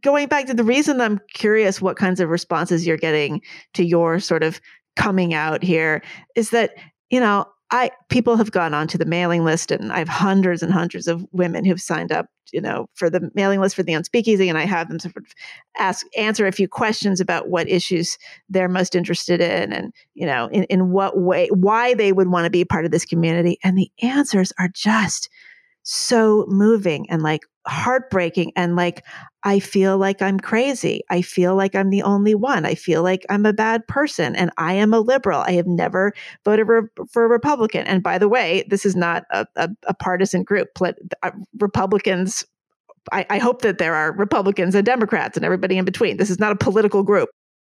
[0.00, 3.42] going back to the reason I'm curious what kinds of responses you're getting
[3.74, 4.60] to your sort of
[4.94, 6.00] coming out here
[6.36, 6.70] is that
[7.10, 7.46] you know
[7.76, 11.26] I people have gone onto the mailing list and I have hundreds and hundreds of
[11.32, 14.64] women who've signed up, you know, for the mailing list for the Unspeakeasy, and I
[14.64, 15.26] have them sort of
[15.78, 18.16] ask answer a few questions about what issues
[18.48, 22.44] they're most interested in, and you know, in, in what way, why they would want
[22.44, 25.28] to be part of this community, and the answers are just
[25.82, 29.04] so moving and like heartbreaking and like
[29.42, 31.02] I feel like I'm crazy.
[31.08, 32.66] I feel like I'm the only one.
[32.66, 35.40] I feel like I'm a bad person and I am a liberal.
[35.40, 36.12] I have never
[36.44, 37.86] voted re- for a Republican.
[37.86, 40.70] And by the way, this is not a, a, a partisan group.
[40.82, 41.30] Uh,
[41.60, 42.44] Republicans,
[43.12, 46.16] I, I hope that there are Republicans and Democrats and everybody in between.
[46.16, 47.28] This is not a political group,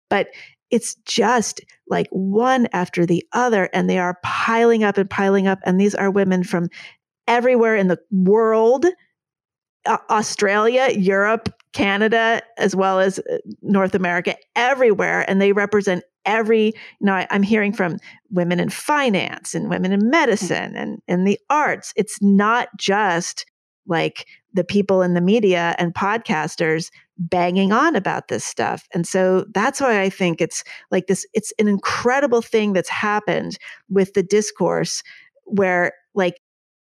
[0.10, 0.28] but
[0.72, 5.60] it's just like one after the other, and they are piling up and piling up.
[5.66, 6.70] And these are women from
[7.28, 8.86] everywhere in the world
[9.88, 15.30] Australia, Europe, Canada, as well as uh, North America, everywhere.
[15.30, 17.98] And they represent every, you know, I, I'm hearing from
[18.30, 21.94] women in finance and women in medicine and in the arts.
[21.96, 23.46] It's not just
[23.88, 28.88] like the people in the media and podcasters banging on about this stuff.
[28.94, 33.58] And so that's why I think it's like this, it's an incredible thing that's happened
[33.90, 35.04] with the discourse
[35.46, 36.36] where like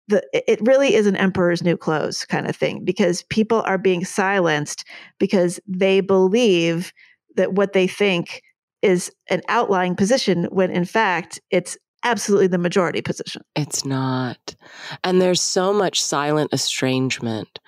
[0.09, 4.05] the it really is an emperor's new clothes kind of thing because people are being
[4.05, 4.85] silenced
[5.19, 6.93] because they believe
[7.37, 8.43] that what they think
[8.83, 13.43] is an outlying position when in fact it's absolutely the majority position.
[13.57, 14.55] It's not.
[15.03, 17.59] And there's so much silent estrangement.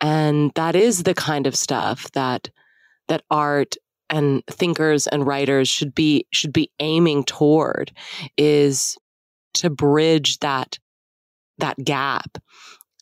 [0.00, 2.50] And that is the kind of stuff that
[3.08, 3.76] that art
[4.10, 7.92] and thinkers and writers should be should be aiming toward
[8.36, 8.98] is
[9.54, 10.78] to bridge that
[11.58, 12.38] that gap.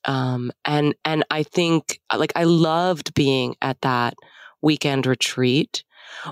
[0.04, 4.14] Um, and and I think like I loved being at that
[4.60, 5.84] weekend retreat.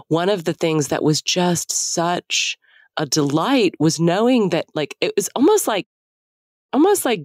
[0.09, 2.59] One of the things that was just such
[2.97, 5.87] a delight was knowing that like it was almost like
[6.73, 7.25] almost like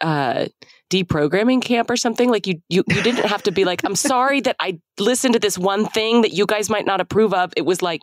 [0.00, 0.46] uh
[0.90, 2.28] deprogramming camp or something.
[2.30, 5.40] Like you you you didn't have to be like I'm sorry that I listened to
[5.40, 7.52] this one thing that you guys might not approve of.
[7.56, 8.02] It was like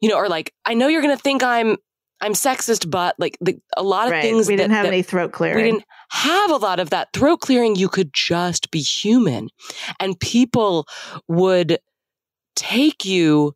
[0.00, 1.76] you know or like I know you're going to think I'm
[2.20, 4.22] I'm sexist, but like the, a lot of right.
[4.22, 5.56] things we didn't that, have that any throat clearing.
[5.56, 7.76] We didn't have a lot of that throat clearing.
[7.76, 9.48] You could just be human,
[10.00, 10.86] and people
[11.28, 11.78] would
[12.56, 13.54] take you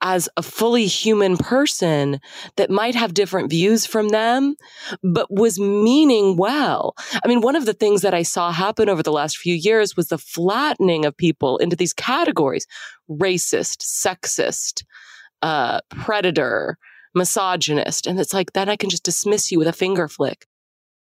[0.00, 2.20] as a fully human person
[2.56, 4.54] that might have different views from them,
[5.02, 6.94] but was meaning well.
[7.24, 9.96] I mean, one of the things that I saw happen over the last few years
[9.96, 12.66] was the flattening of people into these categories
[13.10, 14.84] racist, sexist,
[15.42, 16.78] uh, predator,
[17.18, 18.06] misogynist.
[18.06, 20.46] And it's like, then I can just dismiss you with a finger flick.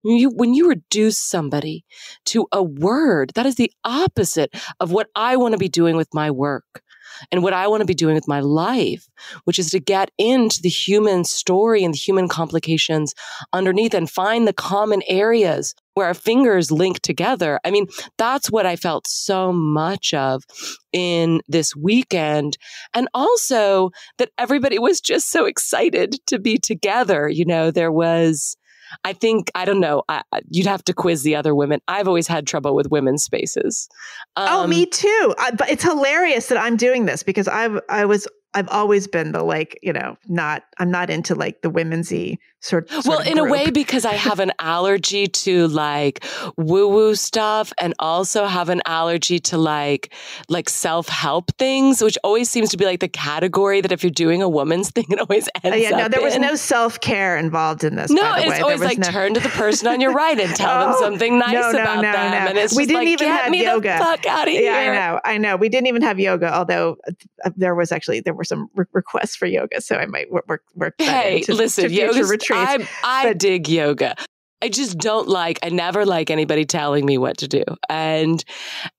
[0.03, 1.85] You, when you reduce somebody
[2.25, 6.13] to a word, that is the opposite of what I want to be doing with
[6.13, 6.82] my work
[7.31, 9.07] and what I want to be doing with my life,
[9.45, 13.13] which is to get into the human story and the human complications
[13.51, 17.59] underneath and find the common areas where our fingers link together.
[17.63, 17.87] I mean,
[18.17, 20.43] that's what I felt so much of
[20.91, 22.57] in this weekend.
[22.93, 27.29] And also that everybody was just so excited to be together.
[27.29, 28.57] You know, there was,
[29.03, 31.79] I think, I don't know, I, you'd have to quiz the other women.
[31.87, 33.87] I've always had trouble with women's spaces.
[34.35, 35.35] Um, oh, me too.
[35.37, 39.31] I, but it's hilarious that I'm doing this because I've, I was I've always been
[39.31, 43.37] the like, you know, not I'm not into like the womensy sort, sort Well, in
[43.37, 46.23] a way because I have an allergy to like
[46.57, 50.13] woo-woo stuff and also have an allergy to like
[50.49, 54.41] like self-help things, which always seems to be like the category that if you're doing
[54.41, 56.25] a woman's thing it always ends uh, yeah, no, there in.
[56.25, 58.09] was no self-care involved in this.
[58.09, 58.61] No, it's way.
[58.61, 59.07] always like no...
[59.09, 61.81] turn to the person on your right and tell oh, them something nice no, no,
[61.81, 62.47] about no, them.
[62.47, 63.97] And it's we didn't like, even get have me yoga.
[63.97, 64.71] the fuck out of here.
[64.71, 65.21] Yeah, I know.
[65.25, 65.57] I know.
[65.57, 69.35] We didn't even have yoga, although uh, there was actually there were some re- requests
[69.35, 72.52] for yoga, so I might work work, work that hey, into, listen, to yoga retreats.
[72.53, 74.15] I, I But- dig yoga.
[74.61, 77.63] I just don't like I never like anybody telling me what to do.
[77.89, 78.41] And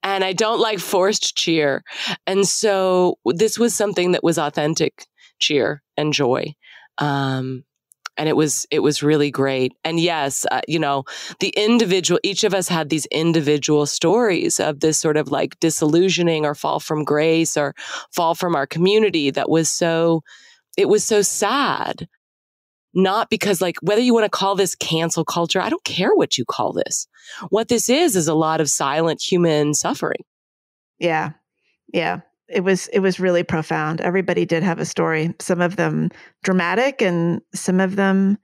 [0.02, 1.82] and I don't like forced cheer.
[2.26, 5.06] And so this was something that was authentic
[5.38, 6.54] cheer and joy.
[6.98, 7.64] Um
[8.18, 11.02] and it was it was really great and yes uh, you know
[11.40, 16.44] the individual each of us had these individual stories of this sort of like disillusioning
[16.44, 17.74] or fall from grace or
[18.12, 20.22] fall from our community that was so
[20.76, 22.06] it was so sad
[22.94, 26.38] not because like whether you want to call this cancel culture i don't care what
[26.38, 27.06] you call this
[27.50, 30.22] what this is is a lot of silent human suffering
[30.98, 31.30] Yeah.
[31.92, 32.20] Yeah.
[32.48, 34.00] It was it was really profound.
[34.00, 35.34] Everybody did have a story.
[35.40, 36.10] Some of them
[36.42, 38.36] dramatic and some of them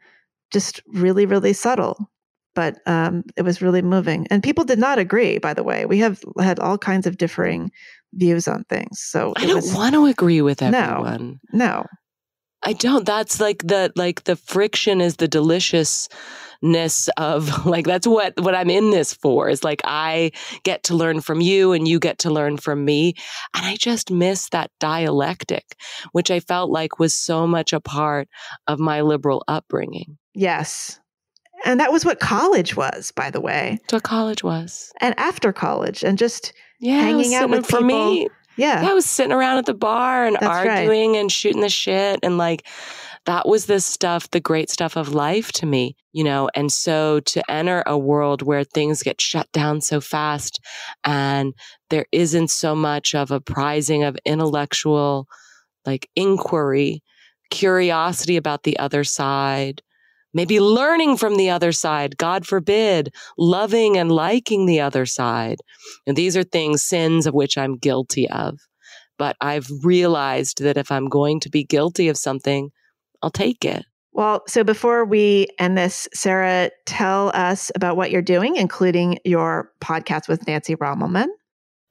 [0.50, 2.10] just really, really subtle.
[2.54, 4.26] But um, it was really moving.
[4.30, 5.84] And people did not agree, by the way.
[5.86, 7.70] We have had all kinds of differing
[8.14, 9.00] views on things.
[9.00, 10.68] So i don't was, want to agree with No.
[10.78, 11.84] everyone no.
[12.62, 13.06] I don't.
[13.06, 18.70] That's like the like the friction is the deliciousness of like that's what what I'm
[18.70, 19.48] in this for.
[19.48, 20.32] Is like I
[20.62, 23.14] get to learn from you and you get to learn from me,
[23.54, 25.76] and I just miss that dialectic,
[26.12, 28.28] which I felt like was so much a part
[28.66, 30.18] of my liberal upbringing.
[30.34, 30.98] Yes.
[31.64, 33.78] And that was what college was, by the way.
[33.82, 34.92] That's what college was.
[35.00, 38.28] And after college and just Yeah, Hanging out with for me.
[38.60, 38.86] Yeah.
[38.88, 40.68] I was sitting around at the bar and That's right.
[40.68, 42.66] arguing and shooting the shit and like
[43.26, 46.48] that was the stuff, the great stuff of life to me, you know.
[46.54, 50.60] And so to enter a world where things get shut down so fast
[51.04, 51.52] and
[51.90, 55.26] there isn't so much of a prizing of intellectual
[55.86, 57.02] like inquiry,
[57.50, 59.82] curiosity about the other side,
[60.32, 65.58] maybe learning from the other side, God forbid, loving and liking the other side.
[66.06, 68.58] And these are things, sins of which I'm guilty of.
[69.18, 72.70] But I've realized that if I'm going to be guilty of something,
[73.22, 73.84] I'll take it.
[74.12, 79.70] Well, so before we end this, Sarah, tell us about what you're doing, including your
[79.80, 81.28] podcast with Nancy Rommelmann.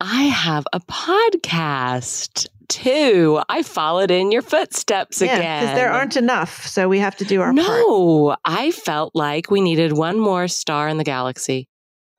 [0.02, 3.42] I have a podcast too.
[3.50, 5.64] I followed in your footsteps yeah, again.
[5.64, 7.56] because there aren't enough, so we have to do our part.
[7.56, 11.68] no, I felt like we needed one more star in the galaxy.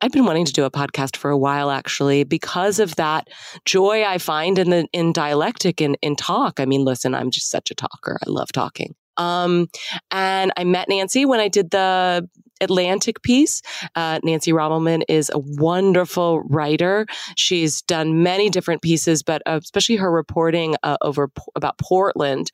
[0.03, 3.29] I've been wanting to do a podcast for a while actually because of that
[3.65, 6.59] joy I find in the in dialectic and in talk.
[6.59, 8.19] I mean, listen, I'm just such a talker.
[8.27, 8.95] I love talking.
[9.17, 9.69] Um,
[10.11, 12.27] and I met Nancy when I did the
[12.61, 13.63] Atlantic piece.
[13.95, 17.07] Uh, Nancy Rommelmann is a wonderful writer.
[17.37, 22.51] She's done many different pieces, but uh, especially her reporting uh, over about Portland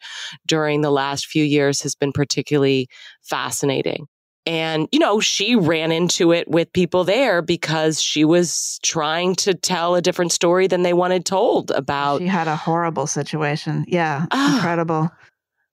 [0.47, 2.89] during the last few years has been particularly
[3.23, 4.07] fascinating.
[4.47, 9.55] And, you know, she ran into it with people there because she was trying to
[9.55, 12.21] tell a different story than they wanted told about.
[12.21, 13.85] She had a horrible situation.
[13.89, 14.27] Yeah.
[14.31, 14.55] Ah.
[14.57, 15.11] incredible.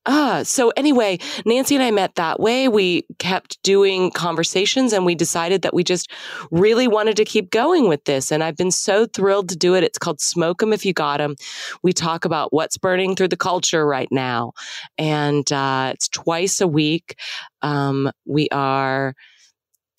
[0.06, 2.68] Ah, so anyway, Nancy and I met that way.
[2.68, 6.12] We kept doing conversations and we decided that we just
[6.52, 8.30] really wanted to keep going with this.
[8.30, 9.84] And I've been so thrilled to do it.
[9.84, 11.36] It's called Smoke 'em If You Got 'em.
[11.84, 14.52] We talk about what's burning through the culture right now.
[14.98, 17.16] And uh, it's twice a week.
[17.62, 19.14] Um, we are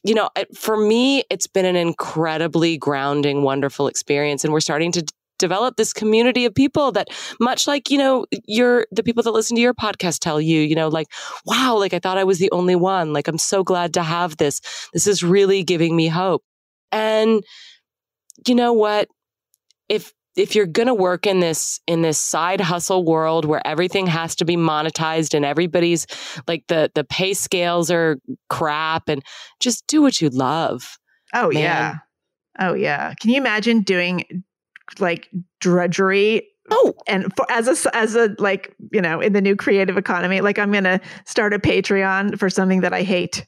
[0.05, 4.44] you know, for me, it's been an incredibly grounding, wonderful experience.
[4.44, 5.05] And we're starting to
[5.44, 7.08] develop this community of people that
[7.38, 10.74] much like you know your the people that listen to your podcast tell you you
[10.74, 11.06] know like
[11.44, 13.12] wow like i thought i was the only one.
[13.12, 14.60] Like i'm so glad to have this.
[14.92, 16.42] This is really giving me hope.
[16.92, 17.42] And
[18.46, 19.08] you know what?
[19.88, 24.06] If if you're going to work in this in this side hustle world where everything
[24.06, 26.06] has to be monetized and everybody's
[26.48, 28.18] like the the pay scales are
[28.48, 29.22] crap and
[29.60, 30.98] just do what you love
[31.34, 31.62] oh man.
[31.62, 31.94] yeah
[32.58, 33.14] oh yeah.
[33.20, 34.44] Can you imagine doing
[34.98, 35.28] like
[35.61, 39.98] drudgery Oh, and for as a as a like you know in the new creative
[39.98, 43.47] economy, like I'm gonna start a Patreon for something that I hate.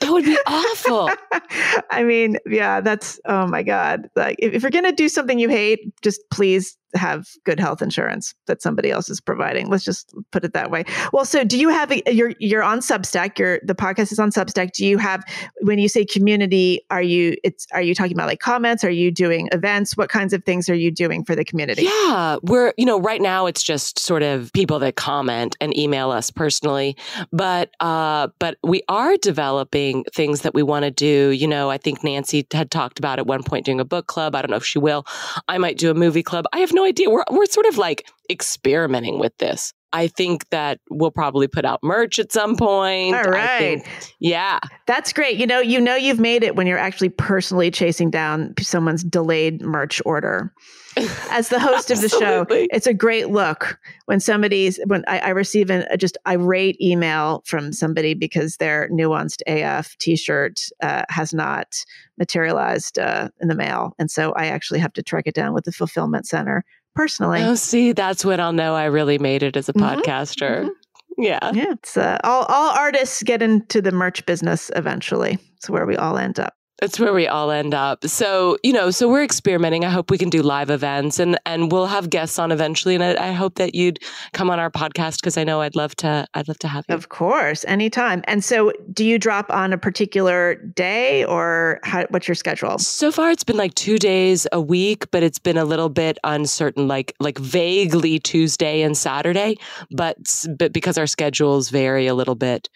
[0.00, 1.10] That would be awful.
[1.90, 4.08] I mean, yeah, that's oh my god.
[4.14, 8.34] Like if, if you're gonna do something you hate, just please have good health insurance
[8.46, 9.68] that somebody else is providing.
[9.68, 10.84] Let's just put it that way.
[11.12, 14.72] Well, so do you have you're you're on Substack, your the podcast is on Substack.
[14.72, 15.24] Do you have
[15.60, 18.84] when you say community, are you it's are you talking about like comments?
[18.84, 19.96] Are you doing events?
[19.96, 21.82] What kinds of things are you doing for the community?
[21.82, 26.10] Yeah, we're you know, right now it's just sort of people that comment and email
[26.10, 26.96] us personally,
[27.32, 31.30] but uh but we are developing things that we want to do.
[31.30, 34.34] You know, I think Nancy had talked about at one point doing a book club.
[34.34, 35.04] I don't know if she will.
[35.48, 36.46] I might do a movie club.
[36.52, 37.10] I have no idea.
[37.10, 39.72] We're, we're sort of like experimenting with this.
[39.96, 43.16] I think that we'll probably put out merch at some point.
[43.16, 43.82] All right.
[43.82, 44.58] Think, yeah.
[44.86, 45.38] That's great.
[45.38, 49.62] You know, you know you've made it when you're actually personally chasing down someone's delayed
[49.62, 50.52] merch order.
[51.30, 55.28] As the host of the show, it's a great look when somebody's when I, I
[55.30, 61.34] receive an, a just irate email from somebody because their nuanced AF T-shirt uh, has
[61.34, 61.84] not
[62.18, 65.64] materialized uh, in the mail, and so I actually have to track it down with
[65.64, 66.64] the fulfillment center
[66.96, 67.42] personally.
[67.42, 70.00] Oh, see, that's when I'll know I really made it as a mm-hmm.
[70.00, 70.64] podcaster.
[70.64, 71.22] Mm-hmm.
[71.22, 71.50] Yeah.
[71.54, 71.72] Yeah.
[71.72, 75.38] It's uh, all, all artists get into the merch business eventually.
[75.56, 76.54] It's where we all end up.
[76.82, 78.06] It's where we all end up.
[78.06, 79.86] So, you know, so we're experimenting.
[79.86, 82.94] I hope we can do live events and and we'll have guests on eventually.
[82.94, 83.98] And I, I hope that you'd
[84.32, 86.94] come on our podcast because I know I'd love to I'd love to have you.
[86.94, 88.22] Of course, anytime.
[88.24, 92.78] And so do you drop on a particular day or how, what's your schedule?
[92.78, 96.18] So far it's been like two days a week, but it's been a little bit
[96.24, 99.56] uncertain, like like vaguely Tuesday and Saturday.
[99.90, 100.18] But
[100.58, 102.68] but because our schedules vary a little bit,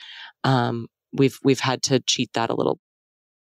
[0.45, 2.79] um, we've we've had to cheat that a little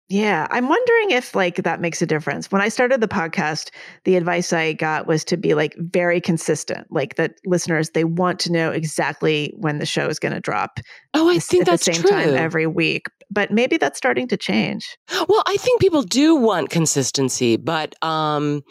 [0.08, 2.50] yeah, I'm wondering if like that makes a difference.
[2.50, 3.70] When I started the podcast,
[4.04, 8.40] the advice I got was to be like very consistent, like that listeners they want
[8.40, 10.80] to know exactly when the show is going to drop.
[11.12, 12.10] Oh, I think at that's the same true.
[12.10, 13.06] time every week.
[13.30, 14.96] But maybe that's starting to change.
[15.28, 18.62] Well, I think people do want consistency, but um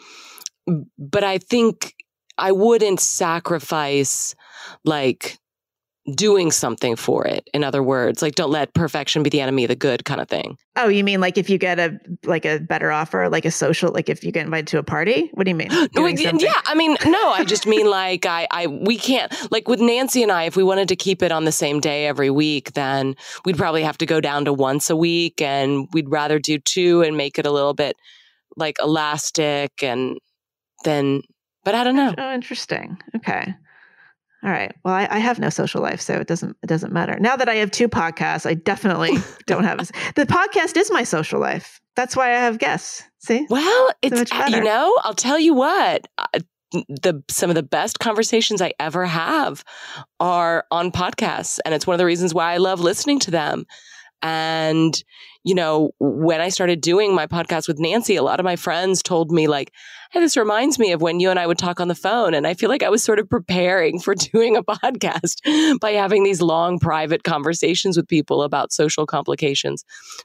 [0.98, 1.94] but I think
[2.36, 4.34] I wouldn't sacrifice
[4.84, 5.38] like
[6.14, 7.48] doing something for it.
[7.52, 10.28] In other words like don't let perfection be the enemy of the good kind of
[10.28, 10.56] thing.
[10.76, 13.92] Oh you mean like if you get a like a better offer like a social
[13.92, 15.30] like if you get invited to a party?
[15.34, 15.68] What do you mean?
[16.38, 20.22] Yeah i mean no i just mean like i i we can't like with nancy
[20.22, 23.14] and i if we wanted to keep it on the same day every week then
[23.44, 27.02] we'd probably have to go down to once a week and we'd rather do two
[27.02, 27.96] and make it a little bit
[28.56, 30.18] like elastic and
[30.84, 31.22] then
[31.64, 32.14] but i don't know.
[32.16, 32.98] Oh interesting.
[33.16, 33.54] Okay
[34.42, 34.72] all right.
[34.84, 37.18] Well, I, I, have no social life, so it doesn't it doesn't matter.
[37.18, 39.12] Now that I have two podcasts, I definitely
[39.46, 39.80] don't have.
[39.80, 39.84] A,
[40.14, 41.80] the podcast is my social life.
[41.96, 43.02] That's why I have guests.
[43.18, 43.46] See?
[43.50, 46.06] Well, it's so you know, I'll tell you what.
[46.16, 46.40] Uh,
[46.70, 49.64] the some of the best conversations I ever have
[50.20, 53.64] are on podcasts, and it's one of the reasons why I love listening to them.
[54.22, 55.02] And,
[55.44, 59.02] you know, when I started doing my podcast with Nancy, a lot of my friends
[59.02, 59.72] told me, like,
[60.10, 62.34] hey, this reminds me of when you and I would talk on the phone.
[62.34, 66.24] And I feel like I was sort of preparing for doing a podcast by having
[66.24, 69.84] these long private conversations with people about social complications.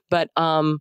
[0.10, 0.80] But, um,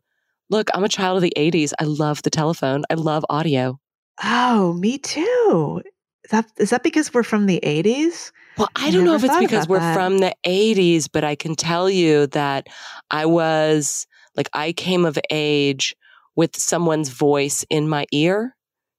[0.50, 1.72] look, I'm a child of the 80s.
[1.78, 3.78] I love the telephone, I love audio.
[4.22, 5.82] Oh, me too.
[6.24, 8.30] Is that is that because we're from the 80s?
[8.58, 9.94] Well, I don't know if it's because we're that.
[9.94, 12.66] from the 80s, but I can tell you that
[13.10, 14.06] I was
[14.36, 15.96] like I came of age
[16.36, 18.56] with someone's voice in my ear,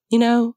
[0.10, 0.56] you know,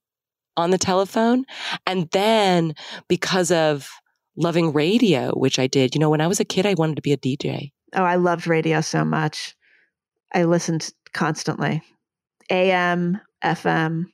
[0.57, 1.45] on the telephone.
[1.87, 2.75] And then
[3.09, 3.89] because of
[4.37, 7.03] loving radio, which I did, you know, when I was a kid, I wanted to
[7.03, 7.73] be a DJ.
[7.95, 9.55] Oh, I loved radio so much.
[10.35, 11.83] I listened constantly.
[12.51, 14.07] AM, FM.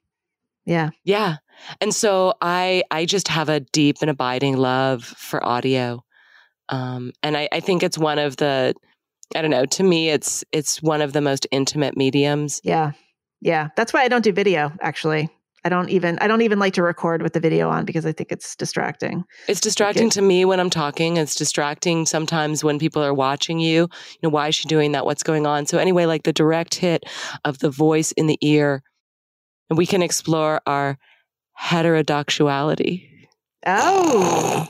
[0.65, 0.91] Yeah.
[1.05, 1.37] Yeah.
[1.81, 6.05] And so I I just have a deep and abiding love for audio.
[6.69, 8.75] Um, and I, I think it's one of the
[9.35, 12.61] I don't know, to me it's it's one of the most intimate mediums.
[12.65, 12.93] Yeah.
[13.41, 13.69] Yeah.
[13.77, 15.31] That's why I don't do video, actually.
[15.65, 18.13] I don't even I don't even like to record with the video on because I
[18.13, 19.25] think it's distracting.
[19.47, 21.19] It's distracting to me when I'm talking.
[21.19, 23.83] It's distracting sometimes when people are watching you.
[23.83, 25.05] You know, why is she doing that?
[25.05, 25.67] What's going on?
[25.67, 27.05] So anyway, like the direct hit
[27.45, 28.83] of the voice in the ear,
[29.73, 30.99] and we can explore our
[31.59, 33.09] heterodoxuality.
[33.67, 34.69] Oh,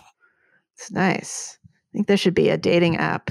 [0.76, 1.58] it's nice.
[1.64, 3.28] I think there should be a dating app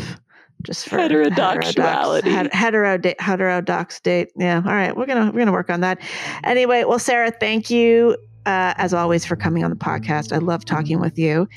[0.64, 2.24] just for heterodoxuality.
[2.52, 4.34] Heterodox, hetero, heterodox date.
[4.36, 4.58] Yeah.
[4.66, 4.98] All right.
[4.98, 6.02] We're gonna we're gonna work on that.
[6.44, 10.34] Anyway, well, Sarah, thank you uh, as always for coming on the podcast.
[10.34, 11.48] I love talking with you,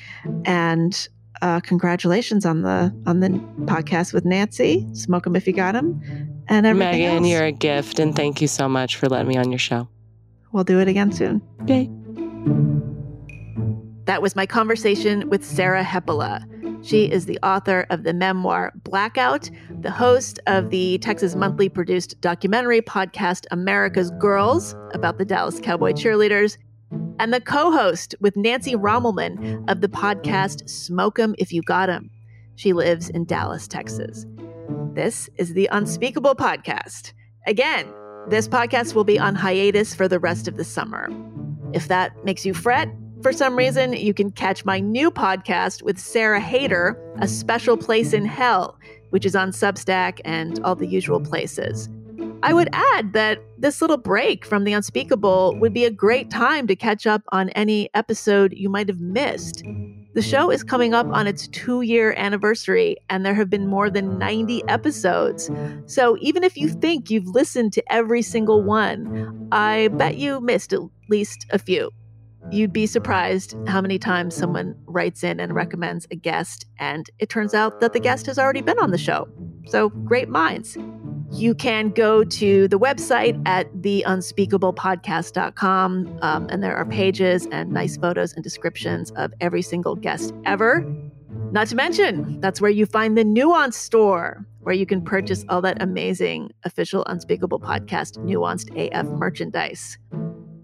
[0.45, 1.09] and
[1.43, 3.31] uh, congratulations on the on the
[3.65, 4.86] podcast with Nancy.
[4.93, 6.01] Smoke them if you got them,
[6.47, 7.27] and everything Meghan, else.
[7.27, 9.89] you're a gift, and thank you so much for letting me on your show.
[10.55, 11.43] We'll do it again soon.
[11.62, 11.90] Okay.
[14.05, 16.47] That was my conversation with Sarah Hepola.
[16.86, 19.51] She is the author of the memoir Blackout,
[19.81, 25.93] the host of the Texas Monthly produced documentary podcast America's Girls about the Dallas Cowboy
[25.93, 26.56] cheerleaders,
[27.18, 31.90] and the co host with Nancy Rommelmann of the podcast Smoke 'em If You Got
[31.90, 32.10] 'em.
[32.55, 34.24] She lives in Dallas, Texas.
[34.93, 37.12] This is the Unspeakable Podcast.
[37.44, 37.86] Again,
[38.28, 41.09] this podcast will be on hiatus for the rest of the summer.
[41.72, 42.88] If that makes you fret,
[43.22, 48.12] for some reason, you can catch my new podcast with Sarah Haider, A Special Place
[48.12, 48.78] in Hell,
[49.10, 51.88] which is on Substack and all the usual places.
[52.45, 56.66] I would add that this little break from The Unspeakable would be a great time
[56.66, 59.62] to catch up on any episode you might have missed.
[60.12, 63.89] The show is coming up on its two year anniversary, and there have been more
[63.89, 65.51] than 90 episodes.
[65.87, 70.75] So even if you think you've listened to every single one, I bet you missed
[70.75, 71.91] at least a few.
[72.51, 77.31] You'd be surprised how many times someone writes in and recommends a guest, and it
[77.31, 79.27] turns out that the guest has already been on the show.
[79.66, 80.77] So, great minds.
[81.35, 87.97] You can go to the website at theunspeakablepodcast.com, um, and there are pages and nice
[87.97, 90.86] photos and descriptions of every single guest ever.
[91.51, 95.61] Not to mention, that's where you find the Nuance store, where you can purchase all
[95.62, 99.98] that amazing official Unspeakable Podcast Nuanced AF merchandise.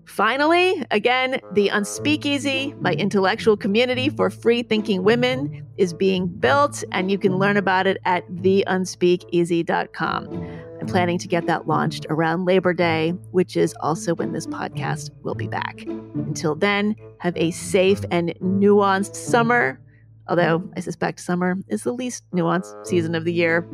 [0.04, 7.12] Finally, again, the Unspeakeasy, my intellectual community for free thinking women, is being built, and
[7.12, 10.59] you can learn about it at theunspeakeasy.com.
[10.80, 15.10] I'm planning to get that launched around Labor Day, which is also when this podcast
[15.22, 15.82] will be back.
[15.86, 19.78] Until then, have a safe and nuanced summer,
[20.26, 23.68] although I suspect summer is the least nuanced season of the year.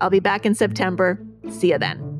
[0.00, 1.24] I'll be back in September.
[1.48, 2.17] See you then.